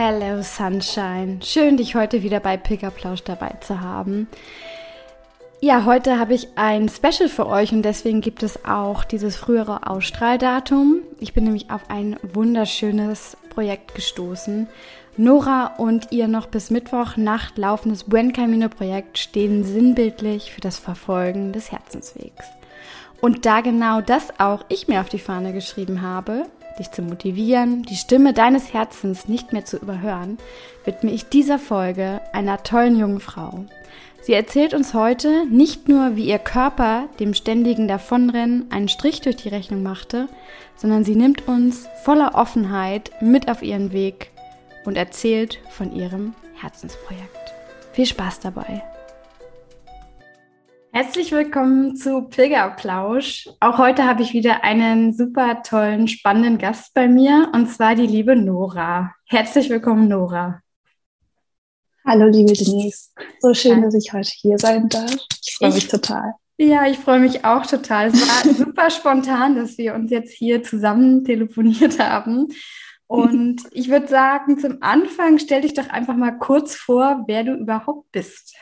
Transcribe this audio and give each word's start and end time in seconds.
Hello 0.00 0.42
Sunshine, 0.42 1.40
schön 1.42 1.76
dich 1.76 1.96
heute 1.96 2.22
wieder 2.22 2.38
bei 2.38 2.56
Pickerplausch 2.56 3.24
dabei 3.24 3.56
zu 3.60 3.80
haben. 3.80 4.28
Ja, 5.60 5.86
heute 5.86 6.20
habe 6.20 6.34
ich 6.34 6.50
ein 6.54 6.88
Special 6.88 7.28
für 7.28 7.48
euch 7.48 7.72
und 7.72 7.82
deswegen 7.82 8.20
gibt 8.20 8.44
es 8.44 8.64
auch 8.64 9.02
dieses 9.02 9.34
frühere 9.34 9.90
Ausstrahldatum. 9.90 11.00
Ich 11.18 11.34
bin 11.34 11.42
nämlich 11.42 11.72
auf 11.72 11.90
ein 11.90 12.16
wunderschönes 12.22 13.36
Projekt 13.50 13.96
gestoßen. 13.96 14.68
Nora 15.16 15.74
und 15.78 16.12
ihr 16.12 16.28
noch 16.28 16.46
bis 16.46 16.70
Mittwoch 16.70 17.16
Nacht 17.16 17.58
laufendes 17.58 18.04
Buen 18.04 18.32
Camino 18.32 18.68
Projekt 18.68 19.18
stehen 19.18 19.64
sinnbildlich 19.64 20.52
für 20.52 20.60
das 20.60 20.78
Verfolgen 20.78 21.52
des 21.52 21.72
Herzenswegs. 21.72 22.46
Und 23.20 23.46
da 23.46 23.62
genau 23.62 24.00
das 24.00 24.38
auch 24.38 24.64
ich 24.68 24.86
mir 24.86 25.00
auf 25.00 25.08
die 25.08 25.18
Fahne 25.18 25.52
geschrieben 25.52 26.02
habe, 26.02 26.46
dich 26.78 26.90
zu 26.90 27.02
motivieren, 27.02 27.82
die 27.82 27.96
Stimme 27.96 28.32
deines 28.32 28.72
Herzens 28.72 29.28
nicht 29.28 29.52
mehr 29.52 29.64
zu 29.64 29.76
überhören, 29.76 30.38
widme 30.84 31.10
ich 31.10 31.28
dieser 31.28 31.58
Folge 31.58 32.20
einer 32.32 32.62
tollen 32.62 32.98
jungen 32.98 33.20
Frau. 33.20 33.64
Sie 34.20 34.34
erzählt 34.34 34.74
uns 34.74 34.94
heute 34.94 35.46
nicht 35.46 35.88
nur, 35.88 36.16
wie 36.16 36.26
ihr 36.26 36.38
Körper 36.38 37.08
dem 37.18 37.34
ständigen 37.34 37.88
Davonrennen 37.88 38.70
einen 38.70 38.88
Strich 38.88 39.20
durch 39.20 39.36
die 39.36 39.48
Rechnung 39.48 39.82
machte, 39.82 40.28
sondern 40.76 41.04
sie 41.04 41.16
nimmt 41.16 41.48
uns 41.48 41.88
voller 42.04 42.34
Offenheit 42.34 43.10
mit 43.20 43.50
auf 43.50 43.62
ihren 43.62 43.92
Weg 43.92 44.30
und 44.84 44.96
erzählt 44.96 45.58
von 45.70 45.94
ihrem 45.94 46.34
Herzensprojekt. 46.60 47.54
Viel 47.92 48.06
Spaß 48.06 48.40
dabei! 48.40 48.82
Herzlich 51.00 51.30
willkommen 51.30 51.94
zu 51.94 52.22
Pilgerplausch. 52.22 53.48
Auch 53.60 53.78
heute 53.78 54.02
habe 54.02 54.22
ich 54.22 54.32
wieder 54.32 54.64
einen 54.64 55.12
super 55.12 55.62
tollen, 55.62 56.08
spannenden 56.08 56.58
Gast 56.58 56.92
bei 56.92 57.06
mir 57.06 57.52
und 57.54 57.68
zwar 57.68 57.94
die 57.94 58.08
liebe 58.08 58.34
Nora. 58.34 59.14
Herzlich 59.26 59.70
willkommen, 59.70 60.08
Nora. 60.08 60.60
Hallo, 62.04 62.26
liebe 62.26 62.52
Denise. 62.52 63.10
So 63.38 63.54
schön, 63.54 63.82
dass 63.82 63.94
ich 63.94 64.12
heute 64.12 64.28
hier 64.28 64.58
sein 64.58 64.88
darf. 64.88 65.14
Ich 65.40 65.54
freue 65.56 65.72
mich 65.72 65.86
total. 65.86 66.32
Ja, 66.56 66.88
ich 66.88 66.98
freue 66.98 67.20
mich 67.20 67.44
auch 67.44 67.64
total. 67.64 68.08
Es 68.08 68.20
war 68.20 68.52
super 68.66 68.90
spontan, 68.90 69.54
dass 69.54 69.78
wir 69.78 69.94
uns 69.94 70.10
jetzt 70.10 70.32
hier 70.32 70.64
zusammen 70.64 71.24
telefoniert 71.24 72.00
haben. 72.00 72.48
Und 73.06 73.62
ich 73.70 73.88
würde 73.88 74.08
sagen, 74.08 74.58
zum 74.58 74.78
Anfang 74.80 75.38
stell 75.38 75.60
dich 75.60 75.74
doch 75.74 75.90
einfach 75.90 76.16
mal 76.16 76.32
kurz 76.32 76.74
vor, 76.74 77.22
wer 77.28 77.44
du 77.44 77.54
überhaupt 77.54 78.10
bist. 78.10 78.56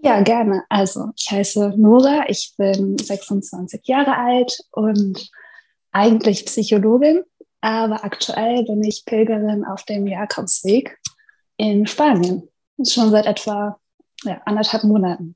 Ja, 0.00 0.20
gerne. 0.22 0.64
Also, 0.68 1.10
ich 1.16 1.30
heiße 1.30 1.74
Nora, 1.76 2.24
ich 2.28 2.54
bin 2.56 2.96
26 2.98 3.86
Jahre 3.86 4.16
alt 4.16 4.58
und 4.70 5.28
eigentlich 5.90 6.46
Psychologin, 6.46 7.24
aber 7.60 8.04
aktuell 8.04 8.64
bin 8.64 8.82
ich 8.84 9.04
Pilgerin 9.04 9.64
auf 9.64 9.84
dem 9.84 10.06
Jakobsweg 10.06 10.98
in 11.56 11.86
Spanien. 11.86 12.48
Schon 12.86 13.10
seit 13.10 13.26
etwa 13.26 13.80
ja, 14.22 14.40
anderthalb 14.44 14.84
Monaten. 14.84 15.34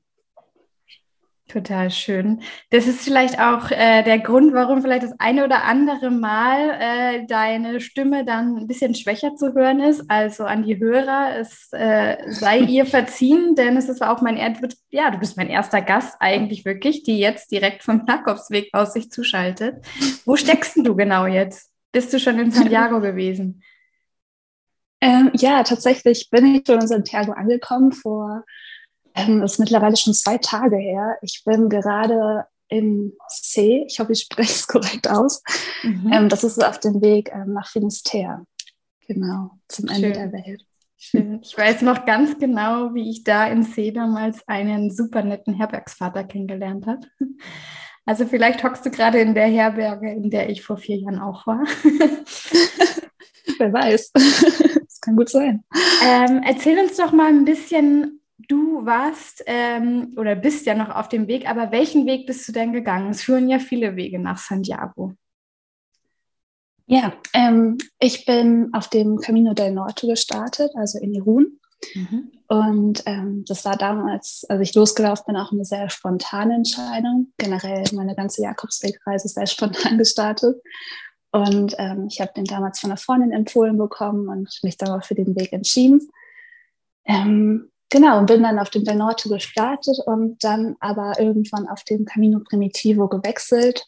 Total 1.53 1.91
schön. 1.91 2.41
Das 2.71 2.87
ist 2.87 3.01
vielleicht 3.01 3.39
auch 3.39 3.69
äh, 3.69 4.01
der 4.01 4.17
Grund, 4.17 4.55
warum 4.55 4.81
vielleicht 4.81 5.03
das 5.03 5.13
eine 5.19 5.45
oder 5.45 5.65
andere 5.65 6.09
Mal 6.09 6.71
äh, 6.79 7.27
deine 7.27 7.79
Stimme 7.79 8.25
dann 8.25 8.57
ein 8.57 8.65
bisschen 8.65 8.95
schwächer 8.95 9.35
zu 9.35 9.53
hören 9.53 9.79
ist. 9.79 10.03
Also 10.07 10.45
an 10.45 10.63
die 10.63 10.79
Hörer, 10.79 11.37
es 11.37 11.67
äh, 11.71 12.17
sei 12.27 12.57
ihr 12.61 12.87
verziehen, 12.87 13.53
denn 13.53 13.77
es 13.77 13.87
ist 13.87 14.01
auch 14.01 14.23
mein, 14.23 14.35
er 14.35 14.55
ja, 14.89 15.11
du 15.11 15.19
bist 15.19 15.37
mein 15.37 15.47
erster 15.47 15.83
Gast 15.83 16.15
eigentlich 16.19 16.65
wirklich, 16.65 17.03
die 17.03 17.19
jetzt 17.19 17.51
direkt 17.51 17.83
vom 17.83 18.03
Jakobsweg 18.07 18.69
aus 18.73 18.93
sich 18.93 19.11
zuschaltet. 19.11 19.85
Wo 20.25 20.35
steckst 20.35 20.77
du 20.77 20.95
genau 20.95 21.27
jetzt? 21.27 21.69
Bist 21.91 22.11
du 22.13 22.19
schon 22.19 22.39
in 22.39 22.49
Santiago 22.49 22.99
gewesen? 22.99 23.61
Ähm, 25.01 25.29
ja, 25.35 25.61
tatsächlich 25.61 26.31
bin 26.31 26.47
ich 26.47 26.63
schon 26.65 26.81
in 26.81 26.87
Santiago 26.87 27.33
angekommen 27.33 27.91
vor 27.91 28.43
ähm, 29.15 29.41
das 29.41 29.53
ist 29.53 29.59
mittlerweile 29.59 29.95
schon 29.95 30.13
zwei 30.13 30.37
Tage 30.37 30.77
her. 30.77 31.17
Ich 31.21 31.43
bin 31.45 31.69
gerade 31.69 32.45
in 32.67 33.13
C, 33.29 33.85
ich 33.87 33.99
hoffe, 33.99 34.13
ich 34.13 34.21
spreche 34.21 34.51
es 34.51 34.67
korrekt 34.67 35.09
aus. 35.09 35.43
Mhm. 35.83 36.11
Ähm, 36.11 36.29
das 36.29 36.43
ist 36.43 36.63
auf 36.63 36.79
dem 36.79 37.01
Weg 37.01 37.31
ähm, 37.33 37.53
nach 37.53 37.67
Finisterre. 37.67 38.45
Genau, 39.07 39.51
zum 39.67 39.87
Ende 39.87 40.07
Schön. 40.07 40.13
der 40.13 40.31
Welt. 40.31 40.65
Schön. 40.97 41.39
Ich 41.43 41.57
weiß 41.57 41.81
noch 41.81 42.05
ganz 42.05 42.39
genau, 42.39 42.93
wie 42.93 43.09
ich 43.09 43.25
da 43.25 43.47
in 43.47 43.63
C 43.63 43.91
damals 43.91 44.47
einen 44.47 44.89
super 44.89 45.21
netten 45.21 45.53
Herbergsvater 45.53 46.23
kennengelernt 46.23 46.87
habe. 46.87 47.05
Also 48.05 48.25
vielleicht 48.25 48.63
hockst 48.63 48.85
du 48.85 48.91
gerade 48.91 49.19
in 49.19 49.33
der 49.33 49.47
Herberge, 49.47 50.11
in 50.11 50.29
der 50.29 50.49
ich 50.49 50.61
vor 50.61 50.77
vier 50.77 50.97
Jahren 50.97 51.19
auch 51.19 51.45
war. 51.45 51.63
Wer 53.59 53.73
weiß. 53.73 54.11
Das 54.83 55.01
kann 55.01 55.17
gut 55.17 55.29
sein. 55.29 55.65
Ähm, 56.01 56.43
erzähl 56.45 56.79
uns 56.79 56.95
doch 56.95 57.11
mal 57.11 57.27
ein 57.27 57.43
bisschen 57.43 58.21
du 58.47 58.85
warst 58.85 59.43
ähm, 59.45 60.13
oder 60.17 60.35
bist 60.35 60.65
ja 60.65 60.75
noch 60.75 60.89
auf 60.89 61.09
dem 61.09 61.27
Weg, 61.27 61.49
aber 61.49 61.71
welchen 61.71 62.05
Weg 62.05 62.27
bist 62.27 62.47
du 62.47 62.51
denn 62.51 62.73
gegangen? 62.73 63.11
Es 63.11 63.23
führen 63.23 63.49
ja 63.49 63.59
viele 63.59 63.95
Wege 63.95 64.19
nach 64.19 64.37
Santiago. 64.37 65.13
Ja, 66.85 67.13
ähm, 67.33 67.77
ich 67.99 68.25
bin 68.25 68.69
auf 68.73 68.89
dem 68.89 69.17
Camino 69.17 69.53
del 69.53 69.71
Norte 69.71 70.07
gestartet, 70.07 70.71
also 70.75 70.99
in 70.99 71.13
Irun. 71.13 71.59
Mhm. 71.95 72.31
Und 72.47 73.03
ähm, 73.05 73.45
das 73.47 73.65
war 73.65 73.77
damals, 73.77 74.45
als 74.49 74.61
ich 74.61 74.75
losgelaufen 74.75 75.25
bin, 75.27 75.37
auch 75.37 75.51
eine 75.51 75.65
sehr 75.65 75.89
spontane 75.89 76.55
Entscheidung. 76.55 77.33
Generell 77.37 77.83
meine 77.93 78.15
ganze 78.15 78.43
Jakobswegreise 78.43 79.25
ist 79.25 79.35
sehr 79.35 79.47
spontan 79.47 79.97
gestartet. 79.97 80.61
Und 81.31 81.73
ähm, 81.79 82.07
ich 82.11 82.21
habe 82.21 82.31
den 82.35 82.45
damals 82.45 82.79
von 82.79 82.91
einer 82.91 82.97
Freundin 82.97 83.31
empfohlen 83.31 83.77
bekommen 83.77 84.27
und 84.27 84.59
mich 84.61 84.77
darauf 84.77 85.05
für 85.05 85.15
den 85.15 85.35
Weg 85.35 85.51
entschieden. 85.51 85.99
Ähm, 87.05 87.71
Genau, 87.93 88.17
und 88.17 88.25
bin 88.25 88.41
dann 88.41 88.57
auf 88.57 88.71
dem 88.71 88.85
Del 88.85 88.95
Norte 88.95 89.29
gestartet 89.29 89.99
und 90.07 90.43
dann 90.43 90.75
aber 90.79 91.19
irgendwann 91.19 91.67
auf 91.67 91.83
dem 91.83 92.05
Camino 92.05 92.39
Primitivo 92.39 93.07
gewechselt, 93.07 93.85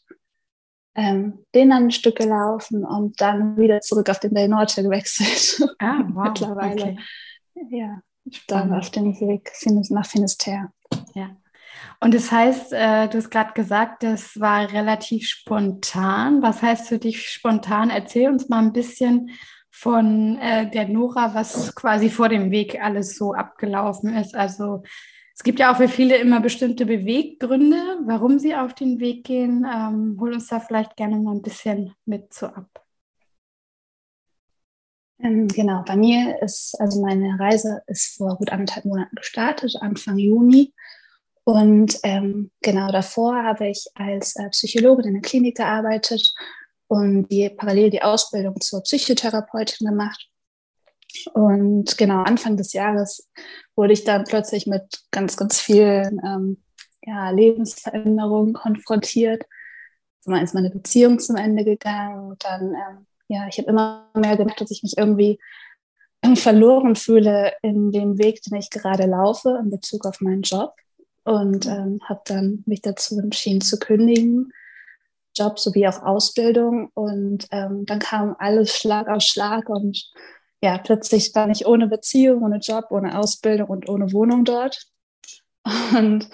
ähm, 0.94 1.44
den 1.56 1.72
dann 1.72 1.86
ein 1.86 1.92
Stück 1.92 2.18
gelaufen 2.18 2.86
und 2.86 3.20
dann 3.20 3.58
wieder 3.58 3.82
zurück 3.82 4.08
auf 4.12 4.20
den 4.20 4.36
Del 4.36 4.48
Norte 4.48 4.84
gewechselt. 4.84 5.68
Ah, 5.80 6.04
wow. 6.14 6.28
Mittlerweile. 6.28 6.84
Okay. 6.84 6.98
Ja, 7.72 8.00
dann 8.48 8.76
auf 8.76 8.92
dem 8.92 9.20
Weg 9.20 9.52
nach 9.90 10.06
Finisterre. 10.06 10.70
Ja. 11.16 11.36
Und 12.00 12.14
das 12.14 12.32
heißt, 12.32 12.74
äh, 12.74 13.08
du 13.08 13.18
hast 13.18 13.32
gerade 13.32 13.54
gesagt, 13.54 14.04
das 14.04 14.40
war 14.40 14.72
relativ 14.72 15.28
spontan. 15.28 16.44
Was 16.44 16.62
heißt 16.62 16.90
für 16.90 17.00
dich 17.00 17.28
spontan? 17.28 17.90
Erzähl 17.90 18.30
uns 18.30 18.50
mal 18.50 18.60
ein 18.60 18.72
bisschen, 18.72 19.32
von 19.78 20.38
äh, 20.40 20.70
der 20.72 20.88
Nora, 20.88 21.34
was 21.34 21.76
quasi 21.76 22.10
vor 22.10 22.30
dem 22.30 22.50
Weg 22.50 22.82
alles 22.82 23.18
so 23.18 23.34
abgelaufen 23.34 24.16
ist. 24.16 24.34
Also 24.34 24.84
es 25.36 25.44
gibt 25.44 25.60
ja 25.60 25.74
auch 25.74 25.78
für 25.78 25.90
viele 25.90 26.16
immer 26.16 26.40
bestimmte 26.40 26.86
Beweggründe, 26.86 28.00
warum 28.06 28.40
sie 28.40 28.56
auf 28.56 28.74
den 28.74 29.02
Weg 29.02 29.26
gehen. 29.26 29.68
Ähm, 29.70 30.18
hol 30.18 30.32
uns 30.32 30.48
da 30.48 30.62
vielleicht 30.62 30.96
gerne 30.96 31.18
mal 31.18 31.36
ein 31.36 31.42
bisschen 31.42 31.94
mit 32.06 32.34
so 32.34 32.46
ab. 32.46 32.86
Ähm, 35.20 35.50
genau, 35.50 35.84
bei 35.86 35.98
mir 35.98 36.42
ist, 36.42 36.80
also 36.80 37.02
meine 37.02 37.38
Reise 37.38 37.82
ist 37.88 38.16
vor 38.16 38.38
gut 38.38 38.54
anderthalb 38.54 38.86
Monaten 38.86 39.16
gestartet, 39.18 39.76
Anfang 39.82 40.18
Juni. 40.18 40.74
Und 41.44 42.00
ähm, 42.04 42.50
genau 42.62 42.92
davor 42.94 43.44
habe 43.44 43.68
ich 43.68 43.88
als 43.94 44.38
äh, 44.38 44.50
Psychologin 44.52 45.06
in 45.06 45.14
der 45.16 45.22
Klinik 45.22 45.58
gearbeitet 45.58 46.34
und 46.88 47.28
die 47.30 47.50
parallel 47.50 47.90
die 47.90 48.02
Ausbildung 48.02 48.60
zur 48.62 48.82
Psychotherapeutin 48.84 49.88
gemacht. 49.88 50.30
Und 51.34 51.98
genau 51.98 52.24
Anfang 52.24 52.58
des 52.58 52.74
Jahres 52.74 53.30
wurde 53.76 53.94
ich 53.94 54.04
dann 54.04 54.26
plötzlich 54.26 54.68
mit 54.68 54.84
ganz, 55.12 55.38
ganz 55.38 55.62
vielen 55.62 56.22
ähm, 56.26 56.64
ja, 57.06 57.30
Lebensveränderungen 57.30 58.54
konfrontiert. 58.54 59.44
Zumal 60.22 60.44
ist 60.44 60.54
meine 60.54 60.70
Beziehung 60.70 61.20
zum 61.20 61.36
Ende 61.38 61.64
gegangen. 61.64 62.32
Und 62.32 62.44
dann, 62.44 62.74
ähm, 62.74 63.06
ja, 63.28 63.48
ich 63.48 63.58
habe 63.58 63.70
immer 63.70 64.10
mehr 64.16 64.38
gemerkt, 64.38 64.62
dass 64.62 64.72
ich 64.72 64.84
mich 64.84 64.98
irgendwie 64.98 65.40
verloren 66.36 66.96
fühle 66.96 67.54
in 67.62 67.92
dem 67.92 68.18
Weg, 68.18 68.42
den 68.44 68.58
ich 68.58 68.70
gerade 68.70 69.06
laufe 69.06 69.58
in 69.62 69.70
Bezug 69.70 70.06
auf 70.06 70.22
meinen 70.22 70.42
Job. 70.42 70.74
Und 71.24 71.66
ähm, 71.66 72.00
habe 72.04 72.22
dann 72.26 72.64
mich 72.68 72.82
dazu 72.82 73.18
entschieden 73.20 73.62
zu 73.62 73.80
kündigen 73.80 74.52
Job 75.36 75.60
sowie 75.60 75.88
auch 75.88 76.02
Ausbildung. 76.04 76.90
Und 76.94 77.48
ähm, 77.52 77.86
dann 77.86 78.00
kam 78.00 78.36
alles 78.40 78.76
Schlag 78.76 79.08
auf 79.08 79.22
Schlag 79.22 79.70
und 79.70 80.12
ja, 80.62 80.78
plötzlich 80.78 81.34
war 81.36 81.50
ich 81.50 81.68
ohne 81.68 81.88
Beziehung, 81.88 82.42
ohne 82.42 82.58
Job, 82.58 82.86
ohne 82.90 83.20
Ausbildung 83.20 83.70
und 83.70 83.88
ohne 83.90 84.12
Wohnung 84.14 84.46
dort. 84.46 84.88
Und 85.98 86.30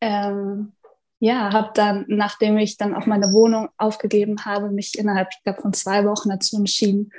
ähm, 0.00 0.72
ja, 1.20 1.52
habe 1.52 1.70
dann, 1.74 2.04
nachdem 2.08 2.58
ich 2.58 2.76
dann 2.76 2.94
auch 2.94 3.06
meine 3.06 3.32
Wohnung 3.32 3.68
aufgegeben 3.78 4.44
habe, 4.44 4.70
mich 4.70 4.98
innerhalb 4.98 5.28
ich 5.30 5.42
glaub, 5.44 5.60
von 5.60 5.72
zwei 5.72 6.04
Wochen 6.04 6.30
dazu 6.30 6.56
entschieden, 6.56 7.12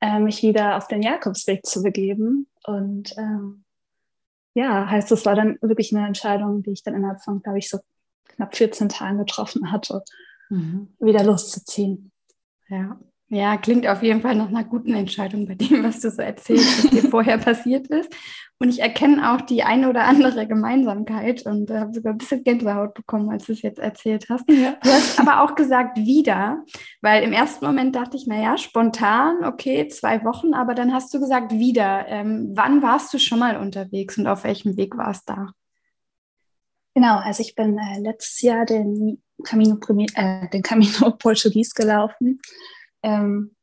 äh, 0.00 0.20
mich 0.20 0.42
wieder 0.42 0.76
auf 0.76 0.86
den 0.86 1.02
Jakobsweg 1.02 1.66
zu 1.66 1.82
begeben. 1.82 2.48
Und 2.64 3.12
ähm, 3.18 3.64
ja, 4.54 4.88
heißt, 4.88 5.10
es 5.12 5.26
war 5.26 5.34
dann 5.34 5.58
wirklich 5.60 5.94
eine 5.94 6.06
Entscheidung, 6.06 6.62
die 6.62 6.70
ich 6.70 6.82
dann 6.82 6.94
innerhalb 6.94 7.22
von, 7.22 7.42
glaube 7.42 7.58
ich, 7.58 7.68
so 7.68 7.78
knapp 8.28 8.56
14 8.56 8.88
Tagen 8.88 9.18
getroffen 9.18 9.72
hatte, 9.72 10.04
mhm. 10.50 10.88
wieder 11.00 11.24
loszuziehen. 11.24 12.12
Ja. 12.68 13.00
Ja, 13.32 13.56
klingt 13.56 13.86
auf 13.86 14.02
jeden 14.02 14.22
Fall 14.22 14.34
nach 14.34 14.48
einer 14.48 14.64
guten 14.64 14.92
Entscheidung 14.92 15.46
bei 15.46 15.54
dem, 15.54 15.84
was 15.84 16.00
du 16.00 16.10
so 16.10 16.20
erzählst, 16.20 16.84
was 16.84 16.90
dir 16.90 17.02
vorher 17.10 17.38
passiert 17.38 17.86
ist. 17.86 18.12
Und 18.58 18.68
ich 18.68 18.80
erkenne 18.80 19.32
auch 19.32 19.40
die 19.40 19.62
eine 19.62 19.88
oder 19.88 20.02
andere 20.04 20.48
Gemeinsamkeit 20.48 21.46
und 21.46 21.70
äh, 21.70 21.78
habe 21.78 21.94
sogar 21.94 22.12
ein 22.12 22.18
bisschen 22.18 22.42
Gänsehaut 22.42 22.92
bekommen, 22.92 23.30
als 23.30 23.46
du 23.46 23.52
es 23.52 23.62
jetzt 23.62 23.78
erzählt 23.78 24.26
hast. 24.28 24.50
Ja. 24.50 24.74
Du 24.82 24.90
hast 24.90 25.20
aber 25.20 25.42
auch 25.42 25.54
gesagt 25.54 25.96
wieder, 25.96 26.64
weil 27.02 27.22
im 27.22 27.32
ersten 27.32 27.64
Moment 27.64 27.94
dachte 27.94 28.16
ich, 28.16 28.26
naja, 28.26 28.58
spontan, 28.58 29.44
okay, 29.44 29.86
zwei 29.86 30.24
Wochen, 30.24 30.52
aber 30.52 30.74
dann 30.74 30.92
hast 30.92 31.14
du 31.14 31.20
gesagt 31.20 31.52
wieder. 31.52 32.06
Ähm, 32.08 32.50
wann 32.54 32.82
warst 32.82 33.14
du 33.14 33.18
schon 33.18 33.38
mal 33.38 33.56
unterwegs 33.56 34.18
und 34.18 34.26
auf 34.26 34.42
welchem 34.42 34.76
Weg 34.76 34.98
warst 34.98 35.30
du 35.30 35.34
da? 35.34 35.52
Genau, 36.94 37.18
also 37.18 37.42
ich 37.42 37.54
bin 37.54 37.78
äh, 37.78 38.00
letztes 38.00 38.40
Jahr 38.42 38.66
den 38.66 39.22
Camino, 39.44 39.78
äh, 40.14 40.48
den 40.48 40.62
Camino 40.62 41.10
Portugies 41.18 41.74
gelaufen. 41.74 42.40
Ähm, 43.02 43.54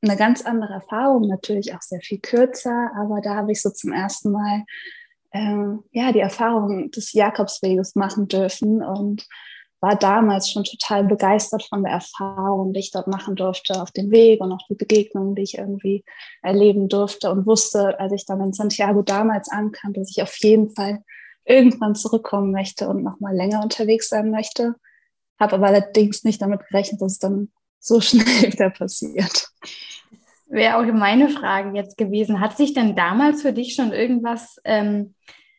eine 0.00 0.16
ganz 0.16 0.42
andere 0.42 0.74
Erfahrung, 0.74 1.26
natürlich 1.26 1.74
auch 1.74 1.82
sehr 1.82 2.00
viel 2.00 2.20
kürzer, 2.20 2.92
aber 2.96 3.20
da 3.20 3.34
habe 3.34 3.50
ich 3.50 3.60
so 3.60 3.70
zum 3.70 3.92
ersten 3.92 4.30
Mal 4.30 4.64
ähm, 5.32 5.82
ja, 5.90 6.12
die 6.12 6.20
Erfahrung 6.20 6.90
des 6.92 7.12
Jakobsweges 7.12 7.96
machen 7.96 8.28
dürfen 8.28 8.82
und 8.82 9.26
war 9.80 9.96
damals 9.96 10.50
schon 10.50 10.64
total 10.64 11.04
begeistert 11.04 11.62
von 11.64 11.84
der 11.84 11.92
Erfahrung, 11.92 12.72
die 12.72 12.80
ich 12.80 12.90
dort 12.90 13.06
machen 13.06 13.36
durfte 13.36 13.80
auf 13.80 13.92
dem 13.92 14.10
Weg 14.10 14.40
und 14.40 14.52
auch 14.52 14.66
die 14.68 14.74
Begegnungen, 14.74 15.34
die 15.34 15.42
ich 15.42 15.58
irgendwie 15.58 16.04
erleben 16.42 16.88
durfte 16.88 17.30
und 17.30 17.46
wusste, 17.46 17.98
als 18.00 18.12
ich 18.12 18.26
dann 18.26 18.40
in 18.40 18.52
Santiago 18.52 19.02
damals 19.02 19.48
ankam, 19.48 19.92
dass 19.92 20.10
ich 20.10 20.22
auf 20.22 20.36
jeden 20.38 20.70
Fall 20.70 21.04
irgendwann 21.48 21.94
zurückkommen 21.94 22.52
möchte 22.52 22.88
und 22.88 23.02
noch 23.02 23.20
mal 23.20 23.34
länger 23.34 23.62
unterwegs 23.62 24.08
sein 24.08 24.30
möchte. 24.30 24.74
Habe 25.40 25.54
aber 25.54 25.68
allerdings 25.68 26.24
nicht 26.24 26.42
damit 26.42 26.60
gerechnet, 26.68 27.00
dass 27.00 27.12
es 27.12 27.18
dann 27.18 27.50
so 27.80 28.00
schnell 28.00 28.52
wieder 28.52 28.70
passiert. 28.70 29.48
Wäre 30.48 30.76
auch 30.76 30.92
meine 30.92 31.28
Frage 31.28 31.76
jetzt 31.76 31.96
gewesen. 31.96 32.40
Hat 32.40 32.56
sich 32.56 32.72
denn 32.72 32.96
damals 32.96 33.42
für 33.42 33.52
dich 33.52 33.74
schon 33.74 33.92
irgendwas, 33.92 34.58
ähm, 34.64 35.14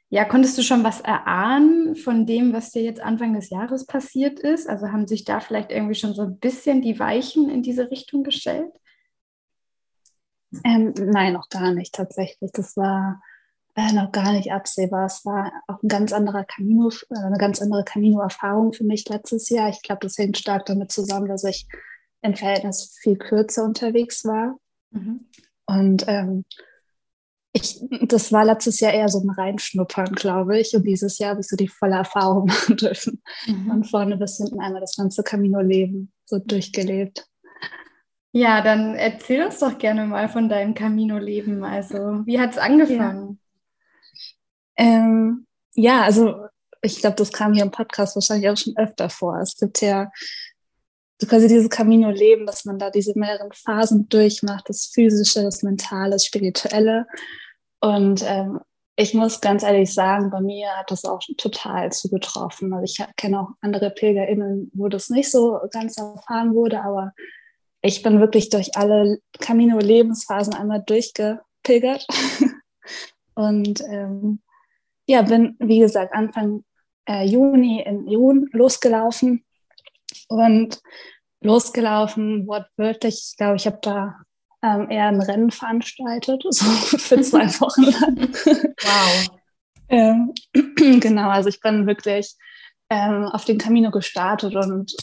ja, 0.09 0.25
konntest 0.25 0.57
du 0.57 0.63
schon 0.63 0.83
was 0.83 1.01
erahnen 1.01 1.95
von 1.95 2.25
dem, 2.25 2.53
was 2.53 2.71
dir 2.71 2.81
jetzt 2.81 2.99
Anfang 2.99 3.35
des 3.35 3.51
Jahres 3.51 3.85
passiert 3.85 4.39
ist? 4.39 4.67
Also 4.67 4.87
haben 4.87 5.05
sich 5.05 5.25
da 5.25 5.39
vielleicht 5.39 5.71
irgendwie 5.71 5.93
schon 5.93 6.15
so 6.15 6.23
ein 6.23 6.39
bisschen 6.39 6.81
die 6.81 6.97
Weichen 6.97 7.49
in 7.49 7.61
diese 7.61 7.91
Richtung 7.91 8.23
gestellt? 8.23 8.71
Ähm, 10.63 10.93
nein, 10.97 11.33
noch 11.33 11.49
gar 11.49 11.71
nicht 11.71 11.93
tatsächlich. 11.93 12.51
Das 12.51 12.75
war 12.75 13.21
noch 13.93 14.11
gar 14.11 14.33
nicht 14.33 14.51
absehbar. 14.51 15.05
Es 15.05 15.25
war 15.25 15.51
auch 15.67 15.81
ein 15.81 15.87
ganz 15.87 16.13
anderer 16.13 16.43
Camino, 16.43 16.89
äh, 17.09 17.17
eine 17.17 17.37
ganz 17.37 17.61
andere 17.61 17.83
Camino-Erfahrung 17.83 18.73
für 18.73 18.83
mich 18.83 19.07
letztes 19.09 19.49
Jahr. 19.49 19.69
Ich 19.69 19.81
glaube, 19.81 19.99
das 20.01 20.17
hängt 20.17 20.37
stark 20.37 20.65
damit 20.65 20.91
zusammen, 20.91 21.27
dass 21.27 21.43
ich 21.43 21.67
im 22.21 22.35
Verhältnis 22.35 22.97
viel 23.01 23.17
kürzer 23.17 23.63
unterwegs 23.63 24.25
war. 24.25 24.57
Mhm. 24.91 25.25
Und 25.65 26.05
ähm, 26.07 26.45
ich, 27.53 27.79
das 28.01 28.31
war 28.31 28.45
letztes 28.45 28.79
Jahr 28.79 28.93
eher 28.93 29.09
so 29.09 29.19
ein 29.19 29.29
Reinschnuppern, 29.29 30.13
glaube 30.13 30.59
ich. 30.59 30.75
Und 30.75 30.83
dieses 30.83 31.17
Jahr 31.17 31.31
habe 31.31 31.41
ich 31.41 31.47
so 31.47 31.55
die 31.55 31.67
volle 31.67 31.95
Erfahrung 31.95 32.45
machen 32.47 32.77
dürfen. 32.77 33.21
Mhm. 33.47 33.67
Von 33.67 33.83
vorne 33.83 34.17
bis 34.17 34.37
hinten 34.37 34.59
einmal 34.59 34.81
das 34.81 34.95
ganze 34.95 35.23
Camino-Leben 35.23 36.11
so 36.25 36.39
durchgelebt. 36.39 37.25
Ja, 38.31 38.61
dann 38.61 38.93
erzähl 38.93 39.43
uns 39.43 39.59
doch 39.59 39.77
gerne 39.79 40.05
mal 40.05 40.29
von 40.29 40.49
deinem 40.49 40.75
Camino-Leben. 40.75 41.63
Also, 41.63 41.97
wie 42.25 42.39
hat 42.39 42.51
es 42.51 42.57
angefangen? 42.59 43.39
Ja. 43.41 43.48
Ähm, 44.79 45.45
ja, 45.75 46.03
also 46.03 46.45
ich 46.81 47.01
glaube, 47.01 47.17
das 47.17 47.31
kam 47.31 47.53
hier 47.53 47.63
im 47.63 47.71
Podcast 47.71 48.15
wahrscheinlich 48.15 48.49
auch 48.49 48.57
schon 48.57 48.77
öfter 48.77 49.09
vor. 49.09 49.37
Es 49.39 49.57
gibt 49.57 49.81
ja 49.81 50.09
so 51.21 51.27
quasi 51.27 51.49
dieses 51.49 51.69
Camino-Leben, 51.69 52.45
dass 52.45 52.63
man 52.63 52.79
da 52.79 52.89
diese 52.89 53.17
mehreren 53.19 53.51
Phasen 53.51 54.07
durchmacht, 54.07 54.69
das 54.69 54.85
Physische, 54.85 55.43
das 55.43 55.63
Mentale, 55.63 56.11
das 56.11 56.25
Spirituelle. 56.25 57.05
Und 57.81 58.23
ähm, 58.25 58.61
ich 58.95 59.13
muss 59.13 59.41
ganz 59.41 59.63
ehrlich 59.63 59.93
sagen, 59.93 60.29
bei 60.29 60.39
mir 60.39 60.69
hat 60.77 60.91
das 60.91 61.03
auch 61.03 61.19
total 61.37 61.91
zugetroffen. 61.91 62.73
Also 62.73 62.85
ich 62.85 63.05
kenne 63.17 63.41
auch 63.41 63.49
andere 63.61 63.89
PilgerInnen, 63.89 64.71
wo 64.73 64.87
das 64.87 65.09
nicht 65.09 65.29
so 65.29 65.59
ganz 65.71 65.97
erfahren 65.97 66.53
wurde, 66.53 66.81
aber 66.81 67.13
ich 67.81 68.01
bin 68.01 68.21
wirklich 68.21 68.49
durch 68.49 68.77
alle 68.77 69.19
Camino-Lebensphasen 69.39 70.53
einmal 70.53 70.83
durchgepilgert. 70.85 72.07
Und 73.35 73.81
ähm, 73.89 74.41
ja, 75.09 75.23
bin, 75.23 75.55
wie 75.57 75.79
gesagt, 75.79 76.13
Anfang 76.13 76.63
äh, 77.07 77.25
Juni 77.25 77.81
in 77.81 78.07
Juni 78.07 78.45
losgelaufen 78.51 79.43
und 80.27 80.79
losgelaufen, 81.41 82.45
wortwörtlich. 82.45 83.29
Ich 83.31 83.37
glaube, 83.37 83.55
ich 83.55 83.65
habe 83.65 83.79
da 83.81 84.17
ähm, 84.61 84.87
eher 84.91 85.07
ein 85.07 85.19
Rennen 85.19 85.49
veranstaltet, 85.49 86.43
so 86.49 86.65
für 86.97 87.19
zwei 87.21 87.47
Wochen 87.59 87.85
lang. 87.85 88.31
Wow. 88.83 89.39
ähm, 89.89 90.33
genau, 90.99 91.29
also 91.29 91.49
ich 91.49 91.59
bin 91.59 91.87
wirklich 91.87 92.35
ähm, 92.91 93.23
auf 93.25 93.45
den 93.45 93.57
Camino 93.57 93.89
gestartet 93.89 94.55
und 94.55 94.95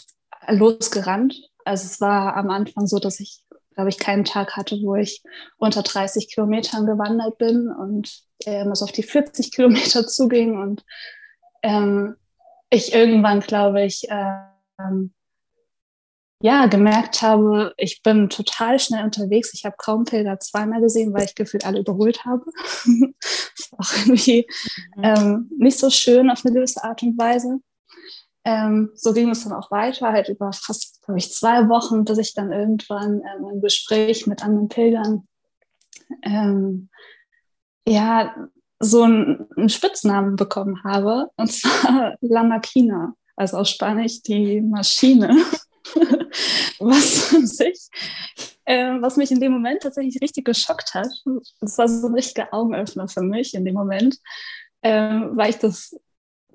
losgerannt. 0.47 1.35
Also 1.65 1.87
es 1.87 2.01
war 2.01 2.37
am 2.37 2.51
Anfang 2.51 2.87
so, 2.87 3.01
dass 3.01 3.19
ich, 3.19 3.43
glaube 3.75 3.89
ich, 3.89 3.99
keinen 3.99 4.25
Tag 4.25 4.57
hatte, 4.57 4.77
wo 4.85 4.95
ich 4.95 5.25
unter 5.57 5.83
30 5.83 6.33
Kilometern 6.33 6.87
gewandert 6.87 7.39
bin 7.39 7.69
und 7.69 8.26
ähm, 8.47 8.71
es 8.71 8.83
auf 8.83 8.93
die 8.93 9.03
40 9.03 9.53
Kilometer 9.53 10.07
zuging 10.07 10.59
und 10.59 10.85
ähm, 11.63 12.17
ich 12.71 12.95
irgendwann, 12.95 13.41
glaube 13.41 13.85
ich, 13.85 14.09
äh, 14.11 14.33
ähm, 14.81 15.13
ja, 16.43 16.67
gemerkt 16.67 17.23
habe, 17.23 17.73
ich 17.79 18.03
bin 18.03 18.29
total 18.29 18.79
schnell 18.79 19.05
unterwegs. 19.05 19.55
Ich 19.55 19.65
habe 19.65 19.77
kaum 19.79 20.05
Pilger 20.05 20.39
zweimal 20.39 20.83
gesehen, 20.83 21.15
weil 21.15 21.25
ich 21.25 21.35
gefühlt 21.35 21.65
alle 21.65 21.81
überholt 21.81 22.25
habe. 22.27 22.45
das 22.85 23.71
war 23.73 23.81
auch 23.81 24.07
irgendwie 24.07 24.47
mhm. 24.97 25.05
ähm, 25.05 25.51
nicht 25.59 25.79
so 25.79 25.89
schön 25.89 26.31
auf 26.31 26.45
eine 26.45 26.55
gewisse 26.55 26.85
Art 26.85 27.03
und 27.03 27.17
Weise. 27.19 27.61
Ähm, 28.45 28.91
so 28.95 29.13
ging 29.13 29.31
es 29.31 29.45
dann 29.45 29.55
auch 29.55 29.71
weiter, 29.71 30.13
halt 30.13 30.29
über 30.29 30.53
fast, 30.53 31.03
glaube 31.03 31.19
ich, 31.19 31.33
zwei 31.33 31.69
Wochen, 31.69 32.05
bis 32.05 32.19
ich 32.19 32.35
dann 32.35 32.53
irgendwann 32.53 33.23
ähm, 33.23 33.49
im 33.55 33.61
Gespräch 33.61 34.27
mit 34.27 34.45
anderen 34.45 34.69
Pilgern 34.69 35.27
ähm, 36.23 36.91
ja, 37.87 38.35
so 38.79 39.03
einen, 39.03 39.47
einen 39.57 39.69
Spitznamen 39.69 40.37
bekommen 40.37 40.83
habe, 40.85 41.31
und 41.37 41.51
zwar 41.51 42.17
La 42.21 42.43
Maquina 42.43 43.15
also 43.37 43.59
auf 43.59 43.69
Spanisch 43.69 44.23
die 44.23 44.61
Maschine, 44.61 45.29
was 46.79 47.31
sich, 47.31 47.89
äh, 48.65 49.01
was 49.01 49.17
mich 49.17 49.31
in 49.31 49.41
dem 49.41 49.53
Moment 49.53 49.83
tatsächlich 49.83 50.21
richtig 50.21 50.47
geschockt 50.47 50.95
hat. 50.95 51.09
Das 51.61 51.79
war 51.79 51.89
so 51.89 52.09
ein 52.09 52.15
richtiger 52.15 52.53
Augenöffner 52.53 53.09
für 53.09 53.23
mich 53.23 53.55
in 53.55 53.65
dem 53.65 53.75
Moment, 53.75 54.19
äh, 54.81 54.91
weil 54.91 55.51
ich 55.51 55.59
das 55.59 55.95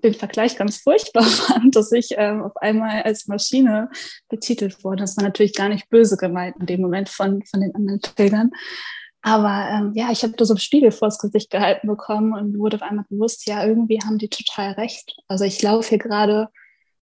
den 0.03 0.15
Vergleich 0.15 0.57
ganz 0.57 0.77
furchtbar 0.77 1.23
fand, 1.23 1.75
dass 1.75 1.91
ich 1.91 2.15
ähm, 2.17 2.41
auf 2.41 2.57
einmal 2.57 3.03
als 3.03 3.27
Maschine 3.27 3.91
betitelt 4.29 4.83
wurde. 4.83 5.01
Das 5.01 5.15
war 5.15 5.23
natürlich 5.23 5.53
gar 5.53 5.69
nicht 5.69 5.89
böse 5.89 6.17
gemeint 6.17 6.55
in 6.59 6.65
dem 6.65 6.81
Moment 6.81 7.07
von, 7.07 7.43
von 7.45 7.61
den 7.61 7.75
anderen 7.75 8.01
Bildern. 8.15 8.49
Aber 9.21 9.67
ähm, 9.69 9.91
ja, 9.93 10.11
ich 10.11 10.23
habe 10.23 10.33
da 10.33 10.45
so 10.45 10.53
einen 10.53 10.59
Spiegel 10.59 10.91
vors 10.91 11.19
Gesicht 11.19 11.51
gehalten 11.51 11.87
bekommen 11.87 12.33
und 12.33 12.57
wurde 12.57 12.77
auf 12.77 12.81
einmal 12.81 13.05
bewusst, 13.09 13.45
ja, 13.45 13.65
irgendwie 13.65 13.99
haben 14.03 14.17
die 14.17 14.29
total 14.29 14.71
recht. 14.73 15.15
Also 15.27 15.45
ich 15.45 15.61
laufe 15.61 15.89
hier 15.89 15.99
gerade 15.99 16.49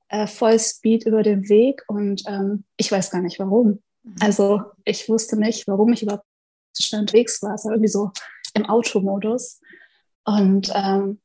äh, 0.10 0.28
Vollspeed 0.28 1.06
über 1.06 1.24
den 1.24 1.48
Weg 1.48 1.84
und 1.88 2.24
ähm, 2.28 2.66
ich 2.76 2.92
weiß 2.92 3.12
gar 3.12 3.22
nicht 3.22 3.40
warum. 3.40 3.82
Mhm. 4.04 4.16
Also 4.20 4.62
ich 4.84 5.08
wusste 5.08 5.38
nicht, 5.38 5.68
warum 5.68 5.94
ich 5.94 6.04
überhaupt 6.04 6.26
so 6.74 6.84
schnell 6.84 7.02
unterwegs 7.02 7.42
war. 7.42 7.56
Es 7.56 7.64
war 7.64 7.72
irgendwie 7.72 7.90
so 7.90 8.12
im 8.54 8.66
Automodus 8.66 9.62
und 10.26 10.72
ähm, 10.76 11.20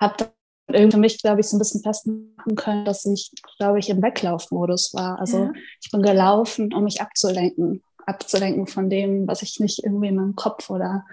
habe 0.00 0.14
dann 0.16 0.28
irgendwie 0.72 0.92
für 0.92 1.00
mich, 1.00 1.22
glaube 1.22 1.40
ich, 1.40 1.48
so 1.48 1.56
ein 1.56 1.58
bisschen 1.58 1.82
festmachen 1.82 2.56
können, 2.56 2.84
dass 2.84 3.04
ich, 3.06 3.32
glaube 3.58 3.78
ich, 3.78 3.88
im 3.88 4.02
Weglaufmodus 4.02 4.94
war. 4.94 5.18
Also 5.18 5.44
ja. 5.44 5.52
ich 5.82 5.90
bin 5.90 6.02
gelaufen, 6.02 6.72
um 6.72 6.84
mich 6.84 7.00
abzulenken, 7.00 7.82
abzulenken 8.10 8.66
von 8.66 8.90
dem, 8.90 9.26
was 9.26 9.42
ich 9.42 9.60
nicht 9.60 9.82
irgendwie 9.84 10.08
in 10.08 10.16
meinem 10.16 10.36
Kopf 10.36 10.70
oder 10.70 11.06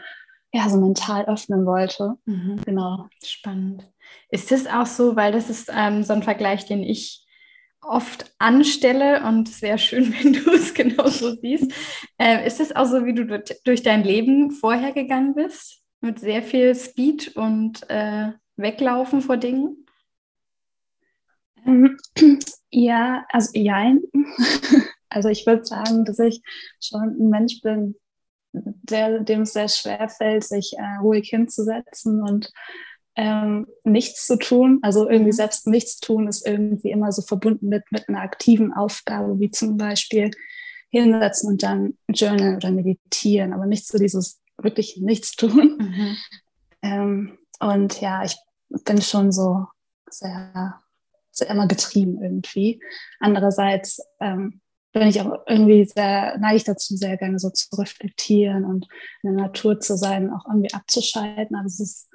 ja, 0.53 0.69
so 0.69 0.77
mental 0.77 1.25
öffnen 1.25 1.65
wollte. 1.65 2.15
Mhm. 2.25 2.61
Genau. 2.65 3.07
Spannend. 3.23 3.89
Ist 4.29 4.51
das 4.51 4.67
auch 4.67 4.85
so, 4.85 5.15
weil 5.15 5.31
das 5.31 5.49
ist 5.49 5.69
ähm, 5.73 6.03
so 6.03 6.13
ein 6.13 6.23
Vergleich, 6.23 6.65
den 6.65 6.83
ich 6.83 7.25
oft 7.81 8.33
anstelle 8.37 9.23
und 9.23 9.47
es 9.47 9.61
wäre 9.61 9.77
schön, 9.77 10.13
wenn 10.23 10.33
du 10.33 10.51
es 10.51 10.73
genauso 10.73 11.35
siehst. 11.35 11.71
Äh, 12.17 12.45
ist 12.47 12.59
es 12.59 12.75
auch 12.75 12.85
so, 12.85 13.05
wie 13.05 13.13
du 13.13 13.43
durch 13.63 13.83
dein 13.83 14.03
Leben 14.03 14.51
vorher 14.51 14.91
gegangen 14.91 15.35
bist? 15.35 15.81
Mit 16.01 16.19
sehr 16.19 16.43
viel 16.43 16.75
Speed 16.75 17.35
und 17.35 17.89
äh, 17.89 18.31
Weglaufen 18.55 19.21
vor 19.21 19.37
Dingen? 19.37 19.85
Ja, 22.69 23.25
also 23.29 23.57
ja. 23.57 23.93
Also 25.09 25.29
ich 25.29 25.45
würde 25.45 25.65
sagen, 25.65 26.05
dass 26.05 26.19
ich 26.19 26.41
schon 26.81 27.17
ein 27.19 27.29
Mensch 27.29 27.61
bin, 27.61 27.95
der, 28.53 29.19
dem 29.19 29.41
es 29.41 29.53
sehr 29.53 29.69
schwer 29.69 30.09
fällt, 30.09 30.43
sich 30.43 30.73
äh, 30.77 30.97
ruhig 31.01 31.29
hinzusetzen 31.29 32.21
und 32.21 32.51
ähm, 33.15 33.67
nichts 33.83 34.25
zu 34.25 34.37
tun. 34.37 34.79
Also 34.81 35.09
irgendwie 35.09 35.31
mhm. 35.31 35.37
selbst 35.37 35.67
nichts 35.67 35.99
tun 35.99 36.27
ist 36.27 36.45
irgendwie 36.47 36.91
immer 36.91 37.11
so 37.11 37.21
verbunden 37.21 37.67
mit, 37.67 37.83
mit 37.91 38.07
einer 38.07 38.21
aktiven 38.21 38.73
Aufgabe, 38.73 39.39
wie 39.39 39.51
zum 39.51 39.77
Beispiel 39.77 40.31
hinsetzen 40.89 41.49
und 41.49 41.63
dann 41.63 41.97
journalen 42.07 42.55
oder 42.55 42.71
meditieren, 42.71 43.53
aber 43.53 43.65
nicht 43.65 43.87
so 43.87 43.97
dieses 43.97 44.39
wirklich 44.57 44.97
nichts 44.97 45.35
tun. 45.35 45.77
Mhm. 45.79 46.17
Ähm, 46.81 47.37
und 47.59 47.99
ja, 48.01 48.23
ich 48.23 48.37
bin 48.85 49.01
schon 49.01 49.31
so 49.31 49.65
sehr, 50.09 50.79
sehr 51.31 51.49
immer 51.49 51.67
getrieben 51.67 52.21
irgendwie. 52.21 52.81
Andererseits 53.19 53.99
ähm, 54.19 54.61
bin 54.99 55.07
ich 55.07 55.21
auch 55.21 55.43
irgendwie 55.47 55.85
sehr, 55.85 56.37
neige 56.39 56.57
ich 56.57 56.63
dazu, 56.63 56.95
sehr 56.95 57.17
gerne 57.17 57.39
so 57.39 57.49
zu 57.49 57.67
reflektieren 57.75 58.65
und 58.65 58.87
in 59.23 59.35
der 59.35 59.45
Natur 59.45 59.79
zu 59.79 59.97
sein, 59.97 60.31
auch 60.31 60.45
irgendwie 60.47 60.73
abzuschalten. 60.73 61.55
Aber 61.55 61.65
es 61.65 61.79
ist, 61.79 62.09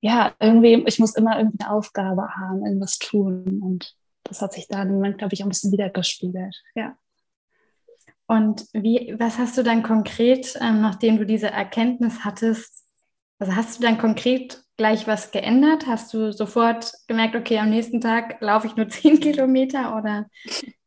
ja, 0.00 0.34
irgendwie, 0.40 0.84
ich 0.86 0.98
muss 0.98 1.16
immer 1.16 1.38
irgendwie 1.38 1.64
eine 1.64 1.72
Aufgabe 1.72 2.28
haben, 2.34 2.64
irgendwas 2.64 2.98
tun. 2.98 3.60
Und 3.62 3.94
das 4.24 4.42
hat 4.42 4.52
sich 4.52 4.68
da 4.68 4.82
im 4.82 4.92
Moment, 4.92 5.18
glaube 5.18 5.34
ich, 5.34 5.42
auch 5.42 5.46
ein 5.46 5.50
bisschen 5.50 5.72
wiedergespiegelt. 5.72 6.62
Ja. 6.74 6.96
Und 8.26 8.66
wie, 8.72 9.14
was 9.18 9.38
hast 9.38 9.56
du 9.58 9.62
dann 9.62 9.82
konkret, 9.82 10.58
ähm, 10.60 10.80
nachdem 10.80 11.18
du 11.18 11.26
diese 11.26 11.50
Erkenntnis 11.50 12.24
hattest, 12.24 12.84
also 13.38 13.54
hast 13.54 13.78
du 13.78 13.82
dann 13.82 13.98
konkret 13.98 14.64
gleich 14.76 15.06
was 15.06 15.30
geändert? 15.30 15.86
Hast 15.86 16.14
du 16.14 16.32
sofort 16.32 16.92
gemerkt, 17.06 17.36
okay, 17.36 17.58
am 17.58 17.70
nächsten 17.70 18.00
Tag 18.00 18.40
laufe 18.40 18.66
ich 18.66 18.76
nur 18.76 18.88
zehn 18.90 19.20
Kilometer 19.20 19.96
oder 19.96 20.26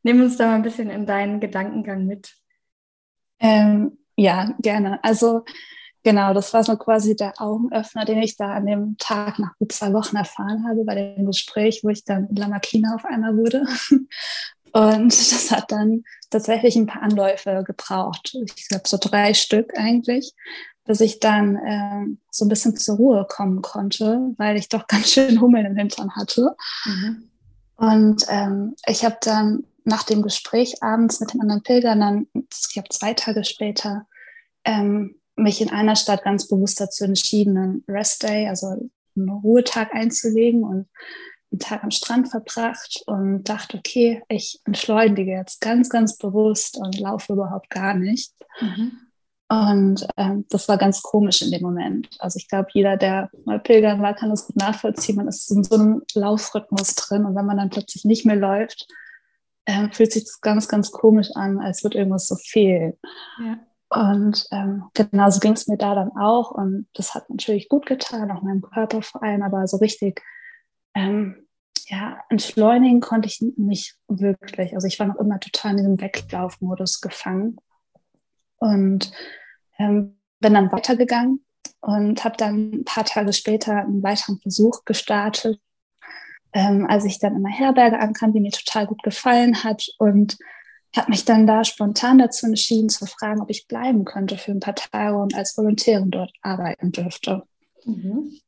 nimm 0.07 0.21
uns 0.21 0.37
da 0.37 0.47
mal 0.47 0.55
ein 0.55 0.63
bisschen 0.63 0.89
in 0.89 1.05
deinen 1.05 1.41
Gedankengang 1.41 2.05
mit? 2.05 2.33
Ähm, 3.39 3.97
ja, 4.15 4.55
gerne. 4.59 5.03
Also 5.03 5.43
genau, 6.01 6.33
das 6.33 6.53
war 6.53 6.63
so 6.63 6.77
quasi 6.77 7.17
der 7.17 7.33
Augenöffner, 7.41 8.05
den 8.05 8.23
ich 8.23 8.37
da 8.37 8.53
an 8.53 8.65
dem 8.65 8.95
Tag 8.97 9.37
nach 9.37 9.57
gut 9.59 9.73
zwei 9.73 9.91
Wochen 9.91 10.15
erfahren 10.15 10.65
habe, 10.65 10.85
bei 10.85 10.95
dem 10.95 11.25
Gespräch, 11.25 11.81
wo 11.83 11.89
ich 11.89 12.05
dann 12.05 12.29
Lamakina 12.33 12.95
auf 12.95 13.03
einmal 13.03 13.35
wurde. 13.35 13.65
Und 14.71 15.07
das 15.07 15.51
hat 15.51 15.73
dann 15.73 16.03
tatsächlich 16.29 16.77
ein 16.77 16.87
paar 16.87 17.01
Anläufe 17.01 17.63
gebraucht. 17.65 18.33
Ich 18.55 18.69
glaube, 18.69 18.87
so 18.87 18.97
drei 18.97 19.33
Stück 19.33 19.77
eigentlich, 19.77 20.33
bis 20.85 21.01
ich 21.01 21.19
dann 21.19 21.57
äh, 21.57 22.05
so 22.31 22.45
ein 22.45 22.49
bisschen 22.49 22.77
zur 22.77 22.95
Ruhe 22.95 23.25
kommen 23.27 23.61
konnte, 23.61 24.33
weil 24.37 24.55
ich 24.55 24.69
doch 24.69 24.87
ganz 24.87 25.11
schön 25.11 25.41
Hummel 25.41 25.65
im 25.65 25.75
Hintern 25.75 26.15
hatte. 26.15 26.55
Mhm. 26.85 27.29
Und 27.75 28.25
ähm, 28.29 28.75
ich 28.87 29.03
habe 29.03 29.17
dann 29.21 29.63
nach 29.87 30.03
dem 30.03 30.21
Gespräch 30.21 30.83
abends 30.83 31.21
mit 31.21 31.33
den 31.33 31.41
anderen 31.41 31.63
Pilgern 31.63 31.99
dann, 32.01 32.27
ich 32.33 32.73
glaube 32.73 32.89
zwei 32.89 33.13
Tage 33.13 33.45
später, 33.45 34.05
ähm, 34.65 35.15
mich 35.37 35.61
in 35.61 35.69
einer 35.69 35.95
Stadt 35.95 36.23
ganz 36.23 36.47
bewusst 36.47 36.81
dazu 36.81 37.05
entschieden, 37.05 37.57
einen 37.57 37.83
Rest 37.87 38.23
Day, 38.23 38.49
also 38.49 38.89
einen 39.15 39.29
Ruhetag 39.29 39.93
einzulegen 39.93 40.63
und 40.63 40.89
einen 41.51 41.59
Tag 41.59 41.83
am 41.83 41.91
Strand 41.91 42.27
verbracht 42.27 43.01
und 43.05 43.45
dachte, 43.45 43.77
okay, 43.77 44.21
ich 44.27 44.59
entschleunige 44.65 45.31
jetzt 45.31 45.61
ganz, 45.61 45.89
ganz 45.89 46.17
bewusst 46.17 46.77
und 46.77 46.99
laufe 46.99 47.33
überhaupt 47.33 47.69
gar 47.69 47.93
nicht. 47.93 48.33
Mhm. 48.59 48.91
Und 49.49 50.05
ähm, 50.17 50.45
das 50.49 50.67
war 50.67 50.77
ganz 50.77 51.01
komisch 51.01 51.41
in 51.41 51.51
dem 51.51 51.61
Moment. 51.61 52.09
Also 52.19 52.35
ich 52.35 52.49
glaube, 52.49 52.67
jeder, 52.73 52.97
der 52.97 53.29
mal 53.45 53.59
pilgern 53.59 54.01
war, 54.01 54.13
kann 54.13 54.31
das 54.31 54.47
gut 54.47 54.57
nachvollziehen. 54.57 55.15
Man 55.15 55.29
ist 55.29 55.49
in 55.49 55.63
so 55.63 55.75
einem 55.75 56.01
Laufrhythmus 56.13 56.95
drin 56.95 57.23
und 57.23 57.35
wenn 57.35 57.45
man 57.45 57.55
dann 57.55 57.69
plötzlich 57.69 58.03
nicht 58.03 58.25
mehr 58.25 58.35
läuft, 58.35 58.87
ähm, 59.67 59.91
fühlt 59.91 60.11
sich 60.11 60.23
das 60.23 60.41
ganz, 60.41 60.67
ganz 60.67 60.91
komisch 60.91 61.29
an, 61.35 61.59
als 61.59 61.83
würde 61.83 61.99
irgendwas 61.99 62.27
so 62.27 62.35
fehlen. 62.35 62.93
Ja. 63.43 63.59
Und 63.89 64.47
ähm, 64.51 64.85
genauso 64.93 65.39
ging 65.39 65.53
es 65.53 65.67
mir 65.67 65.77
da 65.77 65.93
dann 65.93 66.11
auch. 66.17 66.51
Und 66.51 66.87
das 66.93 67.13
hat 67.13 67.29
natürlich 67.29 67.69
gut 67.69 67.85
getan, 67.85 68.31
auch 68.31 68.41
meinem 68.41 68.61
Körper 68.61 69.01
vor 69.01 69.21
allem, 69.21 69.43
aber 69.43 69.67
so 69.67 69.77
richtig 69.77 70.21
ähm, 70.95 71.47
ja, 71.87 72.19
entschleunigen 72.29 72.99
konnte 72.99 73.27
ich 73.27 73.41
nicht 73.55 73.97
wirklich. 74.07 74.73
Also 74.73 74.87
ich 74.87 74.99
war 74.99 75.07
noch 75.07 75.17
immer 75.17 75.39
total 75.39 75.71
in 75.71 75.77
diesem 75.77 76.01
Weglaufmodus 76.01 77.01
gefangen. 77.01 77.57
Und 78.57 79.11
ähm, 79.77 80.19
bin 80.39 80.53
dann 80.53 80.71
weitergegangen 80.71 81.45
und 81.81 82.23
habe 82.23 82.37
dann 82.37 82.71
ein 82.71 82.85
paar 82.85 83.05
Tage 83.05 83.33
später 83.33 83.77
einen 83.77 84.03
weiteren 84.03 84.39
Versuch 84.39 84.83
gestartet, 84.83 85.61
ähm, 86.57 86.87
als 86.89 87.05
ich 87.05 87.19
dann 87.19 87.35
in 87.35 87.45
einer 87.45 87.55
Herberge 87.55 87.99
ankam, 87.99 88.33
die 88.33 88.39
mir 88.39 88.51
total 88.51 88.87
gut 88.87 89.03
gefallen 89.03 89.63
hat 89.63 89.89
und 89.99 90.37
habe 90.95 91.11
mich 91.11 91.23
dann 91.23 91.45
da 91.45 91.63
spontan 91.63 92.17
dazu 92.17 92.47
entschieden 92.47 92.89
zu 92.89 93.05
fragen, 93.05 93.41
ob 93.41 93.51
ich 93.51 93.67
bleiben 93.67 94.05
könnte 94.05 94.39
für 94.39 94.53
ein 94.53 94.59
paar 94.59 94.73
Tage 94.73 95.15
und 95.17 95.35
als 95.35 95.55
Volontärin 95.55 96.09
dort 96.09 96.31
arbeiten 96.41 96.91
dürfte. 96.91 97.43
Mhm. 97.85 98.39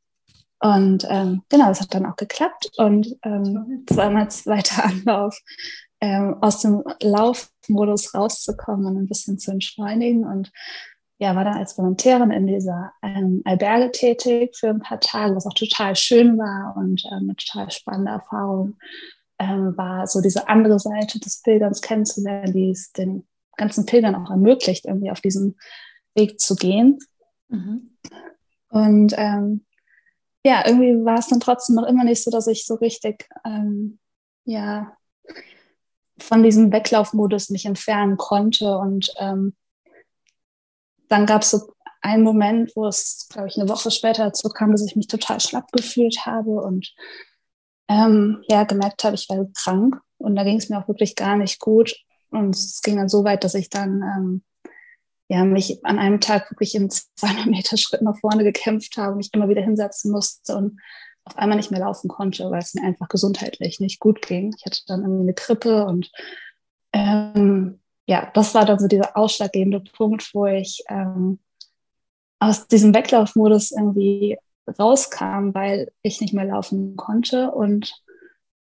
Und 0.60 1.06
ähm, 1.08 1.44
genau, 1.50 1.68
das 1.68 1.82
hat 1.82 1.94
dann 1.94 2.08
auch 2.08 2.16
geklappt 2.16 2.72
und 2.78 3.16
ähm, 3.22 3.86
zweimal 3.88 4.32
zweiter 4.32 4.86
Anlauf 4.86 5.40
ähm, 6.02 6.38
aus 6.42 6.62
dem 6.62 6.84
Laufmodus 7.02 8.16
rauszukommen 8.16 8.88
und 8.88 8.98
ein 8.98 9.08
bisschen 9.08 9.38
zu 9.38 9.52
entschleunigen 9.52 10.26
und 10.26 10.52
ja, 11.20 11.36
war 11.36 11.44
dann 11.44 11.58
als 11.58 11.78
Volontärin 11.78 12.32
in 12.32 12.48
dieser 12.48 12.94
ähm, 13.04 13.42
Alberge 13.44 13.92
tätig 13.92 14.56
für 14.56 14.70
ein 14.70 14.80
paar 14.80 15.02
Tage, 15.02 15.36
was 15.36 15.46
auch 15.46 15.54
total 15.54 15.96
schön 15.96 16.38
war 16.38 16.76
und 16.78 17.04
ähm, 17.12 17.24
eine 17.24 17.36
total 17.36 17.70
spannende 17.72 18.12
Erfahrung 18.12 18.78
ähm, 19.38 19.76
war, 19.78 20.08
so 20.08 20.22
diese 20.22 20.48
andere 20.48 20.80
Seite 20.80 21.20
des 21.20 21.42
Pilgerns 21.42 21.82
kennenzulernen, 21.82 22.54
die 22.54 22.70
es 22.70 22.94
den 22.94 23.28
ganzen 23.58 23.86
Pilgern 23.86 24.16
auch 24.16 24.30
ermöglicht, 24.32 24.86
irgendwie 24.86 25.12
auf 25.12 25.20
diesem 25.20 25.58
Weg 26.16 26.40
zu 26.40 26.56
gehen. 26.56 27.00
Mhm. 27.50 27.98
Und 28.70 29.14
ähm, 29.18 29.66
ja, 30.46 30.66
irgendwie 30.66 31.04
war 31.04 31.20
es 31.20 31.28
dann 31.28 31.42
trotzdem 31.42 31.76
noch 31.76 31.86
immer 31.86 32.06
nicht 32.06 32.24
so, 32.24 32.32
dass 32.32 32.48
ich 32.48 32.66
so 32.66 32.76
richtig, 32.76 33.28
ähm, 33.46 34.00
ja, 34.46 34.96
von 36.18 36.44
diesem 36.44 36.72
Weglaufmodus 36.72 37.50
mich 37.50 37.66
entfernen 37.66 38.16
konnte. 38.16 38.78
Und 38.78 39.12
ähm, 39.18 39.54
dann 41.10 41.26
gab 41.26 41.42
es 41.42 41.52
so 41.52 41.74
einen 42.02 42.24
Moment, 42.24 42.76
wo 42.76 42.88
es, 42.88 43.28
glaube 43.30 43.50
ich, 43.50 43.58
eine 43.58 43.68
Woche 43.68 43.92
später 43.92 44.26
dazu 44.26 44.48
kam, 44.50 44.72
dass 44.72 44.86
ich 44.86 44.96
mich 44.96 45.08
total 45.08 45.40
schlapp 45.40 45.72
gefühlt 45.72 46.26
habe 46.26 46.52
und 46.52 46.94
ähm, 47.90 48.44
ja, 48.48 48.64
gemerkt 48.64 49.04
habe, 49.04 49.16
ich 49.16 49.28
werde 49.30 49.52
krank. 49.54 50.00
Und 50.18 50.36
da 50.36 50.44
ging 50.44 50.58
es 50.58 50.70
mir 50.70 50.80
auch 50.80 50.88
wirklich 50.88 51.16
gar 51.16 51.36
nicht 51.36 51.60
gut. 51.60 51.96
Und 52.30 52.56
es 52.56 52.82
ging 52.82 52.98
dann 52.98 53.10
so 53.10 53.24
weit, 53.24 53.44
dass 53.44 53.56
ich 53.56 53.70
dann 53.70 54.02
ähm, 54.02 54.44
ja, 55.30 55.44
mich 55.46 55.84
an 55.86 56.00
einem 56.00 56.20
Tag 56.20 56.50
wirklich 56.52 56.76
in 56.76 56.90
200 56.90 57.46
Meter 57.46 57.78
Schritt 57.78 58.02
nach 58.02 58.18
vorne 58.18 58.44
gekämpft 58.44 58.98
habe, 58.98 59.16
mich 59.16 59.30
immer 59.34 59.50
wieder 59.50 59.62
hinsetzen 59.62 60.12
musste 60.12 60.56
und 60.56 60.80
auf 61.24 61.38
einmal 61.38 61.58
nicht 61.58 61.70
mehr 61.72 61.82
laufen 61.82 62.08
konnte, 62.08 62.50
weil 62.50 62.60
es 62.60 62.74
mir 62.74 62.84
einfach 62.84 63.08
gesundheitlich 63.08 63.80
nicht 63.80 64.00
gut 64.00 64.22
ging. 64.22 64.54
Ich 64.58 64.66
hatte 64.66 64.82
dann 64.88 65.02
irgendwie 65.02 65.24
eine 65.24 65.34
Grippe 65.34 65.86
und 65.86 66.12
ähm, 66.94 67.80
ja, 68.10 68.32
das 68.34 68.56
war 68.56 68.66
dann 68.66 68.80
so 68.80 68.88
dieser 68.88 69.16
ausschlaggebende 69.16 69.82
Punkt, 69.82 70.34
wo 70.34 70.48
ich 70.48 70.84
ähm, 70.90 71.38
aus 72.40 72.66
diesem 72.68 72.96
Weglaufmodus 72.96 73.70
irgendwie 73.70 74.40
rauskam, 74.80 75.54
weil 75.54 75.92
ich 76.02 76.20
nicht 76.20 76.34
mehr 76.34 76.46
laufen 76.46 76.96
konnte 76.96 77.52
und 77.52 77.94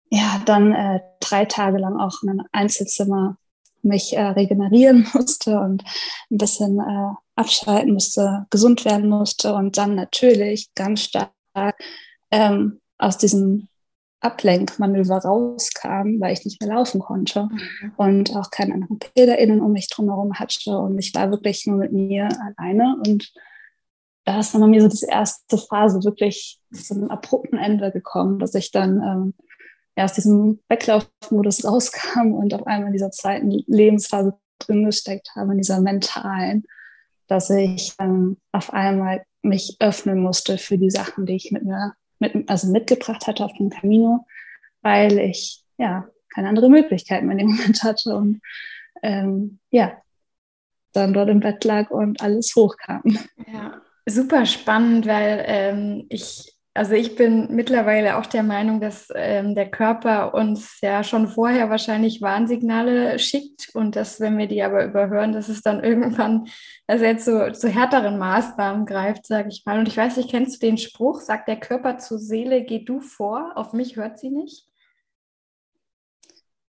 ja, 0.09 0.41
dann 0.45 0.71
äh, 0.71 1.01
drei 1.19 1.43
Tage 1.43 1.79
lang 1.79 1.99
auch 1.99 2.23
in 2.23 2.29
einem 2.29 2.45
Einzelzimmer 2.53 3.35
mich 3.81 4.15
äh, 4.15 4.21
regenerieren 4.21 5.05
musste 5.13 5.59
und 5.59 5.83
ein 6.31 6.37
bisschen 6.37 6.79
äh, 6.79 7.13
abschalten 7.35 7.91
musste, 7.91 8.45
gesund 8.51 8.85
werden 8.85 9.09
musste 9.09 9.53
und 9.53 9.77
dann 9.77 9.95
natürlich 9.95 10.73
ganz 10.75 11.01
stark 11.01 11.33
ähm, 12.31 12.79
aus 12.97 13.17
diesem 13.17 13.67
Ablenkmanöver 14.25 15.17
rauskam, 15.17 16.19
weil 16.19 16.33
ich 16.33 16.43
nicht 16.45 16.61
mehr 16.61 16.73
laufen 16.73 16.99
konnte 16.99 17.43
mhm. 17.43 17.91
und 17.97 18.35
auch 18.35 18.51
keine 18.51 18.73
anderen 18.73 18.99
PilgerInnen 18.99 19.61
um 19.61 19.71
mich 19.71 19.89
drumherum 19.89 20.33
hatte 20.33 20.77
und 20.77 20.97
ich 20.97 21.13
war 21.15 21.31
wirklich 21.31 21.65
nur 21.65 21.77
mit 21.77 21.93
mir 21.93 22.29
alleine 22.57 22.97
und 23.05 23.31
da 24.25 24.39
ist 24.39 24.53
dann 24.53 24.61
bei 24.61 24.67
mir 24.67 24.81
so 24.81 24.87
diese 24.87 25.07
erste 25.07 25.57
Phase 25.57 26.03
wirklich 26.03 26.59
zu 26.73 26.95
einem 26.95 27.09
abrupten 27.09 27.59
Ende 27.59 27.91
gekommen, 27.91 28.39
dass 28.39 28.55
ich 28.55 28.71
dann 28.71 29.01
ähm, 29.01 29.33
ja, 29.95 30.05
aus 30.05 30.13
diesem 30.13 30.59
Weglaufmodus 30.67 31.63
rauskam 31.65 32.33
und 32.33 32.53
auf 32.53 32.65
einmal 32.65 32.87
in 32.87 32.93
dieser 32.93 33.11
zweiten 33.11 33.51
Lebensphase 33.67 34.33
drin 34.59 34.85
gesteckt 34.85 35.29
habe, 35.35 35.51
in 35.51 35.59
dieser 35.59 35.79
mentalen, 35.79 36.63
dass 37.27 37.49
ich 37.49 37.93
ähm, 37.99 38.37
auf 38.51 38.73
einmal 38.73 39.23
mich 39.43 39.77
öffnen 39.79 40.19
musste 40.19 40.57
für 40.57 40.77
die 40.77 40.89
Sachen, 40.89 41.25
die 41.25 41.35
ich 41.35 41.51
mit 41.51 41.63
mir 41.63 41.93
mit, 42.33 42.49
also 42.49 42.71
mitgebracht 42.71 43.27
hatte 43.27 43.43
auf 43.43 43.53
dem 43.53 43.69
Camino, 43.69 44.25
weil 44.81 45.19
ich 45.19 45.63
ja 45.77 46.07
keine 46.33 46.49
andere 46.49 46.69
Möglichkeit 46.69 47.23
mehr 47.23 47.33
in 47.33 47.39
dem 47.39 47.47
Moment 47.55 47.83
hatte. 47.83 48.15
Und 48.15 48.41
ähm, 49.01 49.59
ja, 49.71 49.97
dann 50.93 51.13
dort 51.13 51.29
im 51.29 51.39
Bett 51.39 51.63
lag 51.63 51.91
und 51.91 52.21
alles 52.21 52.55
hochkam. 52.55 53.03
Ja, 53.51 53.81
super 54.05 54.45
spannend, 54.45 55.05
weil 55.05 55.43
ähm, 55.47 56.05
ich 56.09 56.54
also 56.75 56.93
ich 56.93 57.15
bin 57.15 57.55
mittlerweile 57.55 58.17
auch 58.17 58.25
der 58.25 58.43
Meinung, 58.43 58.81
dass 58.81 59.07
ähm, 59.15 59.55
der 59.55 59.71
Körper 59.71 60.33
uns 60.33 60.81
ja 60.81 61.05
schon 61.05 61.29
vorher 61.29 61.69
wahrscheinlich 61.69 62.21
Warnsignale 62.21 63.17
schickt 63.17 63.73
und 63.73 63.95
dass, 63.95 64.19
wenn 64.19 64.37
wir 64.37 64.47
die 64.47 64.61
aber 64.61 64.83
überhören, 64.83 65.31
dass 65.31 65.47
es 65.47 65.61
dann 65.61 65.81
irgendwann, 65.83 66.47
also 66.85 67.05
jetzt 67.05 67.23
so 67.23 67.49
zu 67.51 67.69
härteren 67.69 68.17
Maßnahmen 68.17 68.85
greift, 68.85 69.25
sage 69.25 69.47
ich 69.47 69.63
mal. 69.65 69.79
Und 69.79 69.87
ich 69.87 69.95
weiß 69.95 70.17
nicht, 70.17 70.29
kennst 70.29 70.61
du 70.61 70.67
den 70.67 70.77
Spruch, 70.77 71.21
sagt 71.21 71.47
der 71.47 71.61
Körper 71.61 71.97
zur 71.97 72.19
Seele, 72.19 72.65
geh 72.65 72.83
du 72.83 72.99
vor, 72.99 73.53
auf 73.55 73.71
mich 73.71 73.95
hört 73.95 74.19
sie 74.19 74.29
nicht? 74.29 74.67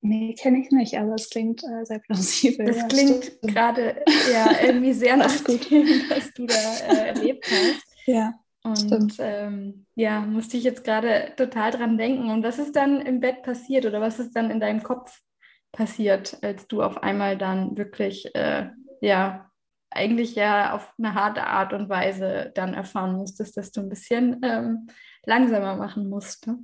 Nee, 0.02 0.36
kenne 0.38 0.60
ich 0.60 0.72
nicht, 0.72 0.98
aber 1.00 1.14
es 1.14 1.30
klingt 1.30 1.64
äh, 1.64 1.86
sehr 1.86 2.00
plausibel. 2.00 2.68
Es 2.68 2.76
ja, 2.76 2.88
klingt 2.88 3.42
gerade 3.42 4.04
ja 4.34 4.50
irgendwie 4.66 4.92
sehr 4.92 5.16
nach 5.18 5.34
dem, 5.46 5.88
was 6.10 6.34
du 6.34 6.46
da 6.46 6.56
äh, 6.90 7.08
erlebt 7.08 7.46
hast. 7.50 7.86
Ja. 8.06 8.34
Und 8.64 9.16
ähm, 9.20 9.86
ja, 9.96 10.22
musste 10.22 10.56
ich 10.56 10.64
jetzt 10.64 10.86
gerade 10.86 11.34
total 11.36 11.72
dran 11.72 11.98
denken. 11.98 12.30
Und 12.30 12.44
was 12.44 12.60
ist 12.60 12.76
dann 12.76 13.02
im 13.02 13.20
Bett 13.20 13.44
passiert 13.44 13.86
oder 13.86 14.00
was 14.00 14.20
ist 14.20 14.36
dann 14.36 14.50
in 14.50 14.62
deinem 14.62 14.84
Kopf 14.84 15.20
passiert, 15.74 16.38
als 16.42 16.68
du 16.68 16.82
auf 16.82 17.04
einmal 17.04 17.38
dann 17.38 17.78
wirklich, 17.78 18.34
äh, 18.36 18.70
ja, 19.02 19.52
eigentlich 19.90 20.36
ja 20.36 20.74
auf 20.74 20.94
eine 20.98 21.14
harte 21.14 21.46
Art 21.46 21.74
und 21.74 21.90
Weise 21.90 22.52
dann 22.56 22.74
erfahren 22.74 23.16
musstest, 23.16 23.58
dass 23.58 23.72
du 23.72 23.82
ein 23.82 23.90
bisschen 23.90 24.40
ähm, 24.44 24.88
langsamer 25.26 25.76
machen 25.76 26.10
musst? 26.10 26.48
Ne? 26.48 26.60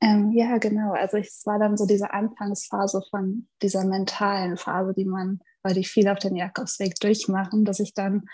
Ähm, 0.00 0.30
ja, 0.32 0.58
genau. 0.58 0.92
Also 0.92 1.16
es 1.16 1.44
war 1.46 1.58
dann 1.58 1.76
so 1.76 1.84
diese 1.84 2.12
Anfangsphase 2.12 3.02
von 3.10 3.48
dieser 3.60 3.84
mentalen 3.84 4.56
Phase, 4.56 4.94
die 4.94 5.04
man, 5.04 5.40
weil 5.62 5.74
die 5.74 5.84
viel 5.84 6.08
auf 6.08 6.20
den 6.20 6.36
Jakobsweg 6.36 6.94
durchmachen, 7.00 7.64
dass 7.64 7.80
ich 7.80 7.94
dann 7.94 8.28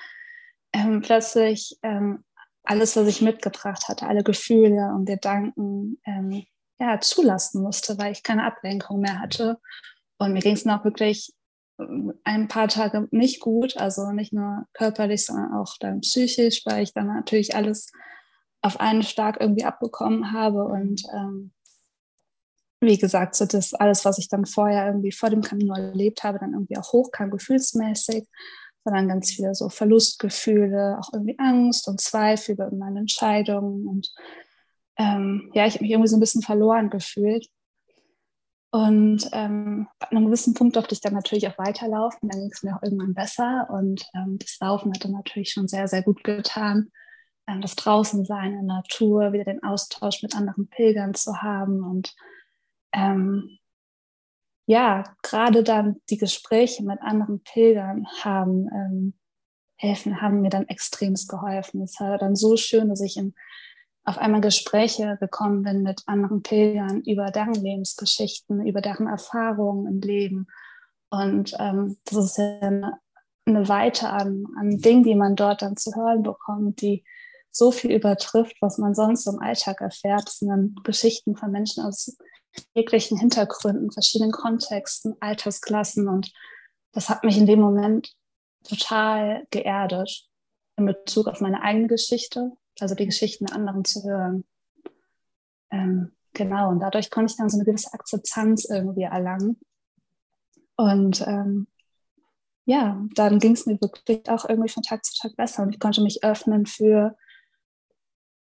ähm, 0.75 1.01
plötzlich 1.01 1.79
ähm, 1.83 2.25
alles, 2.65 2.97
was 2.97 3.07
ich 3.07 3.23
mitgebracht 3.23 3.89
hatte, 3.89 4.07
alle 4.07 4.25
Gefühle 4.25 4.93
und 4.95 5.07
Gedanken, 5.07 6.01
ähm, 6.05 6.45
ja, 6.79 7.01
zulassen 7.01 7.63
musste, 7.63 7.97
weil 7.99 8.13
ich 8.13 8.23
keine 8.23 8.45
Ablenkung 8.45 9.01
mehr 9.01 9.21
hatte. 9.21 9.59
Und 10.19 10.33
mir 10.33 10.41
ging 10.41 10.55
es 10.55 10.65
noch 10.65 10.85
wirklich 10.85 11.33
ähm, 11.79 12.13
ein 12.25 12.49
paar 12.49 12.69
Tage 12.69 13.07
nicht 13.13 13.41
gut, 13.41 13.77
also 13.77 14.11
nicht 14.11 14.33
nur 14.33 14.67
körperlich, 14.73 15.25
sondern 15.25 15.55
auch 15.55 15.77
dann 15.79 16.01
psychisch, 16.01 16.63
weil 16.67 16.83
ich 16.83 16.93
dann 16.93 17.07
natürlich 17.07 17.55
alles 17.55 17.93
auf 18.61 18.81
einen 18.81 19.03
Schlag 19.03 19.41
irgendwie 19.41 19.65
abbekommen 19.65 20.33
habe 20.33 20.65
und 20.65 21.03
ähm, 21.15 21.53
wie 22.81 22.99
gesagt, 22.99 23.35
so 23.35 23.47
das 23.47 23.73
alles, 23.73 24.05
was 24.05 24.19
ich 24.19 24.29
dann 24.29 24.45
vorher 24.45 24.87
irgendwie 24.87 25.13
vor 25.13 25.31
dem 25.31 25.43
Camino 25.43 25.75
erlebt 25.75 26.23
habe, 26.23 26.39
dann 26.39 26.53
irgendwie 26.53 26.77
auch 26.77 26.93
hochkam, 26.93 27.31
gefühlsmäßig 27.31 28.27
sondern 28.85 29.09
ganz 29.09 29.33
viele 29.33 29.55
so 29.55 29.69
Verlustgefühle, 29.69 30.99
auch 31.01 31.13
irgendwie 31.13 31.39
Angst 31.39 31.89
und 31.89 32.01
Zweifel 32.01 32.53
über 32.53 32.71
meine 32.71 33.01
Entscheidungen. 33.01 33.87
Und 33.89 34.13
ähm, 34.99 35.51
ja, 35.55 35.67
ich 35.67 35.75
habe 35.75 35.85
mich 35.85 35.93
irgendwie 35.93 36.09
so 36.09 36.17
ein 36.17 36.21
bisschen 36.21 36.43
verloren 36.43 36.91
gefühlt. 36.91 37.49
Und 38.71 39.29
ähm, 39.33 39.87
an 40.01 40.17
einem 40.17 40.27
gewissen 40.27 40.55
Punkt 40.55 40.77
durfte 40.77 40.95
ich 40.95 41.01
dann 41.01 41.15
natürlich 41.15 41.47
auch 41.49 41.59
weiterlaufen. 41.59 42.29
Dann 42.29 42.41
ging 42.41 42.51
es 42.53 42.63
mir 42.63 42.77
auch 42.77 42.83
irgendwann 42.83 43.15
besser. 43.15 43.69
Und 43.71 44.05
ähm, 44.15 44.37
das 44.39 44.59
Laufen 44.61 44.93
hat 44.93 45.05
dann 45.05 45.13
natürlich 45.13 45.51
schon 45.53 45.69
sehr, 45.69 45.89
sehr 45.89 46.03
gut 46.03 46.25
getan. 46.25 46.91
Ähm, 47.47 47.61
das 47.61 47.77
Draußensein 47.77 48.53
in 48.53 48.67
der 48.67 48.77
Natur, 48.77 49.33
wieder 49.33 49.45
den 49.45 49.63
Austausch 49.63 50.23
mit 50.23 50.35
anderen 50.37 50.69
Pilgern 50.69 51.15
zu 51.15 51.41
haben 51.41 51.85
und 51.85 52.15
ähm, 52.93 53.59
ja, 54.67 55.05
gerade 55.23 55.63
dann 55.63 55.97
die 56.11 56.17
Gespräche 56.17 56.85
mit 56.85 57.01
anderen 57.03 57.43
Pilgern 57.43 58.07
haben 58.23 58.69
ähm, 58.73 59.15
helfen, 59.77 60.21
haben 60.21 60.41
mir 60.41 60.51
dann 60.51 60.69
extremst 60.69 61.29
geholfen. 61.29 61.83
Es 61.83 62.01
war 62.01 62.19
dann 62.19 62.37
so 62.37 62.57
schön, 62.57 62.89
dass 62.89 63.01
ich 63.01 63.17
in, 63.17 63.35
auf 64.05 64.19
einmal 64.19 64.41
Gespräche 64.41 65.17
gekommen 65.21 65.63
bin 65.63 65.83
mit 65.83 66.03
anderen 66.07 66.43
Pilgern 66.43 67.03
über 67.03 67.31
deren 67.31 67.55
Lebensgeschichten, 67.55 68.67
über 68.67 68.81
deren 68.81 69.07
Erfahrungen 69.07 69.87
im 69.87 70.01
Leben. 70.01 70.47
Und 71.11 71.55
ähm, 71.59 71.99
das 72.05 72.25
ist 72.25 72.39
ja 72.39 72.59
eine, 72.61 72.99
eine 73.47 73.69
Weite 73.69 74.09
an, 74.09 74.47
an 74.59 74.79
Dingen, 74.79 75.05
die 75.05 75.15
man 75.15 75.37
dort 75.37 75.63
dann 75.63 75.77
zu 75.77 75.95
hören 75.95 76.23
bekommt, 76.23 76.81
die 76.81 77.05
so 77.51 77.71
viel 77.71 77.93
übertrifft, 77.93 78.57
was 78.61 78.79
man 78.79 78.95
sonst 78.95 79.27
im 79.27 79.39
Alltag 79.39 79.81
erfährt. 79.81 80.27
Das 80.27 80.39
sind 80.39 80.49
dann 80.49 80.75
Geschichten 80.83 81.37
von 81.37 81.53
Menschen 81.53 81.85
aus 81.85 82.17
jeglichen 82.75 83.19
Hintergründen, 83.19 83.91
verschiedenen 83.91 84.33
Kontexten, 84.33 85.17
Altersklassen. 85.21 86.09
Und 86.09 86.33
das 86.93 87.09
hat 87.09 87.25
mich 87.25 87.37
in 87.37 87.47
dem 87.47 87.61
Moment 87.61 88.15
total 88.65 89.47
geerdet 89.51 90.29
in 90.77 90.87
Bezug 90.87 91.29
auf 91.29 91.41
meine 91.41 91.63
eigene 91.63 91.87
Geschichte, 91.87 92.53
also 92.81 92.95
die 92.95 93.07
Geschichten 93.07 93.47
der 93.47 93.57
anderen 93.57 93.85
zu 93.85 94.03
hören. 94.03 94.45
Ähm, 95.71 96.13
genau, 96.33 96.71
und 96.71 96.81
dadurch 96.81 97.11
konnte 97.11 97.33
ich 97.33 97.37
dann 97.37 97.49
so 97.49 97.57
eine 97.57 97.65
gewisse 97.65 97.93
Akzeptanz 97.93 98.65
irgendwie 98.65 99.03
erlangen. 99.03 99.61
Und 100.77 101.25
ähm, 101.27 101.69
ja, 102.65 103.01
dann 103.15 103.39
ging 103.39 103.53
es 103.53 103.67
mir 103.67 103.81
wirklich 103.81 104.29
auch 104.29 104.49
irgendwie 104.49 104.71
von 104.71 104.83
Tag 104.83 105.05
zu 105.05 105.15
Tag 105.21 105.37
besser 105.37 105.63
und 105.63 105.71
ich 105.71 105.79
konnte 105.79 106.03
mich 106.03 106.25
öffnen 106.25 106.67
für 106.67 107.17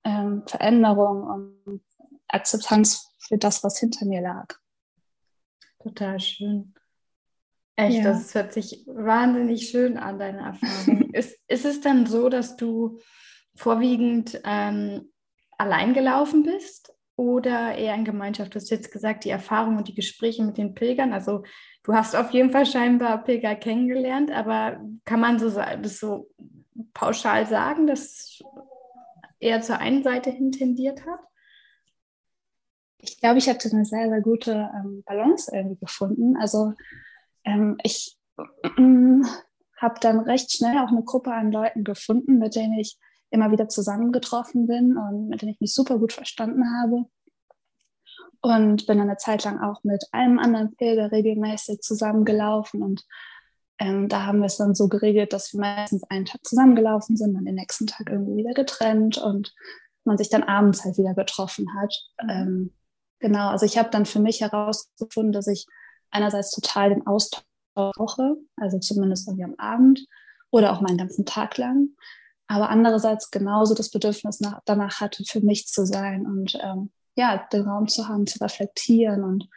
ähm, 0.03 0.43
Veränderung 0.45 1.23
und 1.65 1.83
Akzeptanz 2.27 3.09
für 3.27 3.37
das, 3.37 3.63
was 3.63 3.79
hinter 3.79 4.05
mir 4.05 4.21
lag. 4.21 4.47
Total 5.79 6.19
schön. 6.19 6.73
Echt, 7.75 7.97
ja. 7.97 8.03
das 8.03 8.33
hört 8.33 8.53
sich 8.53 8.85
wahnsinnig 8.87 9.69
schön 9.69 9.97
an, 9.97 10.17
deine 10.17 10.39
Erfahrung. 10.39 11.09
ist, 11.13 11.37
ist 11.47 11.65
es 11.65 11.81
dann 11.81 12.05
so, 12.05 12.29
dass 12.29 12.55
du 12.55 12.99
vorwiegend 13.55 14.41
ähm, 14.45 15.11
allein 15.57 15.93
gelaufen 15.93 16.43
bist 16.43 16.93
oder 17.17 17.75
eher 17.75 17.95
in 17.95 18.05
Gemeinschaft? 18.05 18.55
Du 18.55 18.59
hast 18.59 18.69
jetzt 18.69 18.91
gesagt, 18.91 19.25
die 19.25 19.29
Erfahrung 19.29 19.77
und 19.77 19.87
die 19.89 19.95
Gespräche 19.95 20.43
mit 20.43 20.57
den 20.57 20.73
Pilgern. 20.73 21.11
Also 21.11 21.43
du 21.83 21.93
hast 21.93 22.15
auf 22.15 22.31
jeden 22.31 22.51
Fall 22.51 22.65
scheinbar 22.65 23.23
Pilger 23.23 23.55
kennengelernt, 23.55 24.31
aber 24.31 24.79
kann 25.03 25.19
man 25.19 25.37
so, 25.37 25.49
das 25.49 25.99
so 25.99 26.29
pauschal 26.93 27.45
sagen, 27.45 27.87
dass 27.87 28.39
eher 29.39 29.61
zur 29.61 29.79
einen 29.79 30.01
Seite 30.03 30.29
hin 30.29 30.51
tendiert 30.51 31.05
hat? 31.05 31.19
Ich 33.09 33.19
glaube, 33.19 33.37
ich 33.37 33.49
hatte 33.49 33.69
eine 33.71 33.85
sehr, 33.85 34.09
sehr 34.09 34.21
gute 34.21 34.51
ähm, 34.51 35.03
Balance 35.05 35.51
irgendwie 35.53 35.79
gefunden. 35.79 36.37
Also 36.37 36.73
ähm, 37.43 37.77
ich 37.83 38.17
äh, 38.37 39.21
habe 39.77 39.99
dann 40.01 40.19
recht 40.19 40.51
schnell 40.51 40.77
auch 40.79 40.89
eine 40.89 41.03
Gruppe 41.03 41.33
an 41.33 41.51
Leuten 41.51 41.83
gefunden, 41.83 42.37
mit 42.39 42.55
denen 42.55 42.79
ich 42.79 42.97
immer 43.29 43.51
wieder 43.51 43.67
zusammengetroffen 43.67 44.67
bin 44.67 44.97
und 44.97 45.29
mit 45.29 45.41
denen 45.41 45.51
ich 45.51 45.59
mich 45.59 45.73
super 45.73 45.99
gut 45.99 46.13
verstanden 46.13 46.63
habe. 46.81 47.05
Und 48.41 48.85
bin 48.85 49.01
eine 49.01 49.17
Zeit 49.17 49.43
lang 49.43 49.59
auch 49.59 49.83
mit 49.83 50.05
einem 50.11 50.39
anderen 50.39 50.75
Pilger 50.75 51.11
regelmäßig 51.11 51.81
zusammengelaufen. 51.81 52.83
Und 52.83 53.03
ähm, 53.79 54.07
da 54.07 54.25
haben 54.25 54.39
wir 54.39 54.45
es 54.45 54.57
dann 54.57 54.75
so 54.75 54.87
geregelt, 54.87 55.33
dass 55.33 55.51
wir 55.53 55.61
meistens 55.61 56.03
einen 56.09 56.25
Tag 56.25 56.45
zusammengelaufen 56.45 57.17
sind, 57.17 57.33
dann 57.33 57.45
den 57.45 57.55
nächsten 57.55 57.87
Tag 57.87 58.09
irgendwie 58.09 58.37
wieder 58.37 58.53
getrennt 58.53 59.17
und 59.17 59.53
man 60.05 60.17
sich 60.17 60.29
dann 60.29 60.43
abends 60.43 60.85
halt 60.85 60.97
wieder 60.97 61.15
getroffen 61.15 61.67
hat. 61.75 61.93
Ähm, 62.29 62.71
Genau, 63.25 63.49
also 63.49 63.65
ich 63.65 63.79
habe 63.79 63.89
dann 63.89 64.05
für 64.05 64.19
mich 64.19 64.41
herausgefunden, 64.41 65.31
dass 65.31 65.47
ich 65.47 65.65
einerseits 66.11 66.51
total 66.51 66.89
den 66.89 67.07
Austausch 67.07 67.41
brauche, 67.73 68.35
also 68.55 68.77
zumindest 68.77 69.27
irgendwie 69.27 69.45
am 69.45 69.55
Abend 69.57 70.05
oder 70.51 70.71
auch 70.71 70.79
meinen 70.79 70.99
ganzen 70.99 71.25
Tag 71.25 71.57
lang, 71.57 71.89
aber 72.45 72.69
andererseits 72.69 73.31
genauso 73.31 73.73
das 73.73 73.89
Bedürfnis 73.89 74.41
nach, 74.41 74.61
danach 74.65 75.01
hatte, 75.01 75.23
für 75.23 75.41
mich 75.41 75.65
zu 75.65 75.87
sein 75.87 76.27
und 76.27 76.55
ähm, 76.61 76.91
ja, 77.15 77.47
den 77.51 77.63
Raum 77.63 77.87
zu 77.87 78.07
haben, 78.07 78.27
zu 78.27 78.37
reflektieren 78.43 79.23
und 79.23 79.49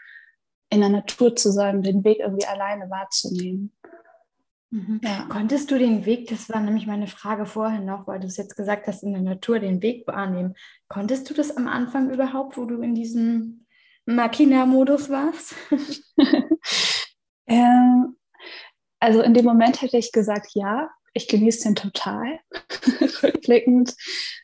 in 0.70 0.80
der 0.80 0.88
Natur 0.88 1.36
zu 1.36 1.52
sein, 1.52 1.82
den 1.82 2.04
Weg 2.04 2.20
irgendwie 2.20 2.46
alleine 2.46 2.88
wahrzunehmen. 2.88 3.76
Mhm. 4.70 5.00
Ja. 5.02 5.26
Konntest 5.28 5.70
du 5.70 5.78
den 5.78 6.04
Weg, 6.04 6.28
das 6.28 6.50
war 6.50 6.60
nämlich 6.60 6.86
meine 6.86 7.06
Frage 7.06 7.46
vorhin 7.46 7.86
noch, 7.86 8.06
weil 8.06 8.20
du 8.20 8.26
es 8.26 8.36
jetzt 8.36 8.56
gesagt 8.56 8.86
hast, 8.86 9.02
in 9.02 9.12
der 9.12 9.22
Natur 9.22 9.58
den 9.58 9.82
Weg 9.82 10.06
wahrnehmen. 10.06 10.54
Konntest 10.88 11.28
du 11.30 11.34
das 11.34 11.56
am 11.56 11.68
Anfang 11.68 12.10
überhaupt, 12.10 12.56
wo 12.58 12.66
du 12.66 12.82
in 12.82 12.94
diesem 12.94 13.66
Makina-Modus 14.04 15.08
warst? 15.08 15.54
ähm, 17.46 18.16
also 19.00 19.22
in 19.22 19.34
dem 19.34 19.44
Moment 19.44 19.80
hätte 19.80 19.96
ich 19.96 20.12
gesagt, 20.12 20.50
ja, 20.54 20.90
ich 21.14 21.28
genieße 21.28 21.64
den 21.64 21.74
total. 21.74 22.40
Rückblickend 23.22 23.94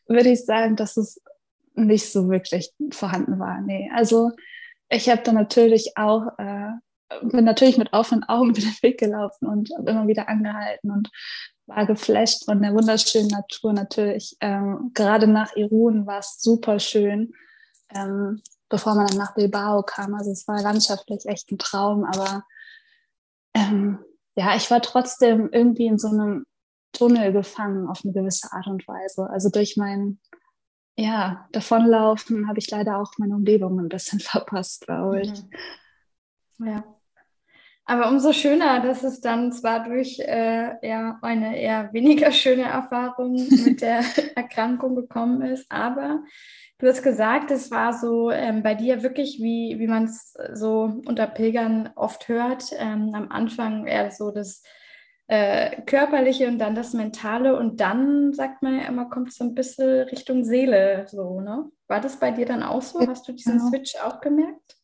würde 0.09 0.31
ich 0.31 0.45
sagen, 0.45 0.77
dass 0.77 0.97
es 0.97 1.21
nicht 1.75 2.11
so 2.11 2.31
wirklich 2.31 2.73
vorhanden 2.93 3.39
war. 3.39 3.61
Nee, 3.61 3.91
also 3.95 4.31
ich 4.89 5.09
habe 5.09 5.23
dann 5.23 5.35
natürlich 5.35 5.97
auch 5.97 6.27
äh, 6.39 6.71
bin 7.23 7.45
natürlich 7.45 7.79
mit 7.79 7.93
offenen 7.93 8.25
Augen 8.25 8.53
den 8.55 8.65
Weg 8.83 8.99
gelaufen 8.99 9.47
und 9.47 9.71
immer 9.71 10.07
wieder 10.07 10.29
angehalten 10.29 10.91
und 10.91 11.11
war 11.67 11.87
geflasht 11.87 12.45
von 12.45 12.61
der 12.61 12.75
wunderschönen 12.75 13.29
Natur 13.29 13.73
natürlich. 13.73 14.37
Ähm, 14.41 14.91
gerade 14.95 15.27
nach 15.27 15.57
Irun 15.57 16.07
war 16.07 16.19
es 16.19 16.41
super 16.41 16.79
schön. 16.79 17.33
Ähm, 17.95 18.43
bevor 18.69 18.95
man 18.95 19.07
dann 19.07 19.19
nach 19.19 19.35
Bilbao 19.35 19.83
kam. 19.83 20.15
Also 20.15 20.33
es 20.33 20.49
war 20.49 20.61
landschaftlich 20.61 21.27
echt 21.27 21.51
ein 21.53 21.59
Traum, 21.59 22.05
aber 22.05 22.45
ähm, 23.55 24.01
ja, 24.37 24.57
ich 24.57 24.69
war 24.71 24.83
trotzdem 24.83 25.49
irgendwie 25.53 25.87
in 25.87 25.99
so 25.99 26.09
einem 26.09 26.45
Tunnel 26.93 27.33
gefangen 27.33 27.89
auf 27.89 28.01
eine 28.05 28.13
gewisse 28.13 28.53
Art 28.53 28.67
und 28.67 28.87
Weise. 28.89 29.31
Also 29.31 29.49
durch 29.49 29.77
mein 29.77 30.19
ja, 30.97 31.49
Davonlaufen 31.53 32.49
habe 32.49 32.59
ich 32.59 32.71
leider 32.71 32.99
auch 32.99 33.13
meine 33.19 33.35
Umgebung 33.35 33.79
ein 33.79 33.89
bisschen 33.89 34.21
verpasst, 34.21 34.87
glaube 34.87 35.23
ich. 35.23 35.33
Mhm. 36.59 36.67
Ja. 36.67 36.85
Aber 37.87 38.09
umso 38.09 38.33
schöner, 38.33 38.81
dass 38.81 39.03
es 39.03 39.21
dann 39.21 39.53
zwar 39.53 39.85
durch 39.85 40.19
äh, 40.19 40.87
ja, 40.87 41.19
eine 41.21 41.61
eher 41.61 41.93
weniger 41.93 42.33
schöne 42.33 42.63
Erfahrung 42.63 43.35
mit 43.35 43.83
der 43.83 44.01
Erkrankung 44.37 44.97
gekommen 44.97 45.43
ist, 45.43 45.67
aber 45.71 46.25
du 46.79 46.89
hast 46.89 47.03
gesagt, 47.03 47.51
es 47.51 47.71
war 47.71 47.93
so 47.93 48.31
ähm, 48.31 48.63
bei 48.63 48.75
dir 48.75 49.03
wirklich, 49.03 49.39
wie, 49.41 49.79
wie 49.79 49.87
man 49.87 50.05
es 50.05 50.35
so 50.55 51.03
unter 51.07 51.27
Pilgern 51.27 51.91
oft 51.95 52.29
hört, 52.29 52.65
ähm, 52.79 53.13
am 53.15 53.31
Anfang 53.31 53.87
eher 53.87 54.11
so 54.11 54.31
das 54.31 54.63
äh, 55.27 55.83
körperliche 55.83 56.49
und 56.49 56.59
dann 56.59 56.75
das 56.75 56.95
mentale 56.95 57.57
und 57.59 57.81
dann 57.81 58.33
sagt 58.33 58.63
man 58.63 58.79
ja 58.79 58.89
immer, 58.89 59.11
kommt 59.11 59.29
es 59.29 59.37
so 59.37 59.45
ein 59.45 59.55
bisschen 59.55 60.09
Richtung 60.09 60.45
Seele 60.45 61.07
so, 61.09 61.41
ne? 61.41 61.71
War 61.87 62.01
das 62.01 62.17
bei 62.19 62.31
dir 62.31 62.47
dann 62.47 62.63
auch 62.63 62.83
so? 62.83 63.07
Hast 63.07 63.29
du 63.29 63.33
diesen 63.33 63.59
genau. 63.59 63.69
Switch 63.69 63.95
auch 64.03 64.21
gemerkt? 64.21 64.77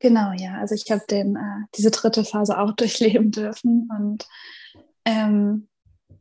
Genau, 0.00 0.32
ja. 0.32 0.58
Also 0.58 0.74
ich 0.74 0.90
habe 0.90 1.02
äh, 1.08 1.66
diese 1.76 1.90
dritte 1.90 2.24
Phase 2.24 2.58
auch 2.58 2.72
durchleben 2.76 3.30
dürfen 3.30 3.88
und 3.96 4.26
ähm, 5.04 5.68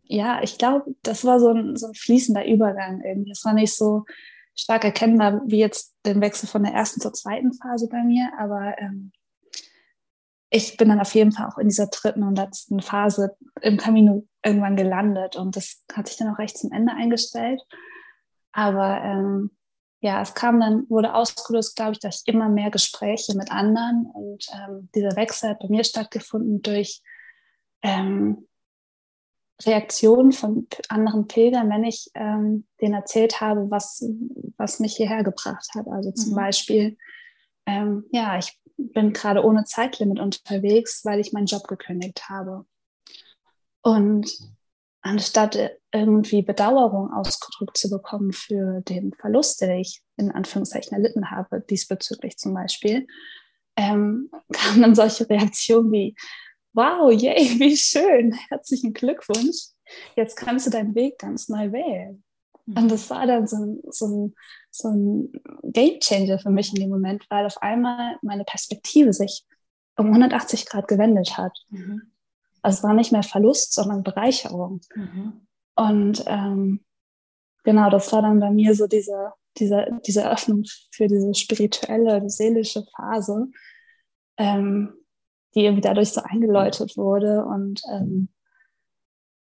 ja, 0.03 0.41
ich 0.43 0.57
glaube, 0.57 0.93
das 1.01 1.25
war 1.25 1.39
so 1.39 1.49
ein, 1.49 1.75
so 1.75 1.87
ein 1.87 1.93
fließender 1.93 2.45
Übergang 2.45 3.01
irgendwie. 3.01 3.31
Es 3.31 3.45
war 3.45 3.53
nicht 3.53 3.73
so 3.73 4.05
stark 4.55 4.83
erkennbar 4.83 5.41
wie 5.45 5.59
jetzt 5.59 5.95
den 6.05 6.21
Wechsel 6.21 6.47
von 6.47 6.63
der 6.63 6.73
ersten 6.73 7.01
zur 7.01 7.13
zweiten 7.13 7.53
Phase 7.53 7.87
bei 7.87 8.03
mir, 8.03 8.31
aber 8.37 8.75
ähm, 8.79 9.11
ich 10.49 10.77
bin 10.77 10.89
dann 10.89 10.99
auf 10.99 11.15
jeden 11.15 11.31
Fall 11.31 11.47
auch 11.47 11.57
in 11.57 11.67
dieser 11.67 11.87
dritten 11.87 12.21
und 12.21 12.37
letzten 12.37 12.79
Phase 12.79 13.35
im 13.61 13.77
Camino 13.77 14.27
irgendwann 14.45 14.75
gelandet 14.75 15.35
und 15.35 15.55
das 15.55 15.83
hat 15.91 16.07
sich 16.07 16.17
dann 16.17 16.31
auch 16.31 16.37
recht 16.37 16.57
zum 16.57 16.71
Ende 16.71 16.93
eingestellt. 16.93 17.61
Aber 18.51 19.01
ähm, 19.03 19.49
ja, 20.03 20.21
es 20.21 20.33
kam 20.33 20.59
dann, 20.59 20.89
wurde 20.89 21.15
ausgelöst, 21.15 21.77
glaube 21.77 21.93
ich, 21.93 21.99
durch 21.99 22.23
immer 22.25 22.49
mehr 22.49 22.69
Gespräche 22.69 23.37
mit 23.37 23.49
anderen 23.51 24.05
und 24.13 24.45
ähm, 24.53 24.89
dieser 24.93 25.15
Wechsel 25.15 25.51
hat 25.51 25.59
bei 25.59 25.69
mir 25.69 25.85
stattgefunden 25.85 26.61
durch 26.61 27.01
ähm, 27.83 28.45
Reaktionen 29.65 30.33
von 30.33 30.67
anderen 30.89 31.27
Pilgern, 31.27 31.69
wenn 31.69 31.85
ich 31.85 32.11
ähm, 32.15 32.67
denen 32.81 32.95
erzählt 32.95 33.39
habe, 33.39 33.71
was, 33.71 34.05
was 34.57 34.81
mich 34.81 34.97
hierher 34.97 35.23
gebracht 35.23 35.69
hat. 35.73 35.87
Also 35.87 36.11
zum 36.11 36.31
mhm. 36.31 36.35
Beispiel, 36.35 36.97
ähm, 37.65 38.03
ja, 38.11 38.37
ich 38.37 38.59
bin 38.75 39.13
gerade 39.13 39.45
ohne 39.45 39.63
Zeitlimit 39.63 40.19
unterwegs, 40.19 41.05
weil 41.05 41.21
ich 41.21 41.31
meinen 41.31 41.45
Job 41.45 41.65
gekündigt 41.65 42.27
habe. 42.27 42.65
Und 43.81 44.29
anstatt 45.03 45.59
irgendwie 45.91 46.41
Bedauerung 46.41 47.11
ausgedrückt 47.13 47.77
zu 47.77 47.89
bekommen 47.89 48.31
für 48.31 48.81
den 48.81 49.13
Verlust, 49.13 49.61
den 49.61 49.79
ich 49.79 50.01
in 50.17 50.31
Anführungszeichen 50.31 50.93
erlitten 50.93 51.29
habe, 51.29 51.61
diesbezüglich 51.69 52.37
zum 52.37 52.53
Beispiel, 52.53 53.05
ähm, 53.75 54.31
kamen 54.53 54.81
dann 54.81 54.95
solche 54.95 55.29
Reaktionen 55.29 55.91
wie, 55.91 56.15
wow, 56.73 57.11
yay, 57.11 57.59
wie 57.59 57.77
schön, 57.77 58.33
herzlichen 58.49 58.93
Glückwunsch, 58.93 59.67
jetzt 60.15 60.35
kannst 60.35 60.67
du 60.67 60.71
deinen 60.71 60.95
Weg 60.95 61.19
ganz 61.19 61.49
neu 61.49 61.71
wählen. 61.71 62.23
Und 62.65 62.89
das 62.89 63.09
war 63.09 63.27
dann 63.27 63.45
so, 63.45 63.57
so, 63.89 64.07
ein, 64.07 64.35
so 64.71 64.87
ein 64.87 65.33
Game 65.63 65.99
Changer 65.99 66.39
für 66.39 66.49
mich 66.49 66.73
in 66.73 66.79
dem 66.79 66.89
Moment, 66.89 67.25
weil 67.29 67.45
auf 67.45 67.61
einmal 67.61 68.15
meine 68.21 68.45
Perspektive 68.45 69.11
sich 69.11 69.45
um 69.97 70.07
180 70.07 70.65
Grad 70.65 70.87
gewendet 70.87 71.37
hat. 71.37 71.51
Mhm. 71.69 72.12
Also 72.63 72.77
es 72.77 72.83
war 72.83 72.93
nicht 72.93 73.11
mehr 73.11 73.23
Verlust, 73.23 73.73
sondern 73.73 74.03
Bereicherung. 74.03 74.81
Mhm. 74.95 75.47
Und 75.75 76.23
ähm, 76.27 76.83
genau, 77.63 77.89
das 77.89 78.11
war 78.11 78.21
dann 78.21 78.39
bei 78.39 78.49
mir 78.49 78.73
so 78.73 78.87
diese, 78.87 79.33
diese, 79.57 79.87
diese 80.05 80.29
Öffnung 80.29 80.63
für 80.91 81.07
diese 81.07 81.33
spirituelle, 81.35 82.21
die 82.21 82.29
seelische 82.29 82.83
Phase, 82.95 83.47
ähm, 84.37 84.93
die 85.53 85.65
irgendwie 85.65 85.81
dadurch 85.81 86.11
so 86.11 86.21
eingeläutet 86.21 86.97
wurde. 86.97 87.45
Und 87.45 87.81
ähm, 87.91 88.29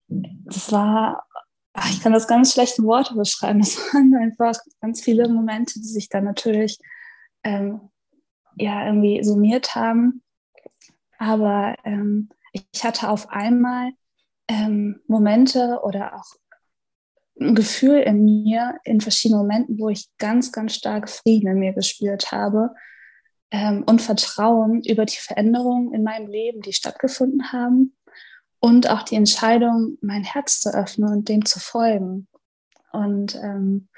das 0.08 0.72
war 0.72 1.26
ach, 1.72 1.90
ich 1.90 2.00
kann 2.00 2.12
das 2.12 2.28
ganz 2.28 2.52
schlecht 2.52 2.78
in 2.78 2.84
Worte 2.86 3.14
beschreiben. 3.14 3.60
Es 3.60 3.76
waren 3.94 4.14
einfach 4.16 4.54
ganz 4.80 5.02
viele 5.02 5.28
Momente, 5.28 5.74
die 5.80 5.86
sich 5.86 6.08
dann 6.08 6.24
natürlich 6.24 6.78
ähm, 7.44 7.80
ja 8.56 8.86
irgendwie 8.86 9.22
summiert 9.22 9.74
haben. 9.74 10.22
Aber 11.18 11.76
ähm, 11.84 12.30
ich 12.52 12.84
hatte 12.84 13.08
auf 13.08 13.30
einmal 13.30 13.92
ähm, 14.48 15.00
Momente 15.06 15.80
oder 15.82 16.16
auch 16.16 16.34
ein 17.40 17.54
Gefühl 17.54 18.00
in 18.00 18.24
mir 18.24 18.78
in 18.84 19.00
verschiedenen 19.00 19.42
Momenten, 19.42 19.78
wo 19.78 19.88
ich 19.88 20.08
ganz, 20.18 20.52
ganz 20.52 20.74
stark 20.74 21.08
Frieden 21.08 21.48
in 21.48 21.58
mir 21.58 21.72
gespürt 21.72 22.32
habe 22.32 22.74
ähm, 23.50 23.84
und 23.86 24.02
Vertrauen 24.02 24.82
über 24.84 25.06
die 25.06 25.16
Veränderungen 25.16 25.94
in 25.94 26.02
meinem 26.02 26.28
Leben, 26.28 26.60
die 26.60 26.72
stattgefunden 26.72 27.52
haben 27.52 27.96
und 28.58 28.90
auch 28.90 29.02
die 29.02 29.14
Entscheidung, 29.14 29.96
mein 30.02 30.22
Herz 30.22 30.60
zu 30.60 30.74
öffnen 30.74 31.10
und 31.10 31.28
dem 31.28 31.44
zu 31.46 31.58
folgen. 31.58 32.28
Und 32.92 33.36
ähm, 33.36 33.88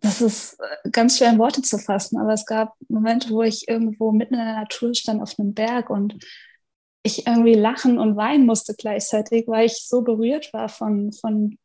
das 0.00 0.20
ist 0.20 0.58
äh, 0.60 0.90
ganz 0.90 1.18
schwer 1.18 1.30
in 1.30 1.38
Worte 1.38 1.62
zu 1.62 1.78
fassen, 1.78 2.18
aber 2.18 2.32
es 2.32 2.44
gab 2.44 2.74
Momente, 2.88 3.30
wo 3.30 3.42
ich 3.42 3.68
irgendwo 3.68 4.10
mitten 4.10 4.34
in 4.34 4.40
der 4.40 4.56
Natur 4.56 4.94
stand 4.94 5.22
auf 5.22 5.38
einem 5.38 5.54
Berg 5.54 5.88
und 5.88 6.16
ich 7.02 7.26
irgendwie 7.26 7.54
lachen 7.54 7.98
und 7.98 8.16
weinen 8.16 8.46
musste 8.46 8.74
gleichzeitig, 8.74 9.48
weil 9.48 9.66
ich 9.66 9.86
so 9.86 10.02
berührt 10.02 10.52
war 10.52 10.68
von, 10.68 11.12
von 11.12 11.58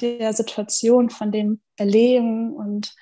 der 0.00 0.32
Situation, 0.32 1.10
von 1.10 1.32
dem 1.32 1.62
Erleben 1.76 2.54
und 2.54 2.94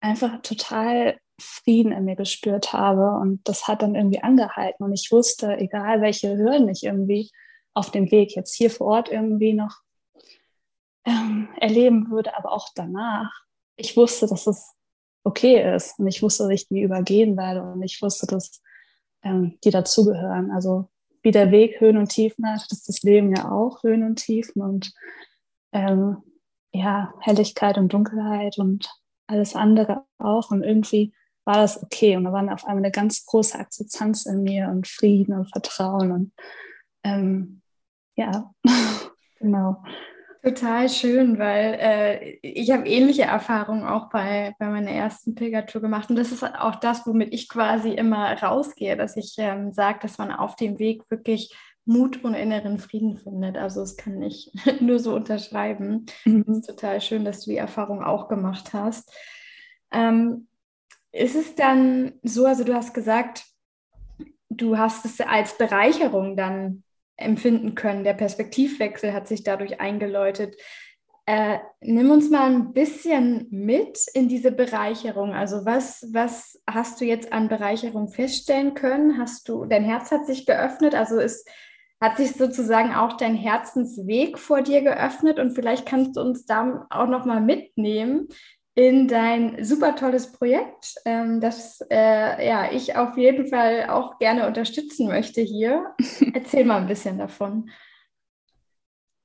einfach 0.00 0.42
total 0.42 1.18
Frieden 1.40 1.92
in 1.92 2.04
mir 2.04 2.16
gespürt 2.16 2.72
habe. 2.72 3.18
Und 3.20 3.46
das 3.48 3.68
hat 3.68 3.82
dann 3.82 3.94
irgendwie 3.94 4.22
angehalten. 4.22 4.84
Und 4.84 4.92
ich 4.92 5.10
wusste, 5.10 5.56
egal 5.56 6.00
welche 6.00 6.36
Hürden 6.36 6.68
ich 6.68 6.84
irgendwie 6.84 7.30
auf 7.74 7.90
dem 7.90 8.10
Weg 8.10 8.34
jetzt 8.34 8.54
hier 8.54 8.70
vor 8.70 8.86
Ort 8.86 9.10
irgendwie 9.10 9.52
noch 9.52 9.80
ähm, 11.04 11.48
erleben 11.60 12.10
würde, 12.10 12.36
aber 12.36 12.52
auch 12.52 12.68
danach, 12.74 13.30
ich 13.76 13.96
wusste, 13.96 14.26
dass 14.26 14.46
es 14.46 14.72
okay 15.24 15.74
ist. 15.74 15.98
Und 15.98 16.06
ich 16.06 16.22
wusste, 16.22 16.44
dass 16.44 16.52
ich 16.52 16.68
die 16.68 16.82
übergehen 16.82 17.36
werde. 17.36 17.62
Und 17.62 17.82
ich 17.82 18.00
wusste, 18.00 18.26
dass 18.26 18.62
ähm, 19.26 19.58
die 19.64 19.70
dazugehören. 19.70 20.50
Also 20.50 20.88
wie 21.22 21.32
der 21.32 21.50
Weg 21.50 21.80
Höhen 21.80 21.96
und 21.96 22.08
Tiefen 22.08 22.46
hat, 22.46 22.70
ist 22.70 22.88
das 22.88 23.02
Leben 23.02 23.34
ja 23.34 23.50
auch 23.50 23.82
Höhen 23.82 24.04
und 24.04 24.16
Tiefen 24.16 24.62
und 24.62 24.92
ähm, 25.72 26.18
ja, 26.72 27.12
Helligkeit 27.20 27.78
und 27.78 27.92
Dunkelheit 27.92 28.58
und 28.58 28.88
alles 29.26 29.56
andere 29.56 30.04
auch. 30.18 30.50
Und 30.50 30.62
irgendwie 30.62 31.12
war 31.44 31.56
das 31.56 31.82
okay. 31.82 32.16
Und 32.16 32.24
da 32.24 32.32
war 32.32 32.52
auf 32.52 32.64
einmal 32.64 32.84
eine 32.84 32.92
ganz 32.92 33.24
große 33.26 33.58
Akzeptanz 33.58 34.26
in 34.26 34.42
mir 34.42 34.68
und 34.68 34.86
Frieden 34.86 35.34
und 35.34 35.50
Vertrauen. 35.50 36.12
Und 36.12 36.32
ähm, 37.02 37.62
ja, 38.14 38.52
genau. 39.38 39.82
Total 40.42 40.88
schön, 40.88 41.38
weil 41.38 41.78
äh, 41.80 42.38
ich 42.42 42.70
habe 42.70 42.86
ähnliche 42.86 43.22
Erfahrungen 43.22 43.84
auch 43.84 44.08
bei, 44.10 44.54
bei 44.58 44.68
meiner 44.68 44.90
ersten 44.90 45.34
Pilgertour 45.34 45.80
gemacht. 45.80 46.08
Und 46.10 46.16
das 46.16 46.30
ist 46.30 46.44
auch 46.44 46.76
das, 46.76 47.06
womit 47.06 47.34
ich 47.34 47.48
quasi 47.48 47.90
immer 47.90 48.40
rausgehe, 48.40 48.96
dass 48.96 49.16
ich 49.16 49.34
ähm, 49.38 49.72
sage, 49.72 49.98
dass 50.02 50.18
man 50.18 50.30
auf 50.30 50.54
dem 50.54 50.78
Weg 50.78 51.02
wirklich 51.10 51.54
Mut 51.84 52.22
und 52.24 52.34
inneren 52.34 52.78
Frieden 52.78 53.16
findet. 53.16 53.56
Also 53.56 53.80
das 53.80 53.96
kann 53.96 54.20
ich 54.22 54.52
nur 54.80 54.98
so 54.98 55.14
unterschreiben. 55.14 56.06
Mhm. 56.24 56.44
Es 56.48 56.58
ist 56.58 56.66
total 56.66 57.00
schön, 57.00 57.24
dass 57.24 57.44
du 57.44 57.50
die 57.50 57.56
Erfahrung 57.56 58.02
auch 58.02 58.28
gemacht 58.28 58.72
hast. 58.72 59.12
Ähm, 59.92 60.48
ist 61.12 61.36
es 61.36 61.54
dann 61.54 62.12
so, 62.22 62.44
also 62.44 62.64
du 62.64 62.74
hast 62.74 62.92
gesagt, 62.92 63.44
du 64.50 64.76
hast 64.76 65.04
es 65.04 65.20
als 65.20 65.56
Bereicherung 65.56 66.36
dann 66.36 66.82
empfinden 67.16 67.74
können. 67.74 68.04
Der 68.04 68.14
Perspektivwechsel 68.14 69.12
hat 69.12 69.26
sich 69.26 69.42
dadurch 69.42 69.80
eingeläutet. 69.80 70.56
Äh, 71.28 71.58
nimm 71.80 72.10
uns 72.12 72.30
mal 72.30 72.52
ein 72.52 72.72
bisschen 72.72 73.48
mit 73.50 73.98
in 74.14 74.28
diese 74.28 74.52
Bereicherung. 74.52 75.34
Also 75.34 75.64
was, 75.64 76.08
was 76.12 76.62
hast 76.70 77.00
du 77.00 77.04
jetzt 77.04 77.32
an 77.32 77.48
Bereicherung 77.48 78.08
feststellen 78.08 78.74
können? 78.74 79.18
Hast 79.18 79.48
du, 79.48 79.64
dein 79.64 79.84
Herz 79.84 80.12
hat 80.12 80.26
sich 80.26 80.46
geöffnet, 80.46 80.94
also 80.94 81.18
ist, 81.18 81.48
hat 82.00 82.16
sich 82.16 82.32
sozusagen 82.32 82.94
auch 82.94 83.16
dein 83.16 83.34
Herzensweg 83.34 84.38
vor 84.38 84.62
dir 84.62 84.82
geöffnet 84.82 85.40
und 85.40 85.52
vielleicht 85.52 85.86
kannst 85.86 86.16
du 86.16 86.20
uns 86.20 86.44
da 86.44 86.86
auch 86.90 87.08
noch 87.08 87.24
mal 87.24 87.40
mitnehmen, 87.40 88.28
in 88.76 89.08
dein 89.08 89.64
super 89.64 89.96
tolles 89.96 90.30
Projekt, 90.30 90.96
ähm, 91.06 91.40
das 91.40 91.80
äh, 91.90 92.46
ja, 92.46 92.70
ich 92.70 92.94
auf 92.94 93.16
jeden 93.16 93.48
Fall 93.48 93.88
auch 93.88 94.18
gerne 94.18 94.46
unterstützen 94.46 95.08
möchte 95.08 95.40
hier. 95.40 95.94
Erzähl 96.34 96.66
mal 96.66 96.82
ein 96.82 96.86
bisschen 96.86 97.16
davon. 97.16 97.70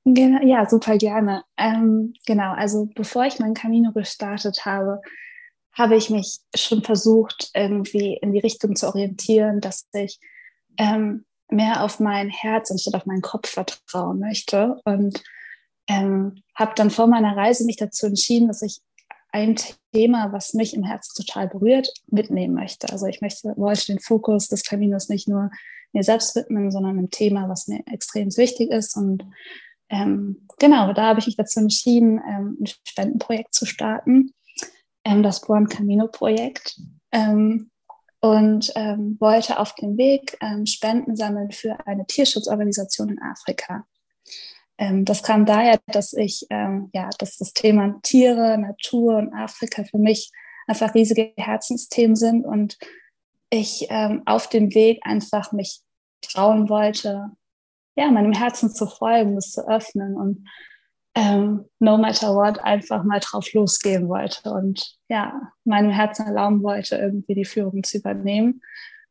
Genau, 0.04 0.42
ja, 0.42 0.66
super 0.66 0.96
gerne. 0.96 1.44
Ähm, 1.58 2.14
genau, 2.26 2.52
also 2.54 2.88
bevor 2.94 3.26
ich 3.26 3.38
mein 3.40 3.52
Camino 3.52 3.92
gestartet 3.92 4.64
habe, 4.64 5.02
habe 5.74 5.96
ich 5.96 6.08
mich 6.08 6.38
schon 6.56 6.82
versucht, 6.82 7.50
irgendwie 7.54 8.18
in 8.22 8.32
die 8.32 8.40
Richtung 8.40 8.74
zu 8.74 8.88
orientieren, 8.88 9.60
dass 9.60 9.86
ich 9.92 10.18
ähm, 10.78 11.26
mehr 11.50 11.84
auf 11.84 12.00
mein 12.00 12.30
Herz 12.30 12.70
anstatt 12.70 12.94
auf 12.94 13.04
meinen 13.04 13.20
Kopf 13.20 13.50
vertrauen 13.50 14.18
möchte. 14.18 14.80
Und 14.86 15.22
ähm, 15.88 16.42
habe 16.54 16.72
dann 16.74 16.90
vor 16.90 17.06
meiner 17.06 17.36
Reise 17.36 17.66
mich 17.66 17.76
dazu 17.76 18.06
entschieden, 18.06 18.48
dass 18.48 18.62
ich 18.62 18.80
ein 19.32 19.56
Thema, 19.92 20.32
was 20.32 20.54
mich 20.54 20.74
im 20.74 20.84
Herzen 20.84 21.24
total 21.24 21.48
berührt, 21.48 21.88
mitnehmen 22.06 22.54
möchte. 22.54 22.90
Also 22.90 23.06
ich 23.06 23.20
möchte, 23.20 23.54
wollte 23.56 23.86
den 23.86 23.98
Fokus 23.98 24.48
des 24.48 24.62
Caminos 24.62 25.08
nicht 25.08 25.26
nur 25.26 25.50
mir 25.92 26.02
selbst 26.02 26.36
widmen, 26.36 26.70
sondern 26.70 26.98
einem 26.98 27.10
Thema, 27.10 27.48
was 27.48 27.66
mir 27.66 27.82
extrem 27.90 28.34
wichtig 28.36 28.70
ist. 28.70 28.96
Und 28.96 29.24
ähm, 29.88 30.46
genau, 30.58 30.92
da 30.92 31.08
habe 31.08 31.20
ich 31.20 31.26
mich 31.26 31.36
dazu 31.36 31.60
entschieden, 31.60 32.20
ähm, 32.26 32.58
ein 32.60 32.66
Spendenprojekt 32.66 33.54
zu 33.54 33.66
starten, 33.66 34.32
ähm, 35.04 35.22
das 35.22 35.40
Buon 35.40 35.68
Camino 35.68 36.08
Projekt. 36.08 36.80
Ähm, 37.10 37.70
und 38.20 38.72
ähm, 38.76 39.16
wollte 39.18 39.58
auf 39.58 39.74
dem 39.74 39.98
Weg 39.98 40.36
ähm, 40.40 40.64
Spenden 40.64 41.16
sammeln 41.16 41.50
für 41.50 41.76
eine 41.86 42.06
Tierschutzorganisation 42.06 43.08
in 43.08 43.20
Afrika. 43.20 43.84
Ähm, 44.82 45.04
das 45.04 45.22
kam 45.22 45.46
daher, 45.46 45.78
dass 45.86 46.12
ich, 46.12 46.44
ähm, 46.50 46.90
ja, 46.92 47.08
dass 47.18 47.36
das 47.36 47.52
Thema 47.52 48.00
Tiere, 48.02 48.58
Natur 48.58 49.16
und 49.16 49.32
Afrika 49.32 49.84
für 49.84 49.98
mich 49.98 50.32
einfach 50.66 50.92
riesige 50.92 51.32
Herzensthemen 51.36 52.16
sind 52.16 52.44
und 52.44 52.78
ich 53.48 53.86
ähm, 53.90 54.22
auf 54.26 54.48
dem 54.48 54.74
Weg 54.74 54.98
einfach 55.02 55.52
mich 55.52 55.82
trauen 56.20 56.68
wollte, 56.68 57.30
ja, 57.94 58.10
meinem 58.10 58.32
Herzen 58.32 58.70
zu 58.74 58.88
folgen, 58.88 59.36
es 59.36 59.52
zu 59.52 59.68
öffnen 59.68 60.16
und 60.16 60.48
ähm, 61.14 61.66
no 61.78 61.96
matter 61.96 62.34
what 62.34 62.58
einfach 62.64 63.04
mal 63.04 63.20
drauf 63.20 63.52
losgehen 63.52 64.08
wollte 64.08 64.50
und 64.50 64.96
ja, 65.08 65.52
meinem 65.64 65.90
Herzen 65.90 66.26
erlauben 66.26 66.60
wollte, 66.64 66.96
irgendwie 66.96 67.34
die 67.34 67.44
Führung 67.44 67.84
zu 67.84 67.98
übernehmen. 67.98 68.62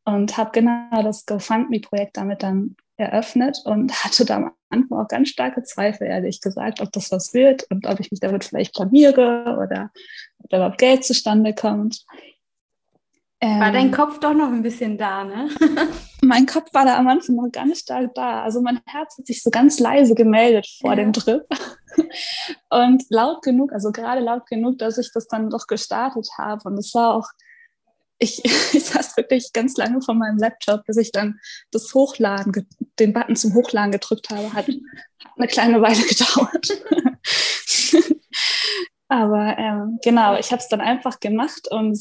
Und 0.03 0.35
habe 0.35 0.49
genau 0.51 1.03
das 1.03 1.27
GoFundMe-Projekt 1.27 2.17
damit 2.17 2.41
dann 2.41 2.75
eröffnet 3.01 3.59
und 3.65 3.91
hatte 4.03 4.25
da 4.25 4.37
am 4.37 4.51
Anfang 4.69 4.99
auch 4.99 5.07
ganz 5.07 5.29
starke 5.29 5.63
Zweifel, 5.63 6.07
ehrlich 6.07 6.41
gesagt, 6.41 6.81
ob 6.81 6.91
das 6.91 7.11
was 7.11 7.33
wird 7.33 7.63
und 7.69 7.85
ob 7.85 7.99
ich 7.99 8.11
mich 8.11 8.19
damit 8.19 8.43
vielleicht 8.43 8.73
blamiere 8.73 9.57
oder 9.61 9.91
ob 10.39 10.49
da 10.49 10.57
überhaupt 10.57 10.77
Geld 10.77 11.03
zustande 11.03 11.53
kommt. 11.53 12.05
War 13.43 13.71
dein 13.71 13.87
ähm, 13.87 13.91
Kopf 13.91 14.19
doch 14.19 14.35
noch 14.35 14.49
ein 14.49 14.61
bisschen 14.61 14.99
da, 14.99 15.23
ne? 15.23 15.49
mein 16.21 16.45
Kopf 16.45 16.71
war 16.73 16.85
da 16.85 16.99
am 16.99 17.07
Anfang 17.07 17.37
noch 17.37 17.51
ganz 17.51 17.79
stark 17.79 18.13
da. 18.13 18.43
Also 18.43 18.61
mein 18.61 18.79
Herz 18.85 19.17
hat 19.17 19.25
sich 19.25 19.41
so 19.41 19.49
ganz 19.49 19.79
leise 19.79 20.13
gemeldet 20.13 20.67
vor 20.79 20.91
ja. 20.91 20.97
dem 20.97 21.11
Trip. 21.11 21.41
Und 22.69 23.03
laut 23.09 23.41
genug, 23.41 23.73
also 23.73 23.91
gerade 23.91 24.21
laut 24.21 24.45
genug, 24.45 24.77
dass 24.77 24.99
ich 24.99 25.09
das 25.11 25.27
dann 25.27 25.49
doch 25.49 25.65
gestartet 25.65 26.29
habe. 26.37 26.61
Und 26.69 26.77
es 26.77 26.93
war 26.93 27.15
auch, 27.15 27.27
ich, 28.21 28.45
ich 28.73 28.85
saß 28.85 29.17
wirklich 29.17 29.51
ganz 29.51 29.75
lange 29.75 30.01
vor 30.01 30.15
meinem 30.15 30.37
Laptop, 30.37 30.85
bis 30.85 30.97
ich 30.97 31.11
dann 31.11 31.39
das 31.71 31.93
Hochladen, 31.93 32.67
den 32.99 33.13
Button 33.13 33.35
zum 33.35 33.53
Hochladen 33.53 33.91
gedrückt 33.91 34.29
habe. 34.29 34.53
Hat, 34.53 34.67
hat 34.67 35.33
eine 35.37 35.47
kleine 35.47 35.81
Weile 35.81 36.01
gedauert. 36.07 36.67
Aber 39.07 39.57
ähm, 39.57 39.99
genau, 40.01 40.37
ich 40.37 40.51
habe 40.51 40.61
es 40.61 40.69
dann 40.69 40.79
einfach 40.79 41.19
gemacht 41.19 41.67
und 41.69 41.99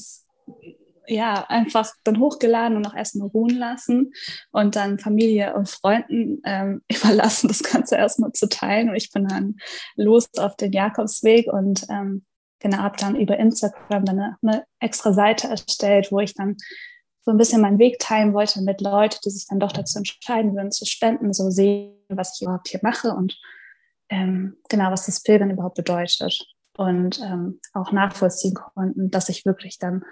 ja, 1.08 1.44
einfach 1.48 1.90
dann 2.04 2.20
hochgeladen 2.20 2.76
und 2.76 2.86
auch 2.86 2.94
erstmal 2.94 3.28
ruhen 3.28 3.56
lassen 3.56 4.12
und 4.52 4.76
dann 4.76 5.00
Familie 5.00 5.54
und 5.54 5.68
Freunden 5.68 6.40
ähm, 6.44 6.82
überlassen, 6.88 7.48
das 7.48 7.64
Ganze 7.64 7.96
erstmal 7.96 8.30
zu 8.32 8.48
teilen. 8.48 8.90
Und 8.90 8.94
ich 8.94 9.10
bin 9.10 9.26
dann 9.26 9.56
los 9.96 10.28
auf 10.38 10.54
den 10.54 10.70
Jakobsweg 10.70 11.52
und 11.52 11.84
ähm, 11.90 12.24
genau, 12.60 12.78
habe 12.78 12.96
dann 12.98 13.16
über 13.16 13.38
Instagram 13.38 14.04
dann 14.04 14.18
eine, 14.18 14.36
eine, 14.42 14.64
extra 14.78 15.12
Seite 15.12 15.48
erstellt, 15.48 16.12
wo 16.12 16.20
ich 16.20 16.34
dann 16.34 16.56
so 17.22 17.32
ein 17.32 17.36
bisschen 17.36 17.60
meinen 17.60 17.78
Weg 17.78 17.98
teilen 17.98 18.32
wollte 18.32 18.62
mit 18.62 18.80
Leuten, 18.80 19.18
die 19.24 19.30
sich 19.30 19.46
dann 19.46 19.60
doch 19.60 19.72
dazu 19.72 19.98
entscheiden 19.98 20.54
würden, 20.54 20.70
zu 20.70 20.86
spenden, 20.86 21.32
so 21.32 21.50
sehen, 21.50 21.94
was 22.08 22.34
ich 22.34 22.42
überhaupt 22.42 22.68
hier 22.68 22.80
mache 22.82 23.12
und 23.12 23.36
ähm, 24.08 24.56
genau, 24.68 24.90
was 24.90 25.06
das 25.06 25.22
Pilgern 25.22 25.50
überhaupt 25.50 25.76
bedeutet. 25.76 26.46
Und 26.76 27.20
ähm, 27.20 27.60
auch 27.74 27.92
nachvollziehen 27.92 28.54
konnten, 28.54 29.10
dass 29.10 29.28
ich 29.28 29.44
wirklich 29.44 29.78
dann 29.78 30.04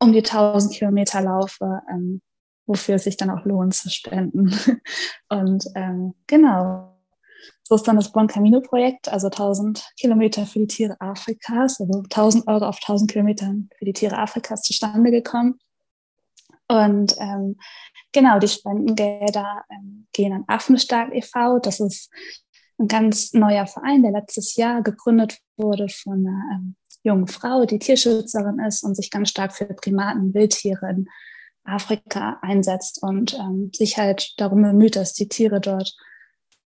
um 0.00 0.12
die 0.12 0.24
1000 0.24 0.74
Kilometer 0.74 1.20
laufe, 1.20 1.82
ähm, 1.90 2.20
wofür 2.66 2.96
es 2.96 3.04
sich 3.04 3.16
dann 3.16 3.30
auch 3.30 3.44
lohnt 3.44 3.74
zu 3.74 3.90
spenden. 3.90 4.52
Und 5.28 5.66
ähm, 5.74 6.14
genau, 6.26 6.99
so 7.62 7.74
ist 7.76 7.86
dann 7.86 7.96
das 7.96 8.10
Bon 8.10 8.26
Camino 8.26 8.60
Projekt, 8.60 9.08
also 9.08 9.28
1000 9.28 9.92
Kilometer 9.96 10.46
für 10.46 10.58
die 10.58 10.66
Tiere 10.66 11.00
Afrikas, 11.00 11.80
also 11.80 12.02
1000 12.02 12.48
Euro 12.48 12.66
auf 12.66 12.76
1000 12.76 13.10
Kilometern 13.10 13.70
für 13.78 13.84
die 13.84 13.92
Tiere 13.92 14.18
Afrikas 14.18 14.62
zustande 14.62 15.10
gekommen. 15.10 15.58
Und 16.68 17.14
ähm, 17.18 17.56
genau, 18.12 18.38
die 18.38 18.48
Spendengelder 18.48 19.64
ähm, 19.70 20.06
gehen 20.12 20.32
an 20.32 20.44
Affenstark 20.46 21.14
e.V. 21.14 21.58
Das 21.58 21.80
ist 21.80 22.10
ein 22.78 22.88
ganz 22.88 23.32
neuer 23.34 23.66
Verein, 23.66 24.02
der 24.02 24.12
letztes 24.12 24.56
Jahr 24.56 24.82
gegründet 24.82 25.38
wurde 25.56 25.88
von 25.88 26.26
einer 26.26 26.42
ähm, 26.54 26.76
jungen 27.02 27.26
Frau, 27.26 27.64
die 27.66 27.78
Tierschützerin 27.78 28.58
ist 28.60 28.82
und 28.82 28.94
sich 28.94 29.10
ganz 29.10 29.30
stark 29.30 29.52
für 29.52 29.66
Primaten, 29.66 30.34
Wildtiere 30.34 30.90
in 30.90 31.08
Afrika 31.64 32.38
einsetzt 32.42 33.02
und 33.02 33.34
ähm, 33.34 33.70
sich 33.74 33.98
halt 33.98 34.34
darum 34.38 34.62
bemüht, 34.62 34.96
dass 34.96 35.12
die 35.12 35.28
Tiere 35.28 35.60
dort 35.60 35.94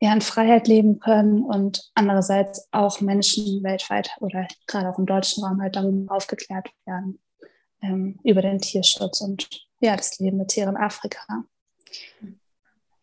ja 0.01 0.13
in 0.13 0.23
Freiheit 0.23 0.67
leben 0.67 0.99
können 0.99 1.43
und 1.45 1.91
andererseits 1.95 2.69
auch 2.73 3.01
Menschen 3.01 3.63
weltweit 3.63 4.11
oder 4.21 4.49
gerade 4.67 4.89
auch 4.89 4.99
im 4.99 5.07
deutschen 5.07 5.45
Raum 5.45 5.61
halt 5.61 5.77
darüber 5.77 6.15
aufgeklärt 6.15 6.71
werden 6.87 7.21
ähm, 7.83 8.19
über 8.25 8.43
den 8.43 8.61
Tierschutz 8.61 9.21
und 9.21 9.49
ja 9.81 9.97
das 9.97 10.19
Leben 10.19 10.39
mit 10.39 10.49
Tieren 10.49 10.77
in 10.77 10.83
Afrika. 10.83 11.45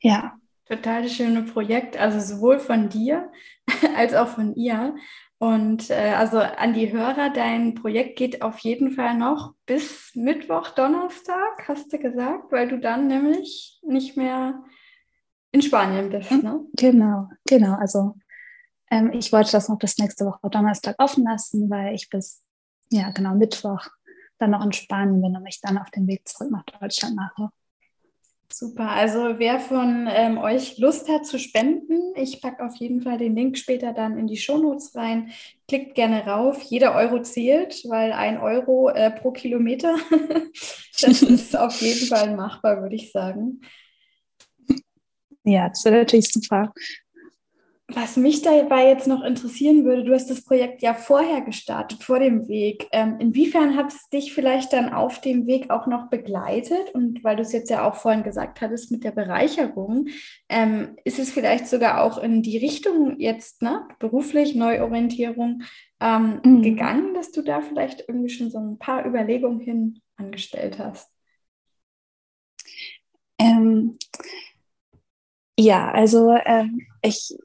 Ja. 0.02 0.38
Total 0.68 1.08
schöne 1.08 1.44
Projekt, 1.44 1.98
also 1.98 2.20
sowohl 2.20 2.60
von 2.60 2.90
dir 2.90 3.32
als 3.96 4.14
auch 4.14 4.28
von 4.28 4.56
ihr. 4.56 4.96
Und 5.40 5.92
äh, 5.92 6.14
also 6.18 6.40
an 6.40 6.74
die 6.74 6.92
Hörer, 6.92 7.30
dein 7.30 7.76
Projekt 7.76 8.18
geht 8.18 8.42
auf 8.42 8.60
jeden 8.60 8.92
Fall 8.92 9.16
noch 9.16 9.54
bis 9.68 10.12
Mittwoch, 10.16 10.70
Donnerstag, 10.72 11.68
hast 11.68 11.94
du 11.94 12.00
gesagt, 12.00 12.52
weil 12.52 12.68
du 12.68 12.80
dann 12.80 13.08
nämlich 13.08 13.80
nicht 13.84 14.18
mehr 14.18 14.64
in 15.52 15.62
Spanien 15.62 16.10
bist, 16.10 16.32
ne? 16.32 16.66
Genau, 16.74 17.30
genau. 17.46 17.76
Also 17.76 18.16
ähm, 18.92 19.12
ich 19.14 19.32
wollte 19.32 19.52
das 19.52 19.70
noch 19.70 19.80
bis 19.80 19.98
nächste 19.98 20.26
Woche 20.26 20.50
Donnerstag 20.50 20.96
offen 21.00 21.24
lassen, 21.24 21.70
weil 21.70 21.96
ich 21.96 22.10
bis, 22.10 22.44
ja 22.90 23.12
genau, 23.12 23.36
Mittwoch 23.36 23.88
dann 24.40 24.52
noch 24.52 24.64
in 24.64 24.74
Spanien 24.74 25.22
bin 25.22 25.36
und 25.36 25.44
mich 25.44 25.60
dann 25.62 25.78
auf 25.78 25.90
den 25.90 26.08
Weg 26.08 26.28
zurück 26.28 26.52
nach 26.52 26.64
Deutschland 26.64 27.16
mache. 27.16 27.50
Super, 28.52 28.92
also 28.92 29.40
wer 29.40 29.60
von 29.60 30.08
ähm, 30.10 30.38
euch 30.38 30.78
Lust 30.78 31.10
hat 31.10 31.26
zu 31.26 31.38
spenden, 31.38 32.14
ich 32.16 32.42
packe 32.42 32.66
auf 32.66 32.78
jeden 32.78 33.02
Fall 33.02 33.18
den 33.18 33.36
Link 33.36 33.58
später 33.58 33.92
dann 33.92 34.18
in 34.18 34.26
die 34.26 34.38
Shownotes 34.38 34.96
rein. 34.96 35.32
Klickt 35.68 35.96
gerne 35.96 36.26
rauf, 36.26 36.62
jeder 36.62 36.96
Euro 36.96 37.22
zählt, 37.22 37.84
weil 37.90 38.14
ein 38.14 38.40
Euro 38.40 38.90
äh, 38.90 39.12
pro 39.12 39.32
Kilometer, 39.32 39.98
das 41.02 41.22
ist 41.24 41.58
auf 41.58 41.82
jeden 41.82 42.08
Fall 42.08 42.36
machbar, 42.38 42.82
würde 42.82 42.96
ich 42.96 43.12
sagen. 43.12 43.60
Ja, 45.48 45.70
das 45.70 45.86
wäre 45.86 46.00
natürlich 46.00 46.30
super. 46.30 46.74
Was 47.90 48.18
mich 48.18 48.42
dabei 48.42 48.90
jetzt 48.90 49.08
noch 49.08 49.24
interessieren 49.24 49.86
würde, 49.86 50.04
du 50.04 50.14
hast 50.14 50.30
das 50.30 50.44
Projekt 50.44 50.82
ja 50.82 50.94
vorher 50.94 51.40
gestartet, 51.40 52.04
vor 52.04 52.20
dem 52.20 52.50
Weg. 52.50 52.86
Ähm, 52.92 53.16
inwiefern 53.20 53.78
hat 53.78 53.94
es 53.94 54.10
dich 54.10 54.34
vielleicht 54.34 54.74
dann 54.74 54.92
auf 54.92 55.22
dem 55.22 55.48
Weg 55.48 55.70
auch 55.70 55.88
noch 55.88 56.10
begleitet? 56.10 56.94
Und 56.94 57.24
weil 57.24 57.38
du 57.38 57.44
es 57.44 57.54
jetzt 57.54 57.70
ja 57.70 57.88
auch 57.88 57.96
vorhin 57.96 58.24
gesagt 58.24 58.60
hattest 58.60 58.92
mit 58.92 59.06
der 59.06 59.12
Bereicherung, 59.12 60.10
ähm, 60.50 60.98
ist 61.06 61.18
es 61.18 61.32
vielleicht 61.32 61.68
sogar 61.68 62.04
auch 62.04 62.18
in 62.18 62.42
die 62.42 62.58
Richtung 62.58 63.18
jetzt, 63.20 63.62
ne, 63.62 63.88
beruflich, 64.00 64.54
Neuorientierung 64.54 65.64
ähm, 66.02 66.42
mhm. 66.44 66.62
gegangen, 66.64 67.14
dass 67.14 67.32
du 67.32 67.42
da 67.42 67.62
vielleicht 67.62 68.04
irgendwie 68.10 68.30
schon 68.30 68.52
so 68.52 68.58
ein 68.58 68.78
paar 68.78 69.06
Überlegungen 69.06 69.62
hin 69.62 70.02
angestellt 70.18 70.78
hast? 70.78 71.10
Ähm, 73.40 73.98
ja, 75.58 75.91
also 75.91 76.36
ähm, 76.46 76.86
ich 77.02 77.36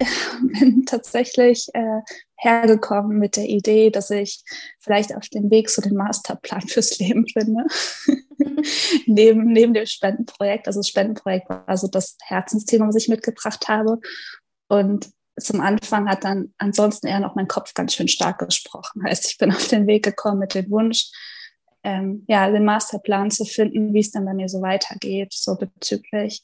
bin 0.60 0.84
tatsächlich 0.86 1.68
äh, 1.74 2.00
hergekommen 2.36 3.18
mit 3.18 3.36
der 3.36 3.48
Idee, 3.48 3.90
dass 3.90 4.10
ich 4.10 4.42
vielleicht 4.78 5.14
auf 5.14 5.28
dem 5.28 5.50
Weg 5.50 5.70
so 5.70 5.82
den 5.82 5.94
Masterplan 5.94 6.62
fürs 6.68 6.98
Leben 6.98 7.26
finde. 7.26 7.64
neben, 9.06 9.52
neben 9.52 9.74
dem 9.74 9.86
Spendenprojekt. 9.86 10.66
Also 10.66 10.80
das 10.80 10.88
Spendenprojekt 10.88 11.48
war 11.48 11.76
so 11.76 11.88
das 11.88 12.16
Herzensthema, 12.22 12.88
was 12.88 12.96
ich 12.96 13.08
mitgebracht 13.08 13.68
habe. 13.68 13.98
Und 14.68 15.10
zum 15.38 15.60
Anfang 15.60 16.08
hat 16.08 16.24
dann 16.24 16.54
ansonsten 16.58 17.06
eher 17.06 17.20
noch 17.20 17.34
mein 17.34 17.48
Kopf 17.48 17.74
ganz 17.74 17.94
schön 17.94 18.08
stark 18.08 18.38
gesprochen. 18.38 19.02
Heißt, 19.04 19.26
ich 19.26 19.38
bin 19.38 19.52
auf 19.52 19.68
den 19.68 19.86
Weg 19.86 20.04
gekommen 20.04 20.38
mit 20.38 20.54
dem 20.54 20.70
Wunsch, 20.70 21.10
ähm, 21.82 22.24
ja, 22.28 22.50
den 22.50 22.64
Masterplan 22.64 23.30
zu 23.30 23.44
finden, 23.44 23.92
wie 23.92 24.00
es 24.00 24.10
dann 24.10 24.24
bei 24.24 24.32
mir 24.32 24.48
so 24.48 24.62
weitergeht, 24.62 25.32
so 25.32 25.56
bezüglich 25.56 26.42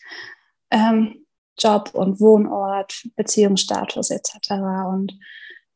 ähm, 0.71 1.27
Job 1.59 1.91
und 1.93 2.21
Wohnort, 2.21 3.07
Beziehungsstatus 3.17 4.11
etc. 4.11 4.51
Und 4.89 5.19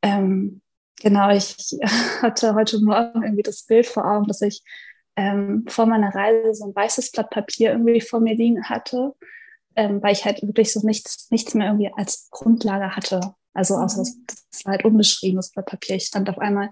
ähm, 0.03 0.63
genau, 1.01 1.31
ich 1.31 1.57
hatte 2.23 2.55
heute 2.55 2.81
Morgen 2.81 3.23
irgendwie 3.23 3.43
das 3.43 3.65
Bild 3.65 3.87
vor 3.87 4.07
Augen, 4.07 4.27
dass 4.27 4.41
ich 4.41 4.63
ähm, 5.17 5.65
vor 5.69 5.87
meiner 5.87 6.15
Reise 6.15 6.55
so 6.55 6.67
ein 6.67 6.75
weißes 6.75 7.13
Blatt 7.13 7.31
Papier 7.31 7.73
irgendwie 7.73 8.01
vor 8.01 8.21
mir 8.21 8.35
liegen 8.35 8.65
hatte, 8.65 9.15
ähm, 9.77 10.03
weil 10.03 10.13
ich 10.13 10.25
halt 10.25 10.43
wirklich 10.43 10.73
so 10.73 10.85
nichts, 10.85 11.31
nichts 11.31 11.55
mehr 11.55 11.69
irgendwie 11.69 11.93
als 11.95 12.29
Grundlage 12.31 12.97
hatte. 12.97 13.21
Also 13.53 13.77
außer 13.77 13.99
das, 13.99 14.17
das 14.51 14.65
war 14.65 14.73
halt 14.73 14.85
unbeschriebenes 14.85 15.53
Blatt 15.53 15.67
Papier. 15.67 15.97
Ich 15.97 16.07
stand 16.07 16.29
auf 16.29 16.39
einmal 16.39 16.71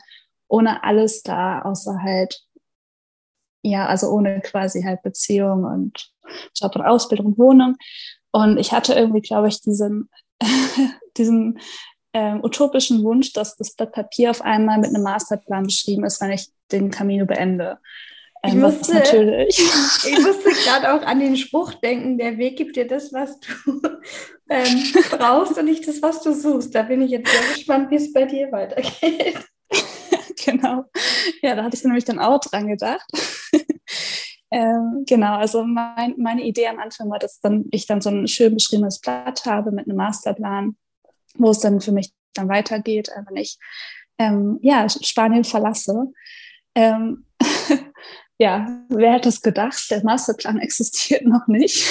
ohne 0.48 0.82
alles 0.84 1.22
da, 1.22 1.62
außer 1.62 2.02
halt, 2.02 2.44
ja, 3.62 3.86
also 3.86 4.10
ohne 4.10 4.40
quasi 4.40 4.82
halt 4.82 5.02
Beziehung 5.02 5.64
und 5.64 6.11
Job 6.54 6.74
und 6.76 6.82
Ausbildung 6.82 7.26
und 7.26 7.38
Wohnung. 7.38 7.76
Und 8.32 8.58
ich 8.58 8.72
hatte 8.72 8.94
irgendwie, 8.94 9.20
glaube 9.20 9.48
ich, 9.48 9.60
diesen, 9.60 10.08
diesen 11.16 11.58
ähm, 12.14 12.40
utopischen 12.42 13.02
Wunsch, 13.04 13.32
dass 13.32 13.56
das 13.56 13.74
Blatt 13.74 13.92
Papier 13.92 14.30
auf 14.30 14.42
einmal 14.42 14.78
mit 14.78 14.88
einem 14.88 15.02
Masterplan 15.02 15.64
beschrieben 15.64 16.04
ist, 16.04 16.20
wenn 16.20 16.32
ich 16.32 16.48
den 16.70 16.90
Camino 16.90 17.26
beende. 17.26 17.78
Ähm, 18.42 18.50
ich, 18.50 18.56
musste, 18.56 18.94
natürlich 18.94 19.58
ich 20.06 20.18
musste 20.20 20.50
gerade 20.64 20.94
auch 20.94 21.06
an 21.06 21.20
den 21.20 21.36
Spruch 21.36 21.74
denken, 21.74 22.18
der 22.18 22.38
Weg 22.38 22.56
gibt 22.56 22.76
dir 22.76 22.86
das, 22.86 23.12
was 23.12 23.38
du 23.40 23.80
ähm, 24.50 24.92
brauchst 25.10 25.56
und 25.58 25.66
nicht 25.66 25.86
das, 25.86 26.02
was 26.02 26.22
du 26.22 26.34
suchst. 26.34 26.74
Da 26.74 26.82
bin 26.82 27.02
ich 27.02 27.10
jetzt 27.10 27.30
sehr 27.30 27.54
gespannt, 27.54 27.90
wie 27.90 27.96
es 27.96 28.12
bei 28.12 28.24
dir 28.24 28.50
weitergeht. 28.50 29.38
genau. 30.44 30.84
Ja, 31.40 31.54
da 31.54 31.64
hatte 31.64 31.76
ich 31.76 31.84
nämlich 31.84 32.04
dann 32.04 32.18
auch 32.18 32.40
dran 32.40 32.66
gedacht. 32.66 33.06
Ähm, 34.52 35.04
genau, 35.06 35.36
also 35.36 35.64
mein, 35.64 36.14
meine 36.18 36.42
Idee 36.42 36.68
am 36.68 36.78
Anfang 36.78 37.08
war, 37.08 37.18
dass 37.18 37.40
dann, 37.40 37.64
ich 37.70 37.86
dann 37.86 38.02
so 38.02 38.10
ein 38.10 38.28
schön 38.28 38.52
beschriebenes 38.52 39.00
Blatt 39.00 39.46
habe 39.46 39.72
mit 39.72 39.86
einem 39.86 39.96
Masterplan, 39.96 40.76
wo 41.36 41.50
es 41.50 41.60
dann 41.60 41.80
für 41.80 41.92
mich 41.92 42.12
dann 42.34 42.50
weitergeht, 42.50 43.08
äh, 43.08 43.22
wenn 43.26 43.36
ich 43.36 43.58
ähm, 44.18 44.58
ja, 44.62 44.86
Spanien 44.90 45.44
verlasse. 45.44 46.12
Ähm, 46.74 47.24
ja, 48.38 48.84
wer 48.90 49.14
hätte 49.14 49.30
es 49.30 49.40
gedacht? 49.40 49.90
Der 49.90 50.04
Masterplan 50.04 50.58
existiert 50.60 51.24
noch 51.24 51.46
nicht. 51.46 51.86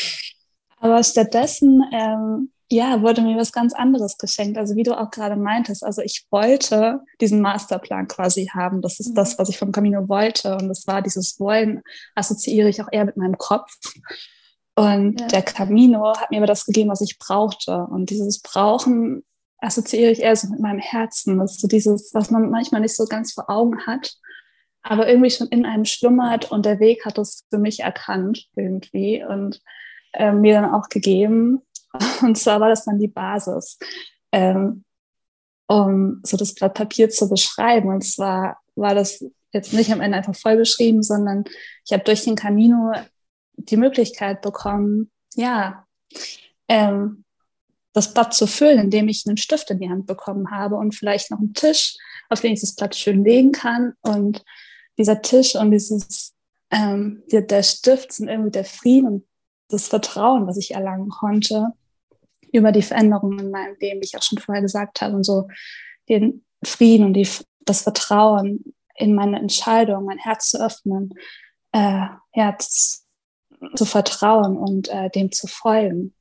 Aber 0.76 1.02
stattdessen, 1.02 1.82
ähm, 1.92 2.52
ja, 2.70 3.02
wurde 3.02 3.22
mir 3.22 3.36
was 3.36 3.52
ganz 3.52 3.72
anderes 3.74 4.18
geschenkt. 4.18 4.58
Also 4.58 4.76
wie 4.76 4.82
du 4.82 4.98
auch 4.98 5.10
gerade 5.10 5.36
meintest, 5.36 5.82
also 5.82 6.02
ich 6.02 6.26
wollte 6.30 7.00
diesen 7.20 7.40
Masterplan 7.40 8.08
quasi 8.08 8.50
haben. 8.52 8.82
Das 8.82 9.00
ist 9.00 9.14
das, 9.14 9.34
mhm. 9.34 9.38
was 9.38 9.48
ich 9.48 9.58
vom 9.58 9.72
Camino 9.72 10.08
wollte. 10.08 10.56
Und 10.56 10.68
das 10.68 10.86
war 10.86 11.02
dieses 11.02 11.40
Wollen, 11.40 11.82
assoziiere 12.14 12.68
ich 12.68 12.82
auch 12.82 12.88
eher 12.90 13.04
mit 13.04 13.16
meinem 13.16 13.38
Kopf. 13.38 13.70
Und 14.76 15.20
ja. 15.20 15.26
der 15.28 15.42
Camino 15.42 16.14
hat 16.16 16.30
mir 16.30 16.38
aber 16.38 16.46
das 16.46 16.66
gegeben, 16.66 16.90
was 16.90 17.00
ich 17.00 17.18
brauchte. 17.18 17.86
Und 17.90 18.10
dieses 18.10 18.40
Brauchen 18.40 19.24
assoziiere 19.58 20.12
ich 20.12 20.20
eher 20.20 20.36
so 20.36 20.48
mit 20.48 20.60
meinem 20.60 20.78
Herzen. 20.78 21.38
Das 21.38 21.52
ist 21.52 21.60
so 21.62 21.68
dieses, 21.68 22.12
was 22.14 22.30
man 22.30 22.50
manchmal 22.50 22.82
nicht 22.82 22.94
so 22.94 23.06
ganz 23.06 23.32
vor 23.32 23.50
Augen 23.50 23.86
hat 23.86 24.16
aber 24.82 25.08
irgendwie 25.08 25.30
schon 25.30 25.48
in 25.48 25.66
einem 25.66 25.84
schlummert 25.84 26.50
und 26.50 26.64
der 26.64 26.80
Weg 26.80 27.04
hat 27.04 27.18
es 27.18 27.44
für 27.50 27.58
mich 27.58 27.80
erkannt 27.80 28.46
irgendwie 28.56 29.24
und 29.24 29.60
äh, 30.14 30.32
mir 30.32 30.54
dann 30.54 30.72
auch 30.72 30.88
gegeben. 30.88 31.60
Und 32.22 32.36
zwar 32.36 32.60
war 32.60 32.68
das 32.68 32.84
dann 32.84 32.98
die 32.98 33.08
Basis, 33.08 33.78
ähm, 34.32 34.84
um 35.66 36.20
so 36.24 36.36
das 36.36 36.54
Blatt 36.54 36.74
Papier 36.74 37.10
zu 37.10 37.28
beschreiben. 37.28 37.88
Und 37.88 38.02
zwar 38.02 38.58
war 38.74 38.94
das 38.94 39.24
jetzt 39.52 39.72
nicht 39.72 39.92
am 39.92 40.00
Ende 40.00 40.16
einfach 40.16 40.34
voll 40.34 40.56
beschrieben, 40.56 41.02
sondern 41.02 41.44
ich 41.84 41.92
habe 41.92 42.04
durch 42.04 42.24
den 42.24 42.36
Camino 42.36 42.92
die 43.54 43.76
Möglichkeit 43.76 44.42
bekommen, 44.42 45.10
ja, 45.34 45.86
ähm, 46.68 47.24
das 47.92 48.14
Blatt 48.14 48.34
zu 48.34 48.46
füllen, 48.46 48.78
indem 48.78 49.08
ich 49.08 49.24
einen 49.26 49.36
Stift 49.36 49.70
in 49.70 49.80
die 49.80 49.90
Hand 49.90 50.06
bekommen 50.06 50.50
habe 50.50 50.76
und 50.76 50.94
vielleicht 50.94 51.30
noch 51.30 51.38
einen 51.38 51.54
Tisch, 51.54 51.96
auf 52.28 52.40
den 52.40 52.52
ich 52.52 52.60
das 52.60 52.74
Blatt 52.74 52.94
schön 52.94 53.24
legen 53.24 53.52
kann 53.52 53.94
und 54.02 54.44
dieser 54.98 55.22
Tisch 55.22 55.56
und 55.56 55.70
dieses, 55.70 56.34
ähm, 56.70 57.22
der, 57.32 57.42
der 57.42 57.62
Stift 57.62 58.12
sind 58.12 58.28
irgendwie 58.28 58.50
der 58.50 58.64
Frieden 58.64 59.06
und 59.06 59.28
das 59.68 59.88
Vertrauen, 59.88 60.46
was 60.46 60.56
ich 60.56 60.72
erlangen 60.72 61.08
konnte 61.08 61.72
über 62.52 62.72
die 62.72 62.82
Veränderungen 62.82 63.38
in 63.38 63.50
meinem 63.50 63.76
Leben, 63.78 64.00
wie 64.00 64.06
ich 64.06 64.16
auch 64.16 64.22
schon 64.22 64.38
vorher 64.38 64.62
gesagt 64.62 65.02
habe, 65.02 65.14
und 65.14 65.24
so 65.24 65.48
den 66.08 66.44
Frieden 66.64 67.06
und 67.06 67.14
die, 67.14 67.28
das 67.60 67.82
Vertrauen 67.82 68.64
in 68.96 69.14
meine 69.14 69.38
Entscheidung, 69.38 70.04
mein 70.04 70.18
Herz 70.18 70.50
zu 70.50 70.64
öffnen, 70.64 71.14
äh, 71.72 72.06
Herz 72.30 73.06
zu 73.74 73.84
vertrauen 73.84 74.56
und 74.56 74.88
äh, 74.88 75.10
dem 75.10 75.30
zu 75.32 75.46
folgen. 75.46 76.14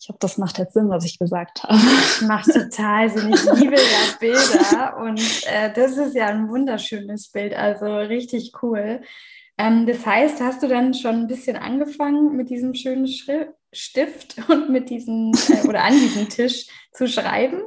Ich 0.00 0.08
hoffe, 0.08 0.18
das 0.20 0.36
macht 0.36 0.58
jetzt 0.58 0.74
Sinn, 0.74 0.90
was 0.90 1.04
ich 1.04 1.18
gesagt 1.18 1.62
habe. 1.62 1.78
Macht 2.26 2.52
total 2.52 3.08
Sinn. 3.08 3.32
Ich 3.32 3.42
liebe 3.54 3.76
ja 3.76 4.16
Bilder 4.20 4.96
und 4.98 5.18
äh, 5.46 5.72
das 5.72 5.96
ist 5.96 6.14
ja 6.14 6.26
ein 6.26 6.48
wunderschönes 6.48 7.30
Bild, 7.30 7.54
also 7.54 7.86
richtig 7.86 8.52
cool. 8.62 9.00
Ähm, 9.56 9.86
das 9.86 10.04
heißt, 10.04 10.40
hast 10.40 10.62
du 10.62 10.68
dann 10.68 10.94
schon 10.94 11.14
ein 11.14 11.26
bisschen 11.26 11.56
angefangen 11.56 12.36
mit 12.36 12.50
diesem 12.50 12.74
schönen 12.74 13.06
Schri 13.06 13.46
Stift 13.72 14.36
und 14.48 14.70
mit 14.70 14.90
diesem 14.90 15.32
äh, 15.48 15.66
oder 15.66 15.84
an 15.84 15.94
diesem 15.94 16.28
Tisch 16.28 16.66
zu 16.92 17.08
schreiben? 17.08 17.62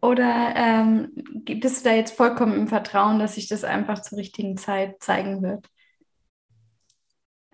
Oder 0.00 0.54
ähm, 0.54 1.10
bist 1.44 1.84
du 1.84 1.88
da 1.88 1.94
jetzt 1.94 2.16
vollkommen 2.16 2.54
im 2.54 2.68
Vertrauen, 2.68 3.18
dass 3.18 3.34
sich 3.34 3.48
das 3.48 3.64
einfach 3.64 4.00
zur 4.00 4.18
richtigen 4.18 4.56
Zeit 4.56 5.02
zeigen 5.02 5.42
wird? 5.42 5.68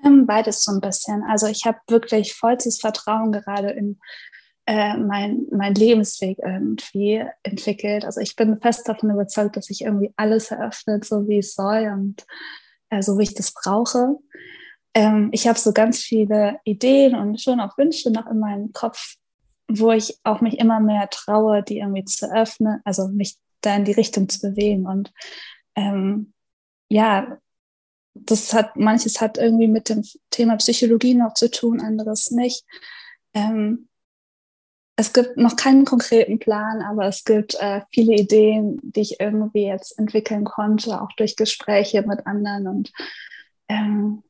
Ähm, 0.04 0.26
beides 0.26 0.62
so 0.62 0.72
ein 0.72 0.80
bisschen. 0.80 1.22
Also 1.22 1.46
ich 1.46 1.64
habe 1.64 1.78
wirklich 1.88 2.34
vollstes 2.34 2.80
Vertrauen 2.80 3.32
gerade 3.32 3.70
in 3.70 3.98
äh, 4.66 4.96
mein, 4.96 5.46
mein 5.50 5.74
Lebensweg 5.74 6.38
irgendwie 6.38 7.24
entwickelt. 7.42 8.04
Also 8.04 8.20
ich 8.20 8.36
bin 8.36 8.58
fest 8.60 8.88
davon 8.88 9.10
überzeugt, 9.10 9.56
dass 9.56 9.66
sich 9.66 9.82
irgendwie 9.82 10.12
alles 10.16 10.50
eröffnet, 10.50 11.04
so 11.04 11.26
wie 11.28 11.38
es 11.38 11.54
soll 11.54 11.90
und 11.92 12.26
so 13.00 13.18
wie 13.18 13.24
ich 13.24 13.34
das 13.34 13.52
brauche. 13.52 14.16
Ähm, 14.94 15.30
ich 15.32 15.48
habe 15.48 15.58
so 15.58 15.72
ganz 15.72 16.00
viele 16.00 16.58
Ideen 16.64 17.14
und 17.14 17.40
schon 17.40 17.60
auch 17.60 17.76
Wünsche 17.76 18.10
noch 18.10 18.26
in 18.26 18.38
meinem 18.38 18.72
Kopf, 18.72 19.16
wo 19.68 19.90
ich 19.90 20.18
auch 20.24 20.40
mich 20.40 20.58
immer 20.58 20.80
mehr 20.80 21.08
traue, 21.10 21.62
die 21.62 21.78
irgendwie 21.78 22.04
zu 22.04 22.32
öffnen, 22.32 22.80
also 22.84 23.08
mich 23.08 23.36
da 23.60 23.74
in 23.76 23.84
die 23.84 23.92
Richtung 23.92 24.28
zu 24.28 24.40
bewegen. 24.40 24.86
Und 24.86 25.12
ähm, 25.74 26.32
ja, 26.88 27.38
das 28.14 28.52
hat, 28.52 28.76
manches 28.76 29.20
hat 29.20 29.38
irgendwie 29.38 29.66
mit 29.66 29.88
dem 29.88 30.04
Thema 30.30 30.56
Psychologie 30.56 31.14
noch 31.14 31.34
zu 31.34 31.50
tun, 31.50 31.80
anderes 31.80 32.30
nicht. 32.30 32.64
Ähm, 33.34 33.88
es 34.96 35.12
gibt 35.12 35.36
noch 35.36 35.56
keinen 35.56 35.84
konkreten 35.84 36.38
Plan, 36.38 36.82
aber 36.82 37.06
es 37.06 37.24
gibt 37.24 37.54
äh, 37.60 37.80
viele 37.90 38.14
Ideen, 38.14 38.78
die 38.82 39.00
ich 39.00 39.20
irgendwie 39.20 39.66
jetzt 39.66 39.98
entwickeln 39.98 40.44
konnte, 40.44 41.00
auch 41.00 41.12
durch 41.16 41.36
Gespräche 41.36 42.02
mit 42.02 42.26
anderen. 42.26 42.68
Und 42.68 42.92
ähm, 43.68 44.22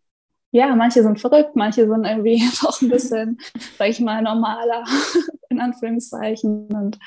ja, 0.52 0.74
manche 0.74 1.02
sind 1.02 1.20
verrückt, 1.20 1.54
manche 1.54 1.86
sind 1.86 2.04
irgendwie 2.04 2.42
auch 2.66 2.80
ein 2.80 2.88
bisschen, 2.88 3.38
sag 3.76 3.88
ich 3.88 4.00
mal, 4.00 4.22
normaler, 4.22 4.84
in 5.50 5.60
Anführungszeichen. 5.60 6.68
Und 6.68 6.98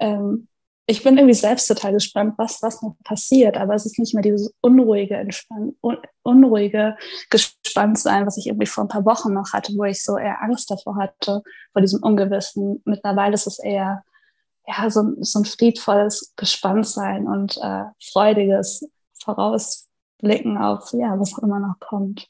ähm, 0.00 0.48
ich 0.88 1.02
bin 1.02 1.16
irgendwie 1.18 1.34
selbst 1.34 1.66
total 1.66 1.92
gespannt, 1.92 2.34
was, 2.38 2.62
was 2.62 2.80
noch 2.80 2.94
passiert. 3.02 3.56
Aber 3.56 3.74
es 3.74 3.86
ist 3.86 3.98
nicht 3.98 4.14
mehr 4.14 4.22
dieses 4.22 4.54
unruhige, 4.60 5.16
entspann, 5.16 5.74
un, 5.80 5.98
unruhige 6.22 6.96
Gespanntsein, 7.28 8.24
was 8.24 8.38
ich 8.38 8.46
irgendwie 8.46 8.66
vor 8.66 8.84
ein 8.84 8.88
paar 8.88 9.04
Wochen 9.04 9.32
noch 9.32 9.52
hatte, 9.52 9.72
wo 9.76 9.84
ich 9.84 10.04
so 10.04 10.16
eher 10.16 10.42
Angst 10.42 10.70
davor 10.70 10.96
hatte, 10.96 11.42
vor 11.72 11.82
diesem 11.82 12.02
Ungewissen. 12.02 12.82
Mittlerweile 12.84 13.34
ist 13.34 13.48
es 13.48 13.58
eher 13.58 14.04
ja, 14.66 14.88
so, 14.88 15.14
so 15.20 15.40
ein 15.40 15.44
friedvolles 15.44 16.32
Gespanntsein 16.36 17.26
und 17.26 17.56
äh, 17.60 17.84
freudiges 18.00 18.88
Vorausblicken 19.22 20.56
auf, 20.56 20.92
ja, 20.92 21.18
was 21.18 21.34
auch 21.34 21.42
immer 21.42 21.58
noch 21.58 21.80
kommt. 21.80 22.28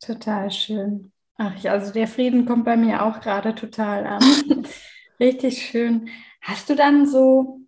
Total 0.00 0.50
schön. 0.50 1.12
Ach 1.36 1.56
ja, 1.58 1.72
also 1.72 1.92
der 1.92 2.08
Frieden 2.08 2.46
kommt 2.46 2.64
bei 2.64 2.76
mir 2.76 3.04
auch 3.04 3.20
gerade 3.20 3.54
total 3.54 4.06
an. 4.06 4.22
Richtig 5.20 5.66
schön. 5.66 6.08
Hast 6.40 6.70
du 6.70 6.74
dann 6.74 7.06
so 7.06 7.60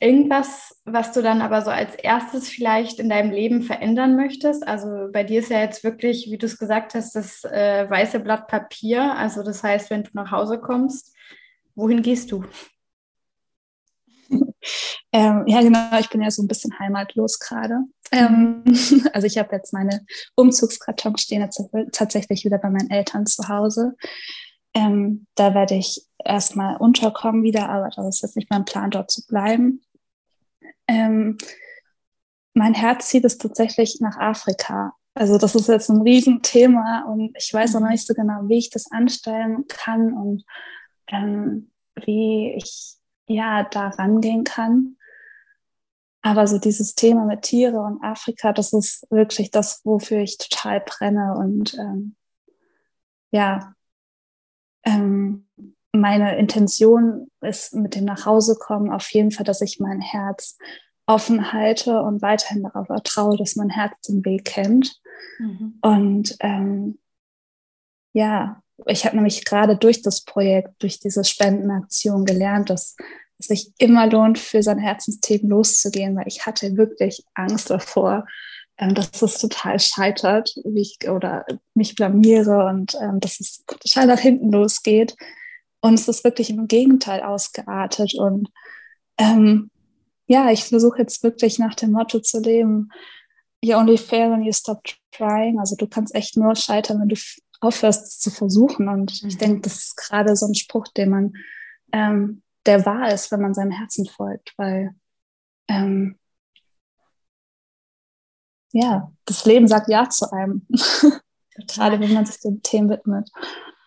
irgendwas, 0.00 0.80
was 0.84 1.12
du 1.12 1.22
dann 1.22 1.42
aber 1.42 1.62
so 1.62 1.70
als 1.70 1.94
erstes 1.94 2.48
vielleicht 2.48 2.98
in 3.00 3.08
deinem 3.08 3.30
Leben 3.30 3.62
verändern 3.62 4.16
möchtest? 4.16 4.66
Also 4.66 5.08
bei 5.12 5.24
dir 5.24 5.40
ist 5.40 5.50
ja 5.50 5.60
jetzt 5.60 5.84
wirklich, 5.84 6.28
wie 6.30 6.38
du 6.38 6.46
es 6.46 6.58
gesagt 6.58 6.94
hast, 6.94 7.14
das 7.14 7.44
äh, 7.44 7.88
weiße 7.88 8.20
Blatt 8.20 8.48
Papier. 8.48 9.16
Also 9.16 9.42
das 9.42 9.62
heißt, 9.62 9.90
wenn 9.90 10.04
du 10.04 10.10
nach 10.14 10.30
Hause 10.30 10.58
kommst, 10.58 11.14
wohin 11.74 12.02
gehst 12.02 12.32
du? 12.32 12.44
Ähm, 15.10 15.44
ja, 15.46 15.62
genau, 15.62 15.98
ich 15.98 16.10
bin 16.10 16.20
ja 16.20 16.30
so 16.30 16.42
ein 16.42 16.48
bisschen 16.48 16.78
heimatlos 16.78 17.38
gerade. 17.38 17.78
Ähm, 18.12 18.62
also 19.14 19.26
ich 19.26 19.38
habe 19.38 19.56
jetzt 19.56 19.72
meine 19.72 20.04
Umzugskartons 20.34 21.22
stehen 21.22 21.48
tatsächlich 21.92 22.44
wieder 22.44 22.58
bei 22.58 22.68
meinen 22.68 22.90
Eltern 22.90 23.24
zu 23.24 23.48
Hause. 23.48 23.96
Ähm, 24.74 25.26
da 25.34 25.54
werde 25.54 25.76
ich 25.76 26.06
erstmal 26.22 26.76
unterkommen 26.76 27.42
wieder, 27.42 27.68
aber 27.68 27.88
das 27.88 28.16
ist 28.16 28.22
jetzt 28.22 28.36
nicht 28.36 28.50
mein 28.50 28.64
Plan, 28.64 28.90
dort 28.90 29.10
zu 29.10 29.26
bleiben. 29.26 29.82
Ähm, 30.88 31.38
mein 32.54 32.74
Herz 32.74 33.08
zieht 33.08 33.24
es 33.24 33.38
tatsächlich 33.38 34.00
nach 34.00 34.16
Afrika. 34.18 34.94
Also 35.14 35.38
das 35.38 35.54
ist 35.54 35.68
jetzt 35.68 35.90
ein 35.90 36.02
Riesenthema 36.02 37.04
und 37.08 37.36
ich 37.36 37.52
weiß 37.52 37.74
noch 37.74 37.88
nicht 37.88 38.06
so 38.06 38.14
genau, 38.14 38.48
wie 38.48 38.58
ich 38.58 38.70
das 38.70 38.90
anstellen 38.90 39.66
kann 39.68 40.12
und 40.12 40.44
ähm, 41.08 41.70
wie 42.04 42.54
ich 42.56 42.94
ja 43.26 43.64
da 43.64 43.88
rangehen 43.88 44.44
kann. 44.44 44.96
aber 46.22 46.46
so 46.46 46.58
dieses 46.58 46.94
Thema 46.94 47.24
mit 47.24 47.42
Tiere 47.42 47.80
und 47.80 48.02
Afrika, 48.02 48.52
das 48.52 48.72
ist 48.72 49.06
wirklich 49.10 49.50
das, 49.50 49.80
wofür 49.84 50.18
ich 50.18 50.38
total 50.38 50.80
brenne. 50.80 51.34
Und 51.38 51.74
ähm, 51.74 52.16
ja, 53.30 53.74
ähm, 54.84 55.48
meine 55.92 56.38
Intention 56.38 57.28
ist 57.40 57.74
mit 57.74 57.94
dem 57.94 58.04
Nachhausekommen 58.04 58.92
auf 58.92 59.10
jeden 59.10 59.30
Fall, 59.30 59.44
dass 59.44 59.60
ich 59.60 59.80
mein 59.80 60.00
Herz 60.00 60.58
offen 61.06 61.52
halte 61.52 62.02
und 62.02 62.20
weiterhin 62.20 62.62
darauf 62.62 62.86
vertraue, 62.86 63.36
dass 63.36 63.56
mein 63.56 63.70
Herz 63.70 63.98
den 64.02 64.24
Weg 64.24 64.44
kennt. 64.44 65.00
Mhm. 65.38 65.78
Und 65.80 66.36
ähm, 66.40 66.98
ja, 68.12 68.62
ich 68.86 69.04
habe 69.04 69.16
nämlich 69.16 69.44
gerade 69.44 69.76
durch 69.76 70.02
das 70.02 70.24
Projekt, 70.24 70.82
durch 70.82 71.00
diese 71.00 71.24
Spendenaktion 71.24 72.24
gelernt, 72.24 72.70
dass 72.70 72.96
es 73.38 73.46
sich 73.46 73.72
immer 73.78 74.06
lohnt, 74.06 74.38
für 74.38 74.62
sein 74.62 74.78
Herzensthemen 74.78 75.48
loszugehen, 75.48 76.14
weil 76.16 76.28
ich 76.28 76.44
hatte 76.44 76.76
wirklich 76.76 77.24
Angst 77.34 77.70
davor, 77.70 78.26
ähm, 78.76 78.94
dass 78.94 79.22
es 79.22 79.38
total 79.38 79.80
scheitert, 79.80 80.54
wie 80.64 80.82
ich 80.82 81.08
oder 81.08 81.46
mich 81.74 81.94
blamiere 81.94 82.66
und 82.66 82.94
ähm, 83.00 83.18
dass 83.20 83.40
es 83.40 83.64
total 83.66 84.06
nach 84.06 84.20
hinten 84.20 84.52
losgeht. 84.52 85.16
Und 85.80 85.94
es 85.94 86.08
ist 86.08 86.24
wirklich 86.24 86.50
im 86.50 86.66
Gegenteil 86.66 87.22
ausgeartet. 87.22 88.14
Und 88.14 88.50
ähm, 89.18 89.70
ja, 90.26 90.50
ich 90.50 90.64
versuche 90.64 90.98
jetzt 90.98 91.22
wirklich 91.22 91.58
nach 91.58 91.74
dem 91.74 91.92
Motto 91.92 92.20
zu 92.20 92.40
leben, 92.40 92.90
you 93.62 93.76
only 93.76 93.96
fail 93.96 94.30
when 94.30 94.42
you 94.42 94.52
stop 94.52 94.82
trying. 95.12 95.58
Also 95.58 95.76
du 95.76 95.86
kannst 95.86 96.14
echt 96.14 96.36
nur 96.36 96.54
scheitern, 96.56 97.00
wenn 97.00 97.08
du 97.08 97.16
aufhörst 97.60 98.20
zu 98.20 98.30
versuchen. 98.30 98.88
Und 98.88 99.22
mhm. 99.22 99.28
ich 99.28 99.38
denke, 99.38 99.60
das 99.62 99.76
ist 99.76 99.96
gerade 99.96 100.36
so 100.36 100.46
ein 100.46 100.54
Spruch, 100.54 100.88
den 100.88 101.10
man, 101.10 101.32
ähm, 101.92 102.42
der 102.66 102.84
wahr 102.84 103.12
ist, 103.12 103.30
wenn 103.30 103.40
man 103.40 103.54
seinem 103.54 103.72
Herzen 103.72 104.06
folgt, 104.06 104.52
weil 104.56 104.94
ähm, 105.68 106.18
ja, 108.72 109.10
das 109.24 109.44
Leben 109.44 109.66
sagt 109.66 109.88
Ja 109.88 110.08
zu 110.08 110.30
einem. 110.32 110.66
gerade 111.66 111.98
wenn 112.00 112.12
man 112.12 112.26
sich 112.26 112.40
den 112.40 112.62
Themen 112.62 112.88
widmet. 112.88 113.30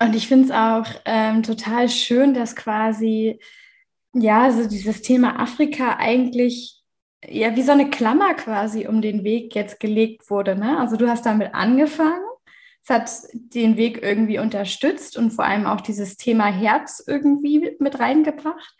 Und 0.01 0.15
ich 0.15 0.27
finde 0.27 0.45
es 0.45 0.51
auch 0.51 0.87
ähm, 1.05 1.43
total 1.43 1.87
schön, 1.87 2.33
dass 2.33 2.55
quasi, 2.55 3.39
ja, 4.13 4.51
so 4.51 4.67
dieses 4.67 5.03
Thema 5.03 5.39
Afrika 5.39 5.97
eigentlich, 5.99 6.81
ja, 7.23 7.55
wie 7.55 7.61
so 7.61 7.71
eine 7.71 7.91
Klammer 7.91 8.33
quasi 8.33 8.87
um 8.87 9.03
den 9.03 9.23
Weg 9.23 9.53
jetzt 9.53 9.79
gelegt 9.79 10.31
wurde. 10.31 10.55
Ne? 10.55 10.79
Also 10.79 10.97
du 10.97 11.07
hast 11.07 11.27
damit 11.27 11.53
angefangen, 11.53 12.23
es 12.83 12.89
hat 12.89 13.11
den 13.31 13.77
Weg 13.77 14.01
irgendwie 14.01 14.39
unterstützt 14.39 15.17
und 15.17 15.31
vor 15.31 15.45
allem 15.45 15.67
auch 15.67 15.81
dieses 15.81 16.17
Thema 16.17 16.47
Herz 16.47 17.03
irgendwie 17.05 17.75
mit 17.77 17.99
reingebracht. 17.99 18.75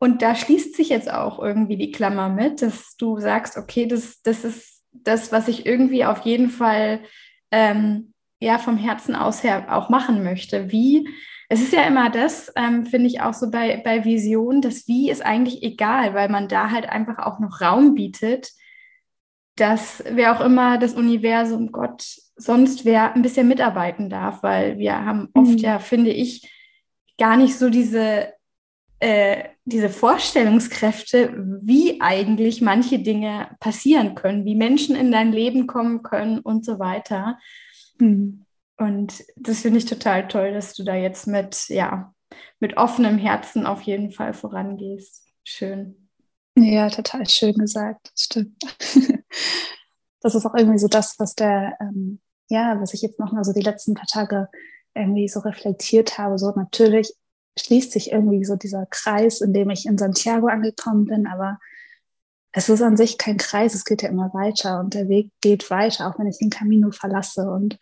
Und 0.00 0.22
da 0.22 0.34
schließt 0.34 0.74
sich 0.74 0.88
jetzt 0.88 1.08
auch 1.08 1.38
irgendwie 1.38 1.76
die 1.76 1.92
Klammer 1.92 2.28
mit, 2.28 2.62
dass 2.62 2.96
du 2.96 3.20
sagst, 3.20 3.56
okay, 3.56 3.86
das, 3.86 4.22
das 4.22 4.44
ist 4.44 4.82
das, 4.90 5.30
was 5.30 5.46
ich 5.46 5.66
irgendwie 5.66 6.04
auf 6.04 6.22
jeden 6.22 6.50
Fall 6.50 7.00
ähm, 7.52 8.13
ja 8.40 8.58
vom 8.58 8.76
Herzen 8.76 9.14
aus 9.14 9.42
her 9.42 9.66
auch 9.70 9.88
machen 9.88 10.22
möchte. 10.22 10.70
Wie, 10.70 11.08
es 11.48 11.60
ist 11.60 11.72
ja 11.72 11.82
immer 11.82 12.10
das, 12.10 12.52
ähm, 12.56 12.86
finde 12.86 13.06
ich 13.06 13.20
auch 13.20 13.34
so 13.34 13.50
bei, 13.50 13.80
bei 13.84 14.04
Vision, 14.04 14.60
das 14.60 14.88
Wie 14.88 15.10
ist 15.10 15.24
eigentlich 15.24 15.62
egal, 15.62 16.14
weil 16.14 16.28
man 16.28 16.48
da 16.48 16.70
halt 16.70 16.88
einfach 16.88 17.18
auch 17.18 17.38
noch 17.38 17.60
Raum 17.60 17.94
bietet, 17.94 18.50
dass 19.56 20.02
wer 20.10 20.36
auch 20.36 20.44
immer 20.44 20.78
das 20.78 20.94
Universum, 20.94 21.70
Gott, 21.70 22.02
sonst 22.36 22.84
wer 22.84 23.14
ein 23.14 23.22
bisschen 23.22 23.46
mitarbeiten 23.46 24.10
darf, 24.10 24.42
weil 24.42 24.78
wir 24.78 25.04
haben 25.04 25.28
oft 25.34 25.52
mhm. 25.52 25.58
ja, 25.58 25.78
finde 25.78 26.10
ich, 26.10 26.50
gar 27.18 27.36
nicht 27.36 27.56
so 27.56 27.70
diese, 27.70 28.32
äh, 28.98 29.44
diese 29.64 29.88
Vorstellungskräfte, 29.88 31.32
wie 31.62 32.00
eigentlich 32.00 32.60
manche 32.60 32.98
Dinge 32.98 33.48
passieren 33.60 34.14
können, 34.14 34.44
wie 34.44 34.56
Menschen 34.56 34.96
in 34.96 35.12
dein 35.12 35.30
Leben 35.30 35.66
kommen 35.66 36.02
können 36.02 36.40
und 36.40 36.64
so 36.64 36.78
weiter. 36.80 37.38
Und 37.98 39.24
das 39.36 39.60
finde 39.60 39.78
ich 39.78 39.84
total 39.84 40.28
toll, 40.28 40.52
dass 40.52 40.74
du 40.74 40.84
da 40.84 40.94
jetzt 40.94 41.26
mit, 41.26 41.68
ja, 41.68 42.12
mit 42.60 42.76
offenem 42.76 43.18
Herzen 43.18 43.66
auf 43.66 43.82
jeden 43.82 44.10
Fall 44.10 44.34
vorangehst. 44.34 45.24
Schön. 45.44 46.08
Ja, 46.56 46.88
total 46.88 47.28
schön 47.28 47.54
gesagt. 47.54 48.10
Das 48.12 48.22
stimmt. 48.22 48.56
das 50.20 50.34
ist 50.34 50.46
auch 50.46 50.54
irgendwie 50.54 50.78
so 50.78 50.88
das, 50.88 51.18
was 51.18 51.34
der, 51.34 51.76
ähm, 51.80 52.20
ja, 52.48 52.80
was 52.80 52.94
ich 52.94 53.02
jetzt 53.02 53.18
nochmal 53.18 53.44
so 53.44 53.52
die 53.52 53.60
letzten 53.60 53.94
paar 53.94 54.06
Tage 54.06 54.48
irgendwie 54.94 55.28
so 55.28 55.40
reflektiert 55.40 56.18
habe. 56.18 56.38
So 56.38 56.52
natürlich 56.54 57.14
schließt 57.58 57.92
sich 57.92 58.12
irgendwie 58.12 58.44
so 58.44 58.56
dieser 58.56 58.86
Kreis, 58.86 59.40
in 59.40 59.52
dem 59.52 59.70
ich 59.70 59.86
in 59.86 59.98
Santiago 59.98 60.46
angekommen 60.46 61.06
bin, 61.06 61.26
aber 61.26 61.58
es 62.56 62.68
ist 62.68 62.82
an 62.82 62.96
sich 62.96 63.18
kein 63.18 63.36
Kreis, 63.36 63.74
es 63.74 63.84
geht 63.84 64.02
ja 64.02 64.08
immer 64.08 64.32
weiter 64.32 64.78
und 64.78 64.94
der 64.94 65.08
Weg 65.08 65.30
geht 65.40 65.70
weiter, 65.70 66.08
auch 66.08 66.18
wenn 66.18 66.28
ich 66.28 66.38
den 66.38 66.50
Camino 66.50 66.92
verlasse. 66.92 67.50
Und 67.50 67.78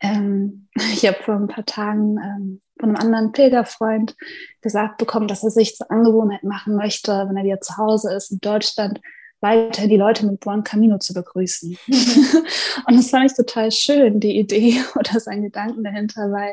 ähm, 0.00 0.68
ich 0.92 1.06
habe 1.06 1.16
vor 1.24 1.36
ein 1.36 1.48
paar 1.48 1.64
Tagen 1.64 2.18
ähm, 2.18 2.60
von 2.78 2.90
einem 2.90 2.96
anderen 2.96 3.32
Pilgerfreund 3.32 4.14
gesagt 4.60 4.98
bekommen, 4.98 5.26
dass 5.26 5.42
er 5.42 5.50
sich 5.50 5.74
zur 5.74 5.90
Angewohnheit 5.90 6.44
machen 6.44 6.76
möchte, 6.76 7.12
wenn 7.12 7.36
er 7.38 7.44
wieder 7.44 7.62
zu 7.62 7.78
Hause 7.78 8.14
ist 8.14 8.30
in 8.30 8.40
Deutschland, 8.40 9.00
weiter 9.40 9.86
die 9.86 9.96
Leute 9.96 10.26
mit 10.26 10.40
Buen 10.40 10.64
Camino 10.64 10.98
zu 10.98 11.14
begrüßen. 11.14 11.78
und 11.88 12.94
das 12.94 13.08
fand 13.08 13.30
ich 13.30 13.36
total 13.36 13.70
schön, 13.72 14.20
die 14.20 14.38
Idee 14.38 14.82
oder 14.96 15.18
sein 15.18 15.42
Gedanken 15.42 15.82
dahinter, 15.82 16.30
weil 16.30 16.52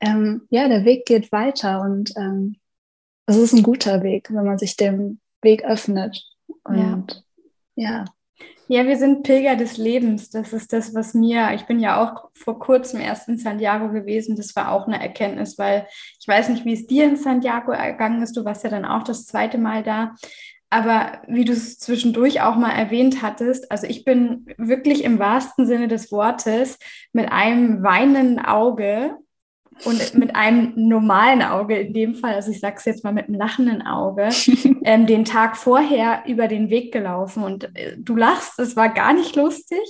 ähm, 0.00 0.46
ja, 0.50 0.68
der 0.68 0.84
Weg 0.84 1.06
geht 1.06 1.32
weiter 1.32 1.80
und 1.80 2.12
ähm, 2.16 2.56
es 3.24 3.36
ist 3.36 3.54
ein 3.54 3.62
guter 3.62 4.02
Weg, 4.02 4.28
wenn 4.30 4.44
man 4.44 4.58
sich 4.58 4.76
dem 4.76 5.20
Weg 5.40 5.64
öffnet. 5.64 6.22
Und 6.68 7.24
ja. 7.74 7.90
ja. 7.90 8.04
Ja, 8.70 8.86
wir 8.86 8.98
sind 8.98 9.22
Pilger 9.22 9.56
des 9.56 9.78
Lebens. 9.78 10.28
Das 10.28 10.52
ist 10.52 10.74
das, 10.74 10.94
was 10.94 11.14
mir, 11.14 11.54
ich 11.54 11.64
bin 11.64 11.80
ja 11.80 12.02
auch 12.02 12.28
vor 12.34 12.58
kurzem 12.58 13.00
erst 13.00 13.26
in 13.26 13.38
Santiago 13.38 13.90
gewesen. 13.90 14.36
Das 14.36 14.54
war 14.56 14.72
auch 14.72 14.86
eine 14.86 15.00
Erkenntnis, 15.00 15.58
weil 15.58 15.86
ich 16.20 16.28
weiß 16.28 16.50
nicht, 16.50 16.66
wie 16.66 16.74
es 16.74 16.86
dir 16.86 17.04
in 17.04 17.16
Santiago 17.16 17.72
ergangen 17.72 18.22
ist. 18.22 18.36
Du 18.36 18.44
warst 18.44 18.64
ja 18.64 18.70
dann 18.70 18.84
auch 18.84 19.04
das 19.04 19.24
zweite 19.24 19.56
Mal 19.56 19.82
da. 19.82 20.14
Aber 20.68 21.22
wie 21.26 21.46
du 21.46 21.52
es 21.54 21.78
zwischendurch 21.78 22.42
auch 22.42 22.56
mal 22.56 22.72
erwähnt 22.72 23.22
hattest, 23.22 23.72
also 23.72 23.86
ich 23.86 24.04
bin 24.04 24.44
wirklich 24.58 25.02
im 25.02 25.18
wahrsten 25.18 25.66
Sinne 25.66 25.88
des 25.88 26.12
Wortes 26.12 26.78
mit 27.14 27.32
einem 27.32 27.82
weinenden 27.82 28.38
Auge 28.38 29.16
und 29.84 30.14
mit 30.14 30.34
einem 30.34 30.72
normalen 30.76 31.42
Auge 31.42 31.76
in 31.78 31.92
dem 31.92 32.14
Fall, 32.14 32.34
also 32.34 32.50
ich 32.50 32.60
sage 32.60 32.76
es 32.78 32.84
jetzt 32.84 33.04
mal 33.04 33.12
mit 33.12 33.28
einem 33.28 33.36
lachenden 33.36 33.82
Auge, 33.82 34.28
ähm, 34.84 35.06
den 35.06 35.24
Tag 35.24 35.56
vorher 35.56 36.24
über 36.26 36.48
den 36.48 36.70
Weg 36.70 36.92
gelaufen. 36.92 37.42
Und 37.42 37.76
äh, 37.76 37.96
du 37.98 38.16
lachst, 38.16 38.58
es 38.58 38.76
war 38.76 38.88
gar 38.88 39.12
nicht 39.12 39.36
lustig, 39.36 39.80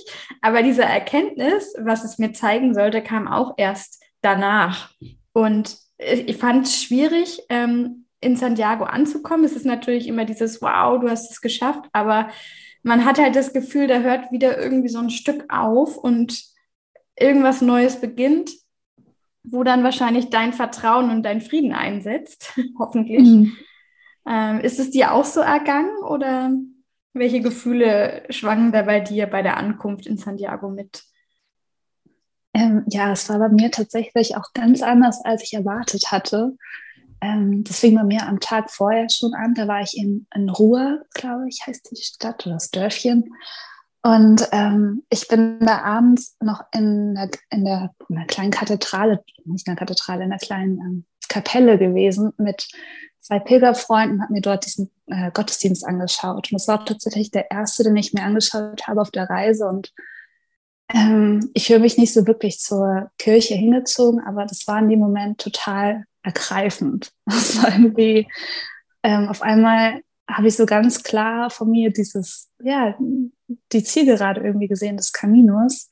aber 0.41 0.63
diese 0.63 0.83
Erkenntnis, 0.83 1.73
was 1.79 2.03
es 2.03 2.19
mir 2.19 2.33
zeigen 2.33 2.73
sollte, 2.73 3.01
kam 3.01 3.27
auch 3.27 3.53
erst 3.57 4.03
danach. 4.21 4.91
Und 5.33 5.77
ich 5.97 6.37
fand 6.37 6.65
es 6.65 6.81
schwierig, 6.81 7.41
ähm, 7.49 8.05
in 8.21 8.35
Santiago 8.35 8.83
anzukommen. 8.83 9.45
Es 9.45 9.55
ist 9.55 9.65
natürlich 9.65 10.07
immer 10.07 10.25
dieses, 10.25 10.61
wow, 10.61 10.99
du 10.99 11.09
hast 11.09 11.31
es 11.31 11.41
geschafft, 11.41 11.85
aber 11.93 12.29
man 12.83 13.05
hat 13.05 13.19
halt 13.19 13.35
das 13.35 13.53
Gefühl, 13.53 13.87
da 13.87 13.99
hört 13.99 14.31
wieder 14.31 14.57
irgendwie 14.57 14.89
so 14.89 14.99
ein 14.99 15.09
Stück 15.09 15.45
auf 15.49 15.97
und 15.97 16.43
irgendwas 17.17 17.61
Neues 17.61 17.99
beginnt 17.99 18.51
wo 19.43 19.63
dann 19.63 19.83
wahrscheinlich 19.83 20.29
dein 20.29 20.53
Vertrauen 20.53 21.09
und 21.09 21.23
dein 21.23 21.41
Frieden 21.41 21.73
einsetzt, 21.73 22.57
hoffentlich. 22.79 23.21
Mhm. 23.21 23.57
Ähm, 24.27 24.59
ist 24.59 24.79
es 24.79 24.91
dir 24.91 25.13
auch 25.13 25.25
so 25.25 25.39
ergangen 25.39 25.97
oder 26.03 26.51
welche 27.13 27.41
Gefühle 27.41 28.23
schwangen 28.29 28.71
da 28.71 28.83
bei 28.83 28.99
dir 28.99 29.27
bei 29.27 29.41
der 29.41 29.57
Ankunft 29.57 30.05
in 30.05 30.17
Santiago 30.17 30.69
mit? 30.69 31.03
Ähm, 32.53 32.83
ja, 32.87 33.11
es 33.11 33.29
war 33.29 33.39
bei 33.39 33.49
mir 33.49 33.71
tatsächlich 33.71 34.35
auch 34.35 34.53
ganz 34.53 34.81
anders, 34.81 35.23
als 35.23 35.43
ich 35.43 35.53
erwartet 35.53 36.11
hatte. 36.11 36.55
Ähm, 37.21 37.63
das 37.63 37.79
fing 37.79 37.95
bei 37.95 38.03
mir 38.03 38.27
am 38.27 38.39
Tag 38.39 38.71
vorher 38.71 39.09
schon 39.09 39.33
an. 39.33 39.53
Da 39.53 39.67
war 39.67 39.81
ich 39.81 39.97
in, 39.97 40.27
in 40.33 40.49
Ruhr, 40.49 41.05
glaube 41.13 41.47
ich, 41.47 41.61
heißt 41.65 41.89
die 41.91 42.01
Stadt 42.01 42.45
oder 42.45 42.55
das 42.55 42.71
Dörfchen. 42.71 43.33
Und 44.01 44.47
ähm, 44.51 45.03
ich 45.09 45.27
bin 45.27 45.59
da 45.59 45.79
abends 45.79 46.37
noch 46.39 46.63
in 46.73 47.15
der, 47.15 47.29
in 47.49 47.65
der, 47.65 47.93
in 48.07 48.15
der 48.15 48.25
kleinen 48.25 48.51
Kathedrale, 48.51 49.23
nicht 49.43 49.67
in 49.67 49.75
der 49.75 49.79
Kathedrale, 49.79 50.23
in 50.23 50.29
der 50.29 50.39
kleinen 50.39 50.79
ähm, 50.79 51.05
Kapelle 51.27 51.77
gewesen 51.77 52.31
mit 52.37 52.67
zwei 53.19 53.39
Pilgerfreunden, 53.39 54.21
habe 54.21 54.33
mir 54.33 54.41
dort 54.41 54.65
diesen 54.65 54.89
äh, 55.07 55.31
Gottesdienst 55.31 55.85
angeschaut. 55.85 56.51
Und 56.51 56.53
das 56.53 56.67
war 56.67 56.85
tatsächlich 56.85 57.31
der 57.31 57.51
erste, 57.51 57.83
den 57.83 57.97
ich 57.97 58.13
mir 58.13 58.23
angeschaut 58.23 58.87
habe 58.87 59.01
auf 59.01 59.11
der 59.11 59.29
Reise. 59.29 59.67
Und 59.67 59.91
ähm, 60.93 61.49
ich 61.53 61.69
höre 61.69 61.79
mich 61.79 61.97
nicht 61.97 62.13
so 62.13 62.25
wirklich 62.25 62.59
zur 62.59 63.11
Kirche 63.17 63.53
hingezogen, 63.55 64.21
aber 64.25 64.45
das 64.45 64.65
war 64.67 64.79
in 64.79 64.89
dem 64.89 64.99
Moment 64.99 65.39
total 65.39 66.05
ergreifend. 66.23 67.11
Das 67.25 67.61
war 67.61 67.71
irgendwie 67.71 68.27
ähm, 69.03 69.27
auf 69.27 69.41
einmal 69.41 70.01
habe 70.29 70.47
ich 70.47 70.55
so 70.55 70.65
ganz 70.65 71.03
klar 71.03 71.49
von 71.49 71.69
mir 71.69 71.91
dieses, 71.91 72.49
ja, 72.63 72.95
die 73.71 73.83
Zielgerade 73.83 74.41
irgendwie 74.41 74.67
gesehen 74.67 74.97
des 74.97 75.11
Kaminos. 75.11 75.89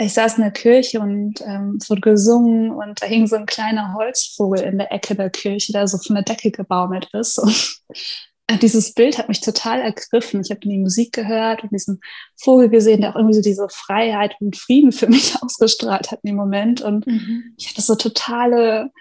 Ich 0.00 0.14
saß 0.14 0.38
in 0.38 0.44
der 0.44 0.52
Kirche 0.52 1.00
und 1.00 1.40
ähm, 1.44 1.78
es 1.80 1.90
wurde 1.90 2.00
gesungen 2.00 2.70
und 2.70 3.02
da 3.02 3.06
hing 3.06 3.26
so 3.26 3.36
ein 3.36 3.46
kleiner 3.46 3.94
Holzvogel 3.94 4.62
in 4.62 4.78
der 4.78 4.92
Ecke 4.92 5.16
der 5.16 5.28
Kirche, 5.28 5.72
der 5.72 5.88
so 5.88 5.98
von 5.98 6.14
der 6.14 6.24
Decke 6.24 6.52
gebaumelt 6.52 7.08
ist. 7.12 7.38
Und 7.38 7.80
äh, 8.46 8.58
dieses 8.58 8.94
Bild 8.94 9.18
hat 9.18 9.28
mich 9.28 9.40
total 9.40 9.80
ergriffen. 9.80 10.40
Ich 10.40 10.50
habe 10.50 10.60
die 10.60 10.78
Musik 10.78 11.12
gehört 11.12 11.64
und 11.64 11.72
diesen 11.72 12.00
Vogel 12.36 12.68
gesehen, 12.68 13.00
der 13.00 13.10
auch 13.10 13.16
irgendwie 13.16 13.34
so 13.34 13.42
diese 13.42 13.68
Freiheit 13.68 14.36
und 14.40 14.56
Frieden 14.56 14.92
für 14.92 15.06
mich 15.10 15.34
ausgestrahlt 15.42 16.12
hat 16.12 16.20
in 16.22 16.28
dem 16.28 16.36
Moment. 16.36 16.80
Und 16.80 17.06
mhm. 17.06 17.54
ich 17.58 17.68
hatte 17.68 17.82
so 17.82 17.96
totale, 17.96 18.92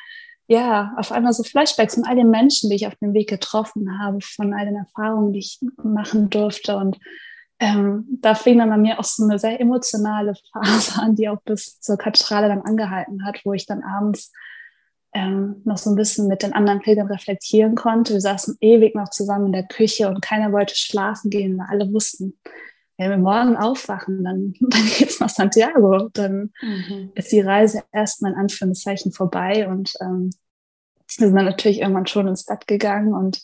ja, 0.48 0.93
auf 0.98 1.12
einmal 1.12 1.34
so 1.34 1.43
Flashbacks 1.43 1.95
von 1.95 2.06
all 2.06 2.16
den 2.16 2.30
Menschen, 2.30 2.70
die 2.70 2.78
ich 2.78 2.88
auf 2.88 2.95
dem 2.95 3.14
Weg 3.14 3.30
getroffen 3.30 4.00
habe, 4.00 4.20
von 4.22 4.54
all 4.54 4.66
den 4.66 4.78
Erfahrungen, 4.78 5.34
die 5.34 5.39
ich 5.39 5.60
machen 5.84 6.30
durfte. 6.30 6.78
Und 6.78 6.98
ähm, 7.60 8.06
da 8.22 8.34
fing 8.34 8.58
dann 8.58 8.70
bei 8.70 8.78
mir 8.78 9.00
auch 9.00 9.04
so 9.04 9.24
eine 9.24 9.39
sehr 9.39 9.60
emotionale 9.60 10.36
Phase 10.54 11.02
an, 11.02 11.16
die 11.16 11.28
auch 11.28 11.41
bis 11.41 11.80
zur 11.82 11.98
Kathedrale 11.98 12.48
dann 12.48 12.62
angehalten 12.62 13.26
hat, 13.26 13.41
wo 13.43 13.54
ich 13.54 13.66
dann 13.66 13.84
abends 13.84 14.32
ähm, 15.14 15.62
noch 15.66 15.78
so 15.78 15.89
ein 15.89 15.95
bisschen 15.95 16.28
mit 16.28 16.43
den 16.43 16.54
anderen 16.54 16.82
Pilgern 16.82 17.08
reflektieren 17.08 17.76
konnte. 17.76 18.14
Wir 18.14 18.22
saßen 18.22 18.58
ewig 18.62 18.95
noch 18.95 19.10
zusammen 19.10 19.48
in 19.48 19.54
der 19.54 19.68
Küche 19.68 20.08
und 20.08 20.22
keiner 20.22 20.54
wollte 20.54 20.76
schlafen 20.76 21.30
gehen, 21.30 21.58
weil 21.58 21.68
alle 21.70 21.91
wussten, 21.91 22.38
wenn 22.98 23.12
wir 23.12 23.18
morgen 23.18 23.56
aufwachen, 23.56 24.24
dann, 24.24 24.54
dann 24.60 24.86
geht's 24.98 25.20
nach 25.20 25.30
Santiago. 25.30 26.10
Dann 26.14 26.52
mhm. 26.62 27.12
ist 27.16 27.32
die 27.32 27.41
Reise 27.41 27.84
erstmal 27.91 28.34
in 28.34 28.39
Anführungszeichen 28.39 29.12
vorbei 29.12 29.68
und 29.68 29.93
ähm, 30.02 30.32
wir 31.18 31.28
sind 31.28 31.36
dann 31.36 31.45
natürlich 31.45 31.80
irgendwann 31.80 32.08
schon 32.08 32.28
ins 32.28 32.45
Bett 32.45 32.68
gegangen 32.68 33.14
und 33.14 33.41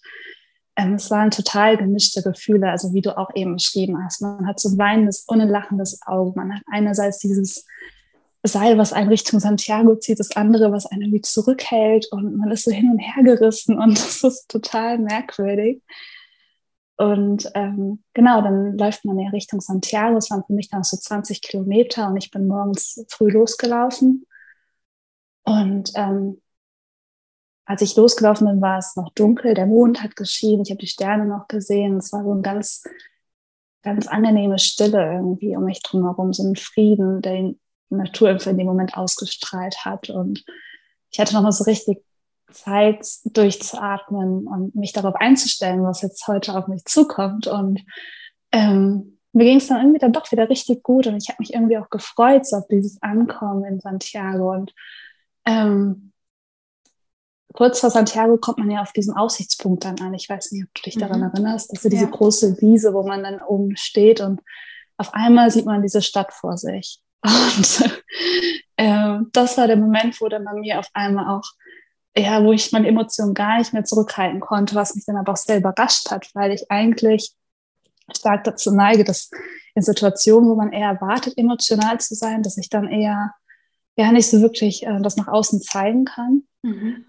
ähm, 0.76 0.95
es 0.95 1.10
waren 1.12 1.32
total 1.32 1.78
gemischte 1.78 2.22
Gefühle, 2.22 2.70
also 2.70 2.93
wie 2.93 3.01
du 3.01 3.18
auch 3.18 3.30
eben 3.36 3.54
beschrieben 3.54 4.04
hast. 4.04 4.22
Man 4.22 4.47
hat 4.47 4.60
so 4.60 4.70
ein 4.70 4.78
weinendes, 4.78 5.24
unlachendes 5.28 6.01
Auge. 6.06 6.34
Man 6.36 6.56
hat 6.56 6.64
einerseits 6.70 7.20
dieses 7.20 7.66
Seil, 8.43 8.78
was 8.78 8.91
einen 8.91 9.08
Richtung 9.08 9.39
Santiago 9.39 9.95
zieht, 9.95 10.20
das 10.20 10.36
andere, 10.36 10.72
was 10.72 10.86
einen 10.86 11.04
irgendwie 11.04 11.22
zurückhält 11.22 12.08
und 12.12 12.36
man 12.38 12.51
ist 12.51 12.66
so 12.66 12.72
hin 12.72 12.91
und 12.91 12.99
her 12.99 13.24
gerissen 13.24 13.78
und 13.78 13.91
das 13.97 14.24
ist 14.24 14.49
total 14.49 14.97
merkwürdig. 14.97 15.82
Und 16.97 17.49
ähm, 17.55 18.03
genau, 18.13 18.41
dann 18.41 18.77
läuft 18.77 19.03
man 19.05 19.17
ja 19.19 19.29
Richtung 19.29 19.61
Santiago. 19.61 20.17
Es 20.17 20.29
waren 20.29 20.43
für 20.45 20.53
mich 20.53 20.69
dann 20.69 20.83
so 20.83 20.95
20 20.95 21.41
Kilometer 21.41 22.07
und 22.07 22.17
ich 22.17 22.29
bin 22.29 22.47
morgens 22.47 23.03
früh 23.09 23.31
losgelaufen. 23.31 24.25
Und 25.43 25.91
ähm, 25.95 26.41
als 27.65 27.81
ich 27.81 27.95
losgelaufen 27.95 28.47
bin, 28.47 28.61
war 28.61 28.77
es 28.77 28.95
noch 28.95 29.11
dunkel. 29.13 29.53
Der 29.53 29.65
Mond 29.65 30.03
hat 30.03 30.15
geschienen. 30.15 30.63
Ich 30.63 30.69
habe 30.69 30.79
die 30.79 30.87
Sterne 30.87 31.25
noch 31.25 31.47
gesehen. 31.47 31.97
Es 31.97 32.11
war 32.13 32.23
so 32.23 32.33
ein 32.33 32.41
ganz, 32.41 32.83
ganz 33.81 34.07
angenehme 34.07 34.59
Stille 34.59 35.13
irgendwie 35.13 35.55
um 35.55 35.65
mich 35.65 35.81
drumherum, 35.81 36.33
so 36.33 36.43
ein 36.43 36.55
Frieden, 36.55 37.21
den 37.21 37.59
Natur 37.89 38.31
in 38.31 38.57
dem 38.57 38.67
Moment 38.67 38.97
ausgestrahlt 38.97 39.85
hat. 39.85 40.09
Und 40.09 40.43
ich 41.09 41.19
hatte 41.19 41.33
nochmal 41.33 41.51
so 41.51 41.63
richtig 41.63 42.03
Zeit 42.54 43.06
durchzuatmen 43.26 44.47
und 44.47 44.76
mich 44.76 44.93
darauf 44.93 45.16
einzustellen, 45.16 45.84
was 45.84 46.01
jetzt 46.01 46.28
heute 46.28 46.56
auf 46.58 46.68
mich 46.68 46.86
zukommt. 46.86 47.47
Und 47.47 47.84
ähm, 48.51 49.18
mir 49.34 49.45
ging 49.45 49.58
es 49.58 49.68
dann 49.68 49.80
irgendwie 49.80 49.99
dann 49.99 50.14
doch 50.14 50.32
wieder 50.32 50.49
richtig 50.49 50.84
gut 50.84 51.08
und 51.08 51.18
ich 51.18 51.28
habe 51.30 51.38
mich 51.39 51.54
irgendwie 51.54 51.78
auch 51.78 51.89
gefreut 51.89 52.45
so 52.45 52.58
auf 52.58 52.68
dieses 52.68 53.01
Ankommen 53.01 53.66
in 53.66 53.80
Santiago. 53.80 54.51
Und 54.51 54.74
ähm, 55.45 56.14
kurz 57.54 57.80
vor 57.80 57.89
Santiago 57.89 58.38
kommt 58.38 58.60
man 58.60 58.72
ja 58.72 58.82
auf 58.82 58.93
diesen 58.93 59.16
Aussichtspunkt 59.16 59.86
dann 59.86 59.99
an. 59.99 60.14
Ich 60.14 60.30
weiß 60.30 60.51
nicht, 60.51 60.66
ob 60.66 60.74
du 60.76 60.82
dich 60.84 60.97
daran 60.97 61.20
mhm. 61.20 61.32
erinnerst. 61.34 61.72
Das 61.72 61.80
ist 61.80 61.84
ja 61.86 61.89
diese 61.89 62.10
große 62.10 62.62
Wiese, 62.62 62.93
wo 62.93 63.04
man 63.04 63.24
dann 63.24 63.41
oben 63.41 63.76
steht 63.76 64.22
und 64.22 64.41
auf 64.97 65.14
einmal 65.14 65.49
sieht 65.49 65.66
man 65.66 65.82
diese 65.82 66.01
Stadt 66.01 66.32
vor 66.34 66.58
sich. 66.58 66.99
Und 67.24 67.91
äh, 68.76 69.20
das 69.32 69.58
war 69.58 69.68
der 69.68 69.78
Moment, 69.78 70.20
wo 70.20 70.28
dann 70.28 70.43
bei 70.43 70.54
mir 70.54 70.80
auf 70.80 70.89
einmal 70.93 71.36
auch, 71.36 71.43
ja, 72.16 72.43
wo 72.43 72.51
ich 72.53 72.72
meine 72.72 72.88
Emotionen 72.88 73.34
gar 73.34 73.57
nicht 73.57 73.74
mehr 73.74 73.84
zurückhalten 73.84 74.39
konnte, 74.39 74.76
was 74.76 74.95
mich 74.95 75.05
dann 75.05 75.18
aber 75.18 75.32
auch 75.32 75.38
sehr 75.38 75.57
überrascht 75.57 76.11
hat, 76.11 76.30
weil 76.34 76.51
ich 76.51 76.70
eigentlich 76.70 77.32
stark 78.16 78.43
dazu 78.43 78.72
neige, 78.72 79.03
dass 79.03 79.32
in 79.76 79.82
Situationen, 79.82 80.49
wo 80.49 80.55
man 80.55 80.72
eher 80.72 80.89
erwartet, 80.89 81.38
emotional 81.38 81.99
zu 81.99 82.16
sein, 82.16 82.43
dass 82.43 82.57
ich 82.57 82.70
dann 82.70 82.88
eher 82.88 83.34
ja 83.95 84.11
nicht 84.11 84.30
so 84.30 84.41
wirklich 84.41 84.86
äh, 84.86 84.99
das 85.01 85.18
nach 85.18 85.28
außen 85.28 85.61
zeigen 85.61 86.05
kann. 86.05 86.43
Mhm. 86.61 87.05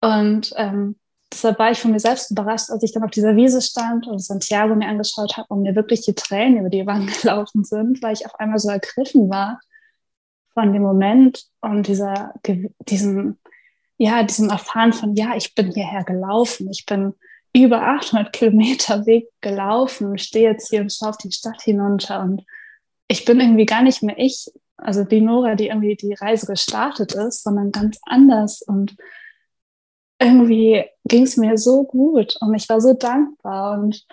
Und 0.00 0.52
ähm, 0.56 0.96
deshalb 1.32 1.58
war 1.58 1.70
ich 1.70 1.80
von 1.80 1.90
mir 1.90 2.00
selbst 2.00 2.30
überrascht, 2.30 2.70
als 2.70 2.82
ich 2.82 2.92
dann 2.92 3.04
auf 3.04 3.10
dieser 3.10 3.36
Wiese 3.36 3.60
stand 3.60 4.06
und 4.06 4.20
Santiago 4.20 4.74
mir 4.74 4.88
angeschaut 4.88 5.36
habe 5.36 5.48
und 5.48 5.62
mir 5.62 5.74
wirklich 5.74 6.02
die 6.02 6.14
Tränen 6.14 6.60
über 6.60 6.70
die 6.70 6.86
Wangen 6.86 7.10
gelaufen 7.22 7.64
sind, 7.64 8.02
weil 8.02 8.14
ich 8.14 8.26
auf 8.26 8.34
einmal 8.36 8.58
so 8.58 8.70
ergriffen 8.70 9.28
war 9.28 9.60
von 10.54 10.72
dem 10.72 10.82
Moment 10.82 11.44
und 11.60 11.86
dieser, 11.86 12.34
diesem, 12.88 13.38
ja, 13.98 14.22
diesem 14.22 14.48
Erfahren 14.48 14.92
von, 14.92 15.14
ja, 15.14 15.36
ich 15.36 15.54
bin 15.54 15.72
hierher 15.72 16.04
gelaufen, 16.04 16.70
ich 16.70 16.86
bin 16.86 17.14
über 17.52 17.82
800 17.82 18.32
Kilometer 18.32 19.06
Weg 19.06 19.28
gelaufen, 19.40 20.18
stehe 20.18 20.50
jetzt 20.50 20.70
hier 20.70 20.80
und 20.80 20.92
schaue 20.92 21.10
auf 21.10 21.18
die 21.18 21.32
Stadt 21.32 21.60
hinunter 21.62 22.22
und 22.22 22.44
ich 23.08 23.24
bin 23.24 23.40
irgendwie 23.40 23.66
gar 23.66 23.82
nicht 23.82 24.02
mehr 24.02 24.18
ich, 24.18 24.50
also 24.76 25.02
die 25.02 25.20
Nora, 25.20 25.54
die 25.54 25.68
irgendwie 25.68 25.96
die 25.96 26.14
Reise 26.14 26.46
gestartet 26.46 27.14
ist, 27.14 27.42
sondern 27.42 27.72
ganz 27.72 27.98
anders. 28.04 28.62
Und 28.62 28.96
irgendwie 30.20 30.84
ging 31.04 31.24
es 31.24 31.36
mir 31.36 31.56
so 31.56 31.84
gut 31.84 32.36
und 32.40 32.54
ich 32.54 32.68
war 32.68 32.80
so 32.80 32.92
dankbar. 32.92 33.80
Und 33.80 34.06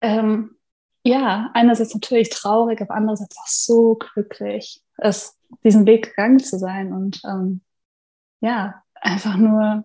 ähm, 0.00 0.56
ja, 1.04 1.50
einerseits 1.54 1.92
natürlich 1.92 2.30
traurig, 2.30 2.80
aber 2.80 2.94
andererseits 2.94 3.36
auch 3.36 3.48
so 3.48 3.94
glücklich, 3.96 4.80
es, 4.96 5.36
diesen 5.64 5.86
Weg 5.86 6.10
gegangen 6.10 6.38
zu 6.38 6.58
sein. 6.58 6.92
Und 6.92 7.20
ähm, 7.24 7.60
ja, 8.40 8.82
einfach 9.00 9.36
nur 9.36 9.84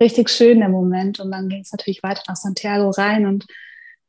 richtig 0.00 0.30
schön 0.30 0.60
der 0.60 0.68
Moment. 0.68 1.20
Und 1.20 1.30
dann 1.30 1.48
ging 1.48 1.62
es 1.62 1.72
natürlich 1.72 2.02
weiter 2.02 2.22
nach 2.28 2.36
Santiago 2.36 2.90
rein 2.90 3.26
und 3.26 3.46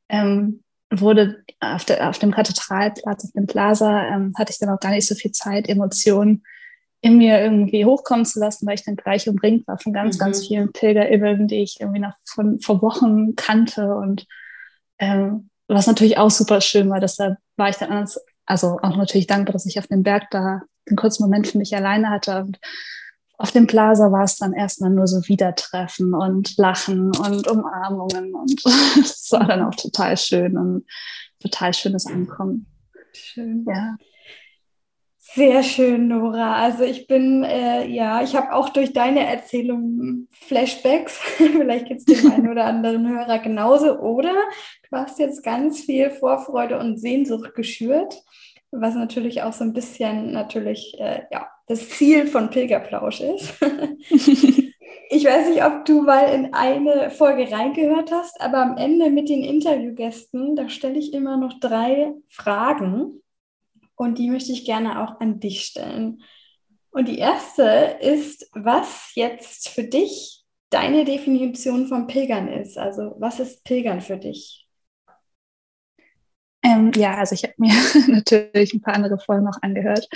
ähm, 0.10 0.64
wurde 0.92 1.44
auf, 1.60 1.86
der, 1.86 2.10
auf 2.10 2.20
dem 2.20 2.32
Kathedralplatz, 2.32 3.26
auf 3.26 3.32
dem 3.32 3.48
Plaza, 3.48 4.08
ähm, 4.08 4.34
hatte 4.38 4.52
ich 4.52 4.60
dann 4.60 4.70
auch 4.70 4.80
gar 4.80 4.92
nicht 4.92 5.08
so 5.08 5.16
viel 5.16 5.32
Zeit, 5.32 5.68
Emotionen 5.68 6.44
in 7.02 7.18
mir 7.18 7.40
irgendwie 7.40 7.86
hochkommen 7.86 8.26
zu 8.26 8.40
lassen, 8.40 8.66
weil 8.66 8.76
ich 8.76 8.84
dann 8.84 8.96
gleich 8.96 9.30
umringt 9.30 9.68
war 9.68 9.78
von 9.78 9.94
ganz, 9.94 10.16
mhm. 10.16 10.20
ganz 10.20 10.48
vielen 10.48 10.72
PilgerInnen, 10.72 11.48
die 11.48 11.62
ich 11.62 11.80
irgendwie 11.80 12.00
noch 12.00 12.14
von 12.26 12.60
vor 12.60 12.82
Wochen 12.82 13.36
kannte. 13.36 13.96
Und 13.96 14.26
ähm, 14.98 15.50
was 15.68 15.88
natürlich 15.88 16.18
auch 16.18 16.32
super 16.32 16.62
schön 16.62 16.90
war, 16.90 17.00
deshalb 17.00 17.38
war 17.58 17.70
ich 17.70 17.76
dann 17.76 17.92
anders, 17.92 18.20
also 18.46 18.80
auch 18.82 18.98
natürlich 18.98 19.28
dankbar, 19.28 19.54
dass 19.54 19.66
ich 19.66 19.78
auf 19.78 19.88
dem 19.88 20.04
Berg 20.04 20.30
da 20.32 20.62
einen 20.88 20.98
kurzen 20.98 21.24
Moment 21.24 21.48
für 21.48 21.58
mich 21.58 21.76
alleine 21.76 22.10
hatte. 22.10 22.40
Und 22.40 22.60
auf 23.38 23.52
dem 23.52 23.68
Plaza 23.68 24.12
war 24.12 24.24
es 24.24 24.38
dann 24.38 24.54
erstmal 24.54 24.90
nur 24.90 25.08
so 25.08 25.28
Wiedertreffen 25.28 26.14
und 26.14 26.58
Lachen 26.58 27.16
und 27.16 27.48
Umarmungen 27.48 28.34
und 28.34 28.62
es 28.66 29.30
war 29.32 29.46
dann 29.46 29.64
auch 29.64 29.76
total 29.76 30.18
schön 30.18 30.58
und 30.58 30.86
total 31.40 31.74
schönes 31.74 32.06
Ankommen. 32.06 32.68
Schön. 33.14 33.66
Ja. 33.68 33.96
Sehr 35.36 35.64
schön, 35.64 36.08
Nora. 36.08 36.56
Also 36.56 36.84
ich 36.84 37.08
bin, 37.08 37.44
äh, 37.44 37.88
ja, 37.88 38.24
ich 38.24 38.36
habe 38.38 38.54
auch 38.54 38.70
durch 38.70 38.94
deine 38.94 39.28
Erzählung 39.28 40.30
Flashbacks. 40.32 41.18
Vielleicht 41.38 41.88
geht 41.88 41.98
es 41.98 42.06
dem 42.06 42.32
einen 42.32 42.50
oder 42.50 42.64
anderen 42.64 43.10
Hörer 43.10 43.40
genauso. 43.40 44.00
Oder 44.00 44.34
du 44.90 44.98
hast 44.98 45.20
jetzt 45.20 45.44
ganz 45.44 45.82
viel 45.82 46.10
Vorfreude 46.10 46.80
und 46.80 46.98
Sehnsucht 47.00 47.54
geschürt, 47.54 48.24
was 48.72 48.96
natürlich 48.96 49.42
auch 49.42 49.52
so 49.52 49.66
ein 49.66 49.74
bisschen 49.74 50.32
natürlich, 50.32 50.96
äh, 51.00 51.24
ja, 51.32 51.50
das 51.68 51.90
Ziel 51.90 52.28
von 52.28 52.50
Pilgerplausch 52.50 53.22
ist. 53.22 53.54
ich 54.12 55.26
weiß 55.26 55.50
nicht, 55.50 55.64
ob 55.64 55.86
du 55.86 56.02
mal 56.02 56.34
in 56.34 56.54
eine 56.54 57.10
Folge 57.10 57.52
reingehört 57.52 58.12
hast, 58.12 58.40
aber 58.42 58.62
am 58.62 58.78
Ende 58.78 59.10
mit 59.10 59.30
den 59.30 59.44
Interviewgästen, 59.44 60.56
da 60.56 60.70
stelle 60.70 61.00
ich 61.00 61.14
immer 61.14 61.38
noch 61.38 61.60
drei 61.60 62.14
Fragen 62.30 63.22
und 63.96 64.20
die 64.20 64.30
möchte 64.30 64.52
ich 64.52 64.66
gerne 64.66 65.02
auch 65.02 65.20
an 65.20 65.40
dich 65.40 65.66
stellen. 65.66 66.22
Und 66.92 67.08
die 67.08 67.18
erste 67.18 67.98
ist, 68.00 68.50
was 68.54 69.12
jetzt 69.16 69.70
für 69.70 69.84
dich 69.84 70.46
deine 70.70 71.06
Definition 71.06 71.88
von 71.88 72.08
Pilgern 72.08 72.48
ist. 72.48 72.78
Also 72.78 73.16
was 73.20 73.40
ist 73.40 73.64
Pilgern 73.64 74.02
für 74.02 74.18
dich? 74.18 74.68
Ähm, 76.64 76.92
ja, 76.96 77.16
also 77.16 77.36
ich 77.36 77.44
habe 77.44 77.54
mir 77.58 77.74
natürlich 78.08 78.74
ein 78.74 78.82
paar 78.82 78.96
andere 78.96 79.20
Folgen 79.20 79.46
noch 79.46 79.62
angehört. 79.62 80.08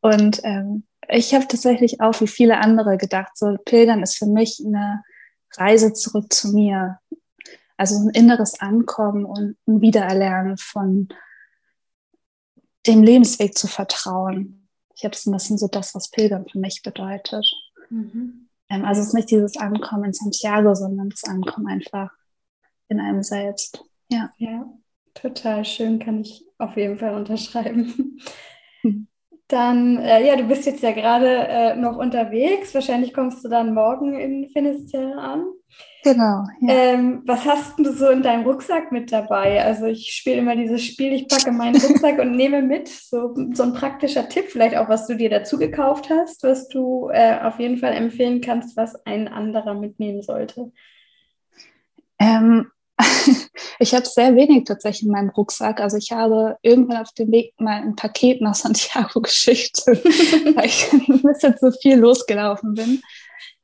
Und 0.00 0.40
ähm, 0.44 0.84
ich 1.12 1.34
habe 1.34 1.46
tatsächlich 1.46 2.00
auch 2.00 2.20
wie 2.20 2.28
viele 2.28 2.58
andere 2.58 2.96
gedacht, 2.96 3.36
so 3.36 3.56
Pilgern 3.64 4.02
ist 4.02 4.18
für 4.18 4.26
mich 4.26 4.62
eine 4.64 5.02
Reise 5.56 5.92
zurück 5.92 6.32
zu 6.32 6.52
mir. 6.52 6.98
Also 7.76 7.96
ein 7.96 8.10
inneres 8.10 8.60
Ankommen 8.60 9.24
und 9.24 9.56
ein 9.66 9.80
Wiedererlernen 9.80 10.58
von 10.58 11.08
dem 12.86 13.02
Lebensweg 13.02 13.56
zu 13.56 13.66
vertrauen. 13.66 14.68
Ich 14.94 15.04
habe 15.04 15.14
es 15.14 15.26
ein 15.26 15.32
bisschen 15.32 15.58
so 15.58 15.66
das, 15.66 15.94
was 15.94 16.10
Pilgern 16.10 16.46
für 16.46 16.58
mich 16.58 16.82
bedeutet. 16.82 17.46
Mhm. 17.88 18.48
Ähm, 18.68 18.84
also 18.84 19.00
es 19.00 19.08
ist 19.08 19.14
nicht 19.14 19.30
dieses 19.30 19.56
Ankommen 19.56 20.04
in 20.04 20.12
Santiago, 20.12 20.74
sondern 20.74 21.10
das 21.10 21.24
Ankommen 21.24 21.68
einfach 21.68 22.10
in 22.88 23.00
einem 23.00 23.22
selbst. 23.22 23.82
Ja. 24.10 24.30
Ja, 24.36 24.66
total 25.14 25.64
schön, 25.64 25.98
kann 25.98 26.20
ich 26.20 26.44
auf 26.58 26.76
jeden 26.76 26.98
Fall 26.98 27.14
unterschreiben. 27.14 28.20
Mhm. 28.82 29.08
Dann, 29.50 29.98
äh, 29.98 30.24
ja, 30.24 30.36
du 30.36 30.44
bist 30.44 30.64
jetzt 30.64 30.82
ja 30.82 30.92
gerade 30.92 31.26
äh, 31.26 31.76
noch 31.76 31.96
unterwegs. 31.96 32.72
Wahrscheinlich 32.72 33.12
kommst 33.12 33.44
du 33.44 33.48
dann 33.48 33.74
morgen 33.74 34.14
in 34.14 34.48
Finisterre 34.48 35.18
an. 35.18 35.44
Genau. 36.04 36.44
Ja. 36.60 36.72
Ähm, 36.72 37.22
was 37.26 37.44
hast 37.44 37.78
du 37.78 37.92
so 37.92 38.08
in 38.08 38.22
deinem 38.22 38.44
Rucksack 38.44 38.92
mit 38.92 39.12
dabei? 39.12 39.62
Also 39.62 39.86
ich 39.86 40.12
spiele 40.12 40.38
immer 40.38 40.54
dieses 40.54 40.82
Spiel, 40.82 41.12
ich 41.12 41.28
packe 41.28 41.52
meinen 41.52 41.76
Rucksack 41.80 42.18
und 42.20 42.36
nehme 42.36 42.62
mit. 42.62 42.88
So, 42.88 43.34
so 43.52 43.64
ein 43.64 43.74
praktischer 43.74 44.28
Tipp, 44.28 44.46
vielleicht 44.48 44.76
auch, 44.76 44.88
was 44.88 45.08
du 45.08 45.16
dir 45.16 45.28
dazu 45.28 45.58
gekauft 45.58 46.08
hast, 46.08 46.44
was 46.44 46.68
du 46.68 47.10
äh, 47.12 47.40
auf 47.42 47.58
jeden 47.58 47.76
Fall 47.76 47.92
empfehlen 47.92 48.40
kannst, 48.40 48.76
was 48.76 49.04
ein 49.04 49.28
anderer 49.28 49.74
mitnehmen 49.74 50.22
sollte. 50.22 50.72
Ähm, 52.18 52.70
ich 53.78 53.94
habe 53.94 54.06
sehr 54.06 54.34
wenig 54.36 54.64
tatsächlich 54.64 55.06
in 55.06 55.12
meinem 55.12 55.30
Rucksack. 55.30 55.80
Also 55.80 55.96
ich 55.96 56.12
habe 56.12 56.56
irgendwann 56.62 56.98
auf 56.98 57.12
dem 57.12 57.30
Weg 57.32 57.54
mal 57.58 57.82
ein 57.82 57.96
Paket 57.96 58.40
nach 58.40 58.54
Santiago 58.54 59.20
geschickt, 59.22 59.86
weil 59.86 60.66
ich 60.66 60.92
ein 60.92 61.22
bisschen 61.22 61.56
zu 61.56 61.72
viel 61.72 61.98
losgelaufen 61.98 62.74
bin 62.74 63.00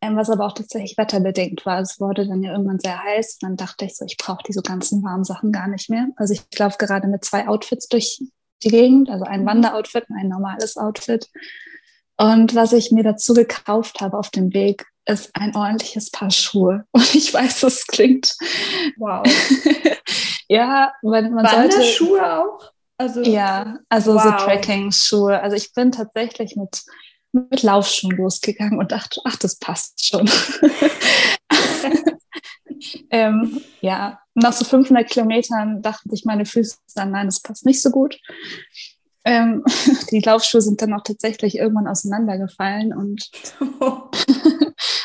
ähm, 0.02 0.16
was 0.16 0.30
aber 0.30 0.46
auch 0.46 0.52
tatsächlich 0.52 0.96
wetterbedingt 0.98 1.64
war. 1.64 1.80
Es 1.80 2.00
wurde 2.00 2.26
dann 2.26 2.42
ja 2.42 2.52
irgendwann 2.52 2.78
sehr 2.78 3.02
heiß 3.02 3.38
und 3.40 3.48
dann 3.48 3.56
dachte 3.56 3.84
ich 3.84 3.96
so, 3.96 4.04
ich 4.04 4.16
brauche 4.16 4.42
diese 4.46 4.62
ganzen 4.62 5.02
warmen 5.02 5.24
Sachen 5.24 5.52
gar 5.52 5.68
nicht 5.68 5.90
mehr. 5.90 6.08
Also 6.16 6.34
ich 6.34 6.42
laufe 6.58 6.78
gerade 6.78 7.08
mit 7.08 7.24
zwei 7.24 7.48
Outfits 7.48 7.88
durch 7.88 8.22
die 8.62 8.68
Gegend, 8.68 9.10
also 9.10 9.24
ein. 9.24 9.44
Wanderoutfit 9.46 10.08
und 10.08 10.16
ein 10.16 10.28
normales 10.28 10.76
Outfit. 10.76 11.28
Und 12.16 12.54
was 12.54 12.72
ich 12.72 12.90
mir 12.90 13.04
dazu 13.04 13.34
gekauft 13.34 14.00
habe 14.00 14.18
auf 14.18 14.30
dem 14.30 14.52
Weg, 14.54 14.86
ist 15.06 15.30
ein 15.34 15.54
ordentliches 15.54 16.10
Paar 16.10 16.30
Schuhe. 16.30 16.84
Und 16.92 17.14
ich 17.14 17.32
weiß, 17.32 17.60
das 17.60 17.86
klingt. 17.86 18.36
Wow. 18.98 19.26
ja, 20.48 20.92
weil 21.02 21.30
man 21.30 21.46
sollte. 21.46 22.22
auch? 22.22 22.72
Also, 22.98 23.22
ja, 23.22 23.78
also 23.88 24.14
wow. 24.14 24.22
so 24.22 24.30
Tracking-Schuhe. 24.30 25.40
Also 25.40 25.56
ich 25.56 25.72
bin 25.74 25.92
tatsächlich 25.92 26.56
mit 26.56 26.82
mit 27.36 27.62
Laufschuhen 27.62 28.16
losgegangen 28.16 28.78
und 28.78 28.92
dachte, 28.92 29.20
ach, 29.24 29.36
das 29.36 29.56
passt 29.56 30.06
schon. 30.06 30.28
ähm, 33.10 33.60
ja, 33.80 34.20
nach 34.34 34.52
so 34.52 34.64
500 34.64 35.08
Kilometern 35.08 35.82
dachten 35.82 36.10
sich 36.10 36.24
meine 36.24 36.46
Füße 36.46 36.76
dann, 36.94 37.10
nein, 37.10 37.26
das 37.26 37.40
passt 37.40 37.66
nicht 37.66 37.82
so 37.82 37.90
gut. 37.90 38.18
Ähm, 39.24 39.64
die 40.10 40.20
Laufschuhe 40.20 40.60
sind 40.60 40.82
dann 40.82 40.94
auch 40.94 41.02
tatsächlich 41.02 41.56
irgendwann 41.56 41.88
auseinandergefallen 41.88 42.94
und 42.94 43.28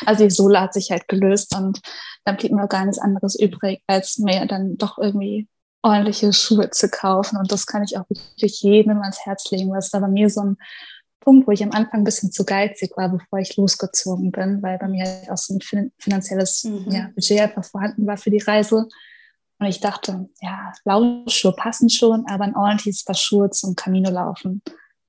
also 0.06 0.24
die 0.24 0.30
Sohle 0.30 0.60
hat 0.60 0.74
sich 0.74 0.90
halt 0.90 1.08
gelöst 1.08 1.54
und 1.56 1.80
dann 2.24 2.36
blieb 2.36 2.52
mir 2.52 2.68
gar 2.68 2.84
nichts 2.84 2.98
anderes 3.00 3.38
übrig, 3.38 3.82
als 3.86 4.18
mir 4.18 4.46
dann 4.46 4.76
doch 4.76 4.98
irgendwie 4.98 5.48
ordentliche 5.82 6.32
Schuhe 6.32 6.70
zu 6.70 6.88
kaufen. 6.88 7.36
Und 7.36 7.50
das 7.50 7.66
kann 7.66 7.82
ich 7.82 7.98
auch 7.98 8.08
wirklich 8.08 8.62
jedem 8.62 9.00
ans 9.00 9.24
Herz 9.26 9.50
legen, 9.50 9.70
weil 9.70 9.78
es 9.78 9.90
da 9.90 9.98
bei 9.98 10.08
mir 10.08 10.30
so 10.30 10.42
ein 10.42 10.56
Punkt, 11.20 11.46
wo 11.46 11.52
ich 11.52 11.62
am 11.62 11.72
Anfang 11.72 12.00
ein 12.00 12.04
bisschen 12.04 12.32
zu 12.32 12.44
geizig 12.44 12.96
war, 12.96 13.08
bevor 13.08 13.38
ich 13.38 13.56
losgezogen 13.56 14.32
bin, 14.32 14.62
weil 14.62 14.78
bei 14.78 14.88
mir 14.88 15.04
halt 15.04 15.30
auch 15.30 15.36
so 15.36 15.54
ein 15.54 15.92
finanzielles 15.98 16.64
mhm. 16.64 16.90
ja, 16.90 17.10
Budget 17.14 17.40
einfach 17.40 17.64
vorhanden 17.64 18.06
war 18.06 18.16
für 18.16 18.30
die 18.30 18.42
Reise. 18.42 18.88
Und 19.58 19.66
ich 19.66 19.80
dachte, 19.80 20.28
ja, 20.40 20.72
Laufschuhe 20.84 21.52
passen 21.52 21.88
schon, 21.90 22.26
aber 22.26 22.44
ein 22.44 22.56
ordentliches 22.56 23.04
Paar 23.04 23.14
Schuhe 23.14 23.50
zum 23.50 23.76
Camino 23.76 24.10
laufen 24.10 24.62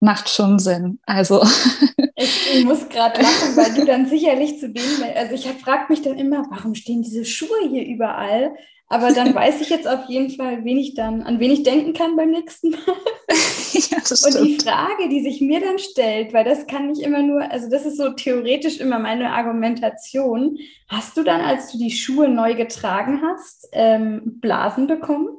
macht 0.03 0.29
schon 0.29 0.59
Sinn. 0.59 0.99
Also 1.05 1.41
ich, 2.15 2.55
ich 2.55 2.65
muss 2.65 2.89
gerade 2.89 3.21
lachen, 3.21 3.55
weil 3.55 3.73
du 3.73 3.85
dann 3.85 4.05
sicherlich 4.05 4.59
zu 4.59 4.69
denen, 4.69 5.03
also 5.15 5.33
ich 5.33 5.47
frage 5.63 5.85
mich 5.89 6.01
dann 6.01 6.17
immer, 6.17 6.45
warum 6.49 6.75
stehen 6.75 7.01
diese 7.01 7.25
Schuhe 7.25 7.69
hier 7.69 7.85
überall? 7.85 8.53
Aber 8.89 9.13
dann 9.13 9.33
weiß 9.35 9.61
ich 9.61 9.69
jetzt 9.69 9.87
auf 9.87 10.09
jeden 10.09 10.29
Fall, 10.29 10.65
wen 10.65 10.77
ich 10.77 10.93
dann, 10.93 11.23
an 11.23 11.39
wen 11.39 11.51
ich 11.51 11.63
denken 11.63 11.93
kann 11.93 12.17
beim 12.17 12.31
nächsten 12.31 12.71
Mal. 12.71 12.79
ja, 13.71 13.97
und 13.97 14.45
die 14.45 14.59
Frage, 14.59 15.07
die 15.09 15.21
sich 15.21 15.39
mir 15.39 15.61
dann 15.61 15.79
stellt, 15.79 16.33
weil 16.33 16.43
das 16.43 16.67
kann 16.67 16.87
nicht 16.87 17.01
immer 17.01 17.23
nur, 17.23 17.49
also 17.49 17.69
das 17.69 17.85
ist 17.85 17.97
so 17.97 18.09
theoretisch 18.09 18.79
immer 18.79 18.99
meine 18.99 19.31
Argumentation. 19.31 20.57
Hast 20.89 21.15
du 21.15 21.23
dann, 21.23 21.39
als 21.39 21.71
du 21.71 21.77
die 21.77 21.91
Schuhe 21.91 22.27
neu 22.27 22.55
getragen 22.55 23.21
hast, 23.23 23.69
ähm, 23.71 24.39
Blasen 24.41 24.87
bekommen? 24.87 25.29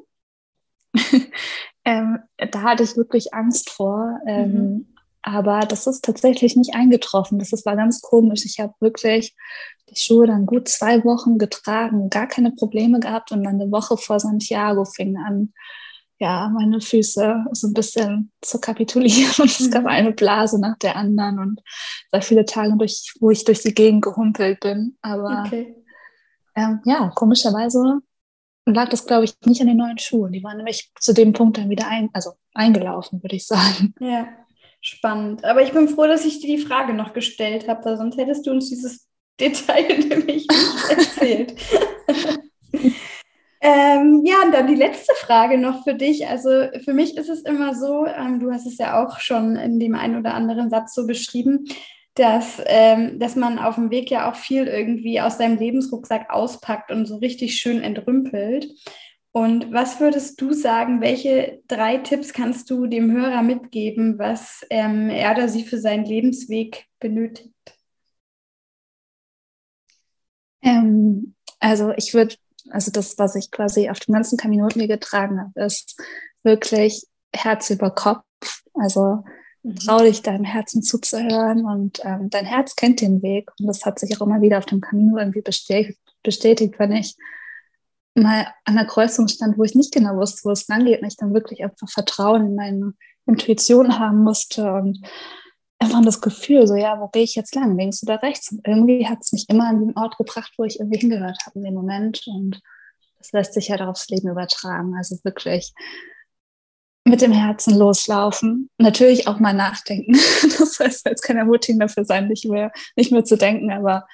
Ähm, 1.85 2.19
da 2.51 2.63
hatte 2.63 2.83
ich 2.83 2.97
wirklich 2.97 3.35
Angst 3.35 3.71
vor. 3.71 4.19
Ähm, 4.27 4.53
mhm. 4.53 4.95
Aber 5.23 5.61
das 5.61 5.87
ist 5.87 6.05
tatsächlich 6.05 6.55
nicht 6.55 6.75
eingetroffen. 6.75 7.39
Das, 7.39 7.65
war 7.65 7.77
ganz 7.77 8.03
komisch. 8.03 8.45
Ich 8.45 8.61
habe 8.61 8.75
wirklich 8.81 9.35
die 9.89 9.97
Schuhe 9.97 10.27
dann 10.27 10.45
gut 10.45 10.69
zwei 10.69 11.03
Wochen 11.05 11.39
getragen, 11.39 12.11
gar 12.11 12.27
keine 12.27 12.53
Probleme 12.53 13.01
gehabt 13.01 13.33
und 13.33 13.43
dann 13.43 13.61
eine 13.61 13.73
Woche 13.73 13.97
vor 13.97 14.21
Santiago 14.21 14.85
fing 14.85 15.17
an, 15.17 15.53
ja, 16.19 16.51
meine 16.51 16.81
Füße 16.81 17.45
so 17.53 17.67
ein 17.67 17.75
bisschen 17.75 18.33
zu 18.41 18.61
kapitulieren 18.61 19.33
und 19.39 19.51
es 19.51 19.71
gab 19.71 19.83
mhm. 19.83 19.89
eine 19.89 20.13
Blase 20.13 20.61
nach 20.61 20.79
der 20.79 20.97
anderen 20.97 21.39
und 21.39 21.61
sehr 22.13 22.23
viele 22.23 22.45
Tage, 22.45 22.77
durch, 22.77 23.15
wo 23.21 23.31
ich 23.31 23.45
durch 23.45 23.63
die 23.63 23.75
Gegend 23.75 24.03
gehumpelt 24.03 24.61
bin. 24.61 24.97
Aber 25.01 25.45
okay. 25.47 25.75
ähm, 26.55 26.81
ja, 26.85 27.11
komischerweise 27.15 28.01
lag 28.67 28.89
das, 28.89 29.07
glaube 29.07 29.25
ich, 29.25 29.35
nicht 29.45 29.61
an 29.61 29.67
den 29.67 29.77
neuen 29.77 29.99
Schuhen. 29.99 30.33
Die 30.33 30.43
waren 30.43 30.57
nämlich 30.57 30.91
zu 30.99 31.13
dem 31.13 31.33
Punkt 31.33 31.59
dann 31.59 31.71
wieder 31.71 31.89
ein, 31.89 32.11
also 32.13 32.33
eingelaufen, 32.55 33.23
würde 33.23 33.37
ich 33.37 33.47
sagen. 33.47 33.95
Ja, 34.01 34.29
spannend. 34.81 35.45
Aber 35.45 35.63
ich 35.63 35.73
bin 35.73 35.89
froh, 35.89 36.07
dass 36.07 36.25
ich 36.25 36.41
dir 36.41 36.57
die 36.57 36.63
Frage 36.63 36.95
noch 36.95 37.13
gestellt 37.13 37.69
habe, 37.69 37.97
sonst 37.97 38.17
hättest 38.17 38.47
du 38.47 38.51
uns 38.51 38.69
dieses 38.69 39.09
Detail 39.41 39.99
nämlich 39.99 40.47
nicht 40.47 40.91
erzählt. 40.91 41.55
ähm, 43.61 44.23
ja, 44.25 44.37
und 44.45 44.53
dann 44.53 44.69
die 44.69 44.77
letzte 44.77 45.13
Frage 45.15 45.59
noch 45.59 45.83
für 45.83 45.95
dich. 45.95 46.29
Also 46.29 46.69
für 46.85 46.95
mich 46.95 47.17
ist 47.17 47.29
es 47.29 47.43
immer 47.43 47.75
so, 47.75 48.07
ähm, 48.07 48.39
du 48.39 48.53
hast 48.53 48.67
es 48.67 48.79
ja 48.79 49.03
auch 49.03 49.19
schon 49.19 49.57
in 49.57 49.81
dem 49.81 49.95
einen 49.97 50.19
oder 50.19 50.35
anderen 50.35 50.71
Satz 50.71 50.95
so 50.95 51.07
beschrieben, 51.07 51.67
dass, 52.15 52.63
ähm, 52.67 53.19
dass 53.19 53.35
man 53.37 53.59
auf 53.59 53.75
dem 53.75 53.91
Weg 53.91 54.11
ja 54.11 54.31
auch 54.31 54.37
viel 54.37 54.67
irgendwie 54.67 55.21
aus 55.21 55.39
seinem 55.39 55.59
Lebensrucksack 55.59 56.31
auspackt 56.31 56.91
und 56.91 57.07
so 57.07 57.17
richtig 57.17 57.57
schön 57.57 57.83
entrümpelt. 57.83 58.69
Und 59.33 59.73
was 59.73 59.99
würdest 59.99 60.41
du 60.41 60.53
sagen, 60.53 61.01
welche 61.01 61.61
drei 61.67 61.97
Tipps 61.99 62.33
kannst 62.33 62.71
du 62.71 62.87
dem 62.87 63.11
Hörer 63.11 63.43
mitgeben, 63.43 64.17
was 64.17 64.65
ähm, 64.71 65.11
er 65.11 65.33
oder 65.33 65.49
sie 65.49 65.65
für 65.65 65.79
seinen 65.79 66.05
Lebensweg 66.05 66.87
benötigt? 67.01 67.53
Ähm, 70.63 71.35
also 71.59 71.93
ich 71.97 72.15
würde, 72.15 72.37
also 72.71 72.93
das, 72.93 73.19
was 73.19 73.35
ich 73.35 73.51
quasi 73.51 73.91
auf 73.91 73.99
dem 73.99 74.15
ganzen 74.15 74.39
Camino 74.39 74.69
mir 74.77 74.87
getragen 74.87 75.41
habe, 75.41 75.65
ist 75.67 76.01
wirklich 76.45 77.05
Herz 77.35 77.71
über 77.71 77.91
Kopf. 77.91 78.23
Also. 78.75 79.25
Trau 79.85 79.99
dich 79.99 80.23
deinem 80.23 80.45
Herzen 80.45 80.83
zuzuhören 80.83 81.65
und 81.65 82.01
ähm, 82.05 82.29
dein 82.31 82.45
Herz 82.45 82.77
kennt 82.77 83.01
den 83.01 83.23
Weg 83.23 83.51
und 83.59 83.67
das 83.67 83.85
hat 83.85 83.99
sich 83.99 84.17
auch 84.17 84.27
immer 84.27 84.43
wieder 84.43 84.59
auf 84.59 84.67
dem 84.67 84.81
Camino 84.81 85.19
irgendwie 85.19 85.41
bestätigt, 85.41 85.99
bestätigt 86.23 86.79
wenn 86.79 86.93
ich 86.93 87.17
mal 88.15 88.47
an 88.65 88.77
der 88.77 88.87
Kreuzung 88.87 89.27
stand, 89.29 89.59
wo 89.59 89.65
ich 89.65 89.75
nicht 89.75 89.93
genau 89.93 90.17
wusste, 90.17 90.45
wo 90.45 90.51
es 90.51 90.69
lang 90.69 90.85
geht 90.85 91.03
und 91.03 91.09
ich 91.09 91.17
dann 91.17 91.35
wirklich 91.35 91.65
einfach 91.65 91.89
Vertrauen 91.89 92.47
in 92.47 92.55
meine 92.55 92.93
Intuition 93.27 93.99
haben 93.99 94.23
musste 94.23 94.73
und 94.73 95.01
einfach 95.79 96.03
das 96.03 96.21
Gefühl, 96.21 96.67
so, 96.67 96.75
ja, 96.75 97.01
wo 97.01 97.09
gehe 97.09 97.23
ich 97.23 97.35
jetzt 97.35 97.55
lang? 97.55 97.77
Links 97.77 98.03
oder 98.03 98.23
rechts? 98.23 98.53
Und 98.53 98.67
irgendwie 98.67 99.07
hat 99.07 99.19
es 99.23 99.33
mich 99.33 99.49
immer 99.49 99.69
an 99.69 99.81
den 99.81 99.97
Ort 99.97 100.17
gebracht, 100.17 100.53
wo 100.57 100.65
ich 100.65 100.79
irgendwie 100.79 100.99
hingehört 100.99 101.39
habe 101.47 101.59
in 101.59 101.65
dem 101.65 101.75
Moment. 101.75 102.23
Und 102.27 102.61
das 103.19 103.33
lässt 103.33 103.55
sich 103.55 103.69
ja 103.69 103.79
halt 103.79 103.89
aufs 103.89 104.09
Leben 104.09 104.29
übertragen. 104.29 104.95
Also 104.97 105.17
wirklich 105.25 105.73
mit 107.05 107.21
dem 107.21 107.33
Herzen 107.33 107.77
loslaufen. 107.77 108.71
Natürlich 108.79 109.29
auch 109.29 109.39
mal 109.39 109.55
nachdenken. 109.55 110.13
Das 110.59 110.79
heißt 110.81 111.07
jetzt 111.07 111.23
kein 111.23 111.37
Ermutigen 111.37 111.81
dafür 111.81 112.05
sein, 112.05 112.29
nicht 112.29 112.47
mehr, 112.47 112.73
nicht 112.97 113.13
mehr 113.13 113.25
zu 113.25 113.37
denken, 113.37 113.71
aber 113.71 114.07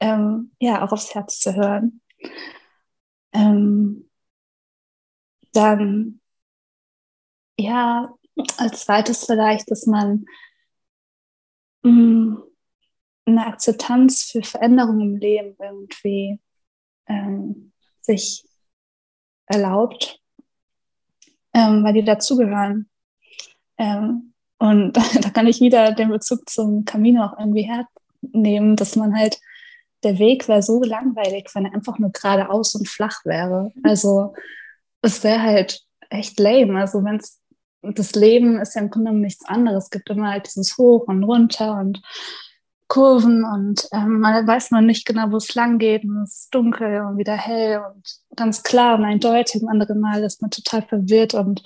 ähm, 0.00 0.52
ja, 0.60 0.84
auch 0.84 0.92
aufs 0.92 1.14
Herz 1.14 1.38
zu 1.40 1.54
hören. 1.54 2.00
Ähm, 3.32 4.10
dann, 5.52 6.20
ja, 7.58 8.14
als 8.58 8.84
zweites 8.84 9.24
vielleicht, 9.24 9.70
dass 9.70 9.86
man 9.86 10.26
Mm, 11.86 12.42
eine 13.26 13.46
Akzeptanz 13.46 14.24
für 14.24 14.42
Veränderungen 14.42 15.00
im 15.00 15.16
Leben 15.16 15.56
irgendwie 15.60 16.40
ähm, 17.06 17.72
sich 18.00 18.44
erlaubt, 19.46 20.20
ähm, 21.56 21.82
weil 21.82 21.94
die 21.94 22.04
dazugehören. 22.04 22.88
Ähm, 23.78 24.34
und 24.58 24.92
da 25.24 25.30
kann 25.30 25.46
ich 25.46 25.60
wieder 25.60 25.92
den 25.92 26.10
Bezug 26.10 26.48
zum 26.48 26.84
Camino 26.84 27.24
auch 27.24 27.38
irgendwie 27.38 27.68
hernehmen, 27.68 28.76
dass 28.76 28.94
man 28.94 29.16
halt, 29.16 29.40
der 30.02 30.18
Weg 30.18 30.46
wäre 30.46 30.62
so 30.62 30.82
langweilig, 30.82 31.48
wenn 31.54 31.64
er 31.64 31.74
einfach 31.74 31.98
nur 31.98 32.12
geradeaus 32.12 32.74
und 32.74 32.86
flach 32.86 33.24
wäre. 33.24 33.72
Also 33.82 34.34
es 35.00 35.24
wäre 35.24 35.40
halt 35.40 35.80
echt 36.10 36.38
lame. 36.38 36.78
Also 36.78 37.02
wenn 37.02 37.16
es 37.16 37.40
das 37.82 38.14
Leben 38.14 38.60
ist 38.60 38.74
ja 38.74 38.82
im 38.82 38.90
Grunde 38.90 39.12
nichts 39.12 39.44
anderes. 39.46 39.84
Es 39.84 39.90
gibt 39.90 40.10
immer 40.10 40.30
halt 40.30 40.46
dieses 40.46 40.76
Hoch 40.76 41.06
und 41.06 41.24
Runter 41.24 41.78
und 41.78 42.02
Kurven 42.88 43.44
und 43.44 43.88
ähm, 43.92 44.20
man 44.20 44.46
weiß 44.46 44.70
man 44.70 44.86
nicht 44.86 45.06
genau, 45.06 45.32
wo 45.32 45.36
es 45.38 45.54
lang 45.54 45.78
geht 45.78 46.04
und 46.04 46.22
es 46.22 46.42
ist 46.42 46.54
dunkel 46.54 47.00
und 47.00 47.18
wieder 47.18 47.36
hell 47.36 47.82
und 47.92 48.06
ganz 48.36 48.62
klar 48.62 48.96
und 48.96 49.04
eindeutig. 49.04 49.60
Im 49.60 49.68
anderen 49.68 50.00
Mal 50.00 50.22
ist 50.22 50.40
man 50.40 50.52
total 50.52 50.82
verwirrt 50.82 51.34
und 51.34 51.62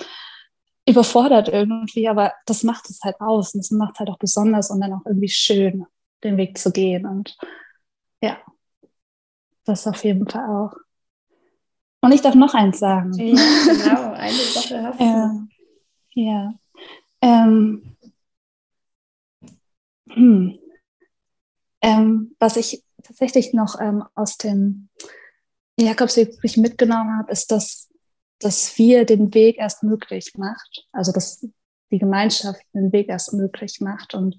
überfordert 0.89 1.49
irgendwie, 1.49 2.09
aber 2.09 2.33
das 2.47 2.62
macht 2.62 2.89
es 2.89 3.01
halt 3.03 3.21
aus 3.21 3.55
und 3.55 3.61
das 3.61 3.71
macht 3.71 3.95
es 3.95 4.01
halt 4.01 4.11
auch 4.11 4.18
besonders 4.18 4.71
und 4.71 4.81
dann 4.81 4.95
auch 4.95 5.05
irgendwie 5.05 5.29
schön, 5.29 5.87
den 6.25 6.39
Weg 6.39 6.57
zu 6.57 6.73
gehen. 6.73 7.07
Und 7.07 7.37
ja, 8.23 8.39
das 9.64 9.87
auf 9.87 10.03
jeden 10.05 10.27
Fall 10.27 10.49
auch. 10.49 10.75
Und 12.01 12.12
ich 12.12 12.23
darf 12.23 12.35
noch 12.35 12.55
eins 12.55 12.79
sagen. 12.79 13.12
Ja, 13.12 13.25
genau, 13.66 14.12
eine 14.12 14.33
Sache 14.33 14.83
hast 14.83 15.01
du. 15.01 15.05
Ja. 15.05 15.47
ja. 16.14 16.55
Ähm, 17.21 17.97
hm. 20.09 20.59
Ähm, 21.83 22.35
was 22.39 22.57
ich 22.57 22.85
tatsächlich 23.03 23.53
noch 23.55 23.81
ähm, 23.81 24.05
aus 24.14 24.37
dem 24.37 24.89
Jakobsweg 25.78 26.39
mitgenommen 26.57 27.18
habe, 27.18 27.33
ist, 27.33 27.51
dass, 27.51 27.89
dass 28.39 28.76
wir 28.78 29.05
den 29.05 29.33
Weg 29.35 29.59
erst 29.59 29.83
möglich 29.83 30.33
macht. 30.37 30.87
Also 30.93 31.12
dass 31.12 31.47
die 31.91 31.99
Gemeinschaft 31.99 32.61
den 32.74 32.93
Weg 32.93 33.09
erst 33.09 33.33
möglich 33.33 33.81
macht. 33.81 34.14
Und 34.14 34.37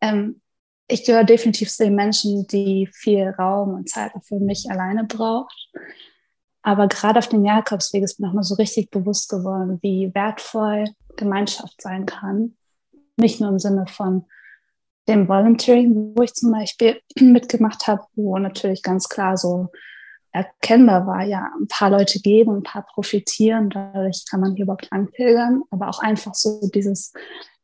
ähm, 0.00 0.40
ich 0.88 1.04
gehöre 1.04 1.24
definitiv 1.24 1.70
zu 1.70 1.84
den 1.84 1.94
Menschen, 1.94 2.46
die 2.48 2.88
viel 2.92 3.28
Raum 3.38 3.74
und 3.74 3.88
Zeit 3.88 4.12
für 4.22 4.40
mich 4.40 4.70
alleine 4.70 5.04
braucht. 5.04 5.70
Aber 6.62 6.88
gerade 6.88 7.18
auf 7.18 7.28
dem 7.28 7.44
Jakobsweg 7.44 8.02
ist 8.02 8.20
mir 8.20 8.26
nochmal 8.26 8.42
so 8.42 8.54
richtig 8.56 8.90
bewusst 8.90 9.30
geworden, 9.30 9.78
wie 9.82 10.12
wertvoll 10.14 10.84
Gemeinschaft 11.16 11.80
sein 11.80 12.06
kann. 12.06 12.56
Nicht 13.16 13.40
nur 13.40 13.50
im 13.50 13.58
Sinne 13.58 13.86
von 13.86 14.26
dem 15.08 15.28
Volunteering, 15.28 16.14
wo 16.16 16.22
ich 16.22 16.34
zum 16.34 16.52
Beispiel 16.52 17.00
mitgemacht 17.20 17.86
habe, 17.86 18.02
wo 18.14 18.38
natürlich 18.38 18.82
ganz 18.82 19.08
klar 19.08 19.36
so 19.36 19.68
erkennbar 20.32 21.06
war, 21.06 21.24
ja, 21.24 21.50
ein 21.60 21.66
paar 21.66 21.90
Leute 21.90 22.20
geben, 22.20 22.58
ein 22.58 22.62
paar 22.62 22.86
profitieren, 22.86 23.70
dadurch 23.70 24.24
kann 24.30 24.40
man 24.40 24.54
hier 24.54 24.64
überhaupt 24.64 24.92
anpilgern, 24.92 25.62
aber 25.70 25.88
auch 25.88 25.98
einfach 26.00 26.34
so 26.34 26.60
dieses 26.72 27.12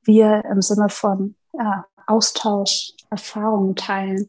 Wir 0.03 0.45
im 0.51 0.63
Sinne 0.63 0.89
von 0.89 1.37
ja, 1.53 1.87
Austausch, 2.07 2.93
Erfahrungen 3.11 3.77
teilen, 3.77 4.27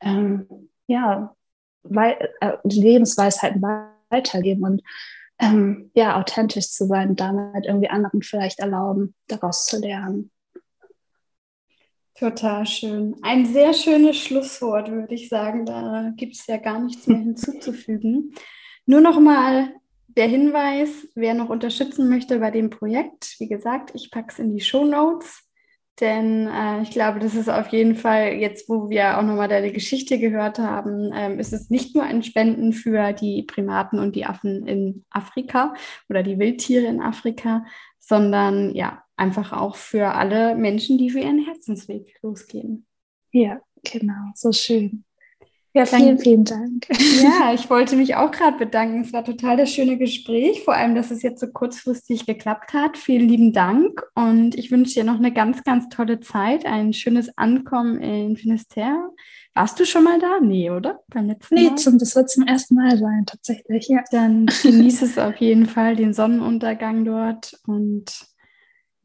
ähm, 0.00 0.46
ja, 0.86 1.34
weil, 1.82 2.16
äh, 2.40 2.52
Lebensweisheiten 2.64 3.62
weitergeben 4.10 4.64
und 4.64 4.82
ähm, 5.38 5.90
ja, 5.94 6.18
authentisch 6.20 6.70
zu 6.70 6.86
sein, 6.86 7.16
damit 7.16 7.66
irgendwie 7.66 7.90
anderen 7.90 8.22
vielleicht 8.22 8.60
erlauben, 8.60 9.14
daraus 9.26 9.66
zu 9.66 9.78
lernen. 9.80 10.30
Total 12.18 12.64
schön. 12.64 13.16
Ein 13.22 13.44
sehr 13.44 13.72
schönes 13.72 14.16
Schlusswort, 14.16 14.90
würde 14.90 15.14
ich 15.14 15.28
sagen. 15.28 15.66
Da 15.66 16.12
gibt 16.16 16.36
es 16.36 16.46
ja 16.46 16.58
gar 16.58 16.78
nichts 16.78 17.08
mehr 17.08 17.18
hinzuzufügen. 17.18 18.34
Nur 18.86 19.00
noch 19.00 19.18
mal 19.18 19.74
der 20.06 20.28
Hinweis, 20.28 21.08
wer 21.16 21.34
noch 21.34 21.48
unterstützen 21.48 22.08
möchte 22.08 22.38
bei 22.38 22.52
dem 22.52 22.70
Projekt. 22.70 23.34
Wie 23.40 23.48
gesagt, 23.48 23.90
ich 23.94 24.12
packe 24.12 24.28
es 24.30 24.38
in 24.38 24.52
die 24.54 24.60
Show 24.60 24.84
Notes. 24.84 25.42
Denn 26.00 26.48
äh, 26.48 26.82
ich 26.82 26.90
glaube, 26.90 27.20
das 27.20 27.34
ist 27.36 27.48
auf 27.48 27.68
jeden 27.68 27.94
Fall, 27.94 28.34
jetzt 28.34 28.68
wo 28.68 28.90
wir 28.90 29.16
auch 29.16 29.22
nochmal 29.22 29.48
deine 29.48 29.70
Geschichte 29.70 30.18
gehört 30.18 30.58
haben, 30.58 31.12
ähm, 31.14 31.38
ist 31.38 31.52
es 31.52 31.70
nicht 31.70 31.94
nur 31.94 32.04
ein 32.04 32.24
Spenden 32.24 32.72
für 32.72 33.12
die 33.12 33.44
Primaten 33.44 34.00
und 34.00 34.16
die 34.16 34.26
Affen 34.26 34.66
in 34.66 35.04
Afrika 35.10 35.74
oder 36.08 36.24
die 36.24 36.38
Wildtiere 36.38 36.86
in 36.86 37.00
Afrika, 37.00 37.64
sondern 38.00 38.74
ja, 38.74 39.03
einfach 39.16 39.52
auch 39.52 39.76
für 39.76 40.14
alle 40.14 40.54
Menschen, 40.54 40.98
die 40.98 41.10
für 41.10 41.20
ihren 41.20 41.44
Herzensweg 41.44 42.14
losgehen. 42.22 42.86
Ja, 43.32 43.60
genau, 43.82 44.32
so 44.34 44.52
schön. 44.52 45.04
Ja, 45.76 45.86
vielen, 45.86 46.20
vielen 46.20 46.44
Dank. 46.44 46.86
Ja, 47.20 47.52
ich 47.54 47.68
wollte 47.68 47.96
mich 47.96 48.14
auch 48.14 48.30
gerade 48.30 48.56
bedanken. 48.56 49.00
Es 49.00 49.12
war 49.12 49.24
total 49.24 49.56
das 49.56 49.72
schöne 49.72 49.98
Gespräch, 49.98 50.62
vor 50.62 50.74
allem, 50.74 50.94
dass 50.94 51.10
es 51.10 51.22
jetzt 51.22 51.40
so 51.40 51.48
kurzfristig 51.48 52.26
geklappt 52.26 52.72
hat. 52.74 52.96
Vielen 52.96 53.28
lieben 53.28 53.52
Dank 53.52 54.04
und 54.14 54.54
ich 54.54 54.70
wünsche 54.70 54.94
dir 54.94 55.04
noch 55.04 55.16
eine 55.16 55.32
ganz, 55.32 55.64
ganz 55.64 55.88
tolle 55.88 56.20
Zeit, 56.20 56.64
ein 56.64 56.92
schönes 56.92 57.36
Ankommen 57.36 58.00
in 58.00 58.36
Finisterre. 58.36 59.10
Warst 59.52 59.80
du 59.80 59.84
schon 59.84 60.04
mal 60.04 60.20
da? 60.20 60.38
Nee, 60.40 60.70
oder? 60.70 61.00
Beim 61.08 61.26
letzten 61.26 61.56
nee, 61.56 61.70
Mal? 61.70 61.76
Zum, 61.76 61.98
das 61.98 62.14
wird 62.14 62.30
zum 62.30 62.46
ersten 62.46 62.76
Mal 62.76 62.96
sein, 62.96 63.24
tatsächlich, 63.26 63.88
ja. 63.88 64.04
Dann 64.12 64.46
genieße 64.46 65.04
es 65.06 65.18
auf 65.18 65.36
jeden 65.38 65.66
Fall, 65.66 65.96
den 65.96 66.14
Sonnenuntergang 66.14 67.04
dort 67.04 67.58
und 67.66 68.12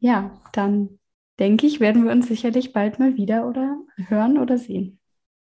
ja, 0.00 0.40
dann 0.52 0.98
denke 1.38 1.66
ich, 1.66 1.80
werden 1.80 2.04
wir 2.04 2.12
uns 2.12 2.28
sicherlich 2.28 2.72
bald 2.72 2.98
mal 2.98 3.16
wieder 3.16 3.46
oder 3.46 3.78
hören 4.08 4.38
oder 4.38 4.58
sehen. 4.58 4.98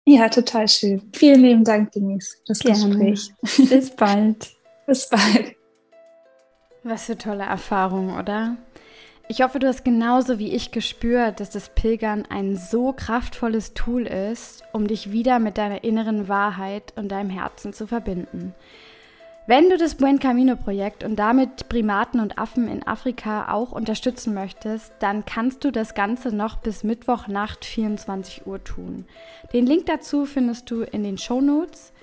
Ja, 0.06 0.28
total 0.28 0.68
schön. 0.68 1.10
Vielen 1.14 1.42
lieben 1.42 1.64
Dank, 1.64 1.92
Denise, 1.92 2.36
für 2.38 2.44
das 2.46 2.60
Gerne. 2.60 2.88
Gespräch. 2.88 3.32
Bis 3.68 3.90
bald. 3.94 4.50
Bis 4.86 5.08
bald. 5.08 5.54
Was 6.82 7.06
für 7.06 7.18
tolle 7.18 7.44
Erfahrung, 7.44 8.16
oder? 8.16 8.56
Ich 9.28 9.42
hoffe, 9.42 9.58
du 9.58 9.66
hast 9.66 9.84
genauso 9.84 10.38
wie 10.38 10.54
ich 10.54 10.70
gespürt, 10.70 11.40
dass 11.40 11.50
das 11.50 11.68
Pilgern 11.74 12.24
ein 12.30 12.56
so 12.56 12.94
kraftvolles 12.94 13.74
Tool 13.74 14.06
ist, 14.06 14.62
um 14.72 14.86
dich 14.86 15.12
wieder 15.12 15.38
mit 15.38 15.58
deiner 15.58 15.84
inneren 15.84 16.28
Wahrheit 16.28 16.94
und 16.96 17.10
deinem 17.10 17.28
Herzen 17.28 17.74
zu 17.74 17.86
verbinden. 17.86 18.54
Wenn 19.48 19.70
du 19.70 19.78
das 19.78 19.94
Buen 19.94 20.18
Camino 20.18 20.56
Projekt 20.56 21.04
und 21.04 21.16
damit 21.16 21.70
Primaten 21.70 22.20
und 22.20 22.36
Affen 22.36 22.68
in 22.68 22.86
Afrika 22.86 23.50
auch 23.50 23.72
unterstützen 23.72 24.34
möchtest, 24.34 24.92
dann 24.98 25.24
kannst 25.24 25.64
du 25.64 25.70
das 25.70 25.94
Ganze 25.94 26.36
noch 26.36 26.58
bis 26.58 26.84
Mittwochnacht 26.84 27.64
24 27.64 28.46
Uhr 28.46 28.62
tun. 28.62 29.06
Den 29.54 29.64
Link 29.64 29.86
dazu 29.86 30.26
findest 30.26 30.70
du 30.70 30.82
in 30.82 31.02
den 31.02 31.16
Show 31.16 31.40
Notes. 31.40 31.94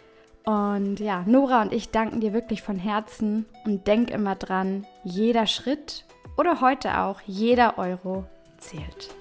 Und 0.43 0.99
ja, 0.99 1.23
Nora 1.27 1.61
und 1.61 1.71
ich 1.71 1.91
danken 1.91 2.19
dir 2.19 2.33
wirklich 2.33 2.63
von 2.63 2.79
Herzen 2.79 3.45
und 3.63 3.85
denk 3.85 4.09
immer 4.09 4.33
dran, 4.33 4.87
jeder 5.03 5.45
Schritt 5.45 6.03
oder 6.37 6.61
heute 6.61 6.97
auch 6.97 7.21
jeder 7.27 7.77
Euro 7.77 8.25
zählt. 8.57 9.13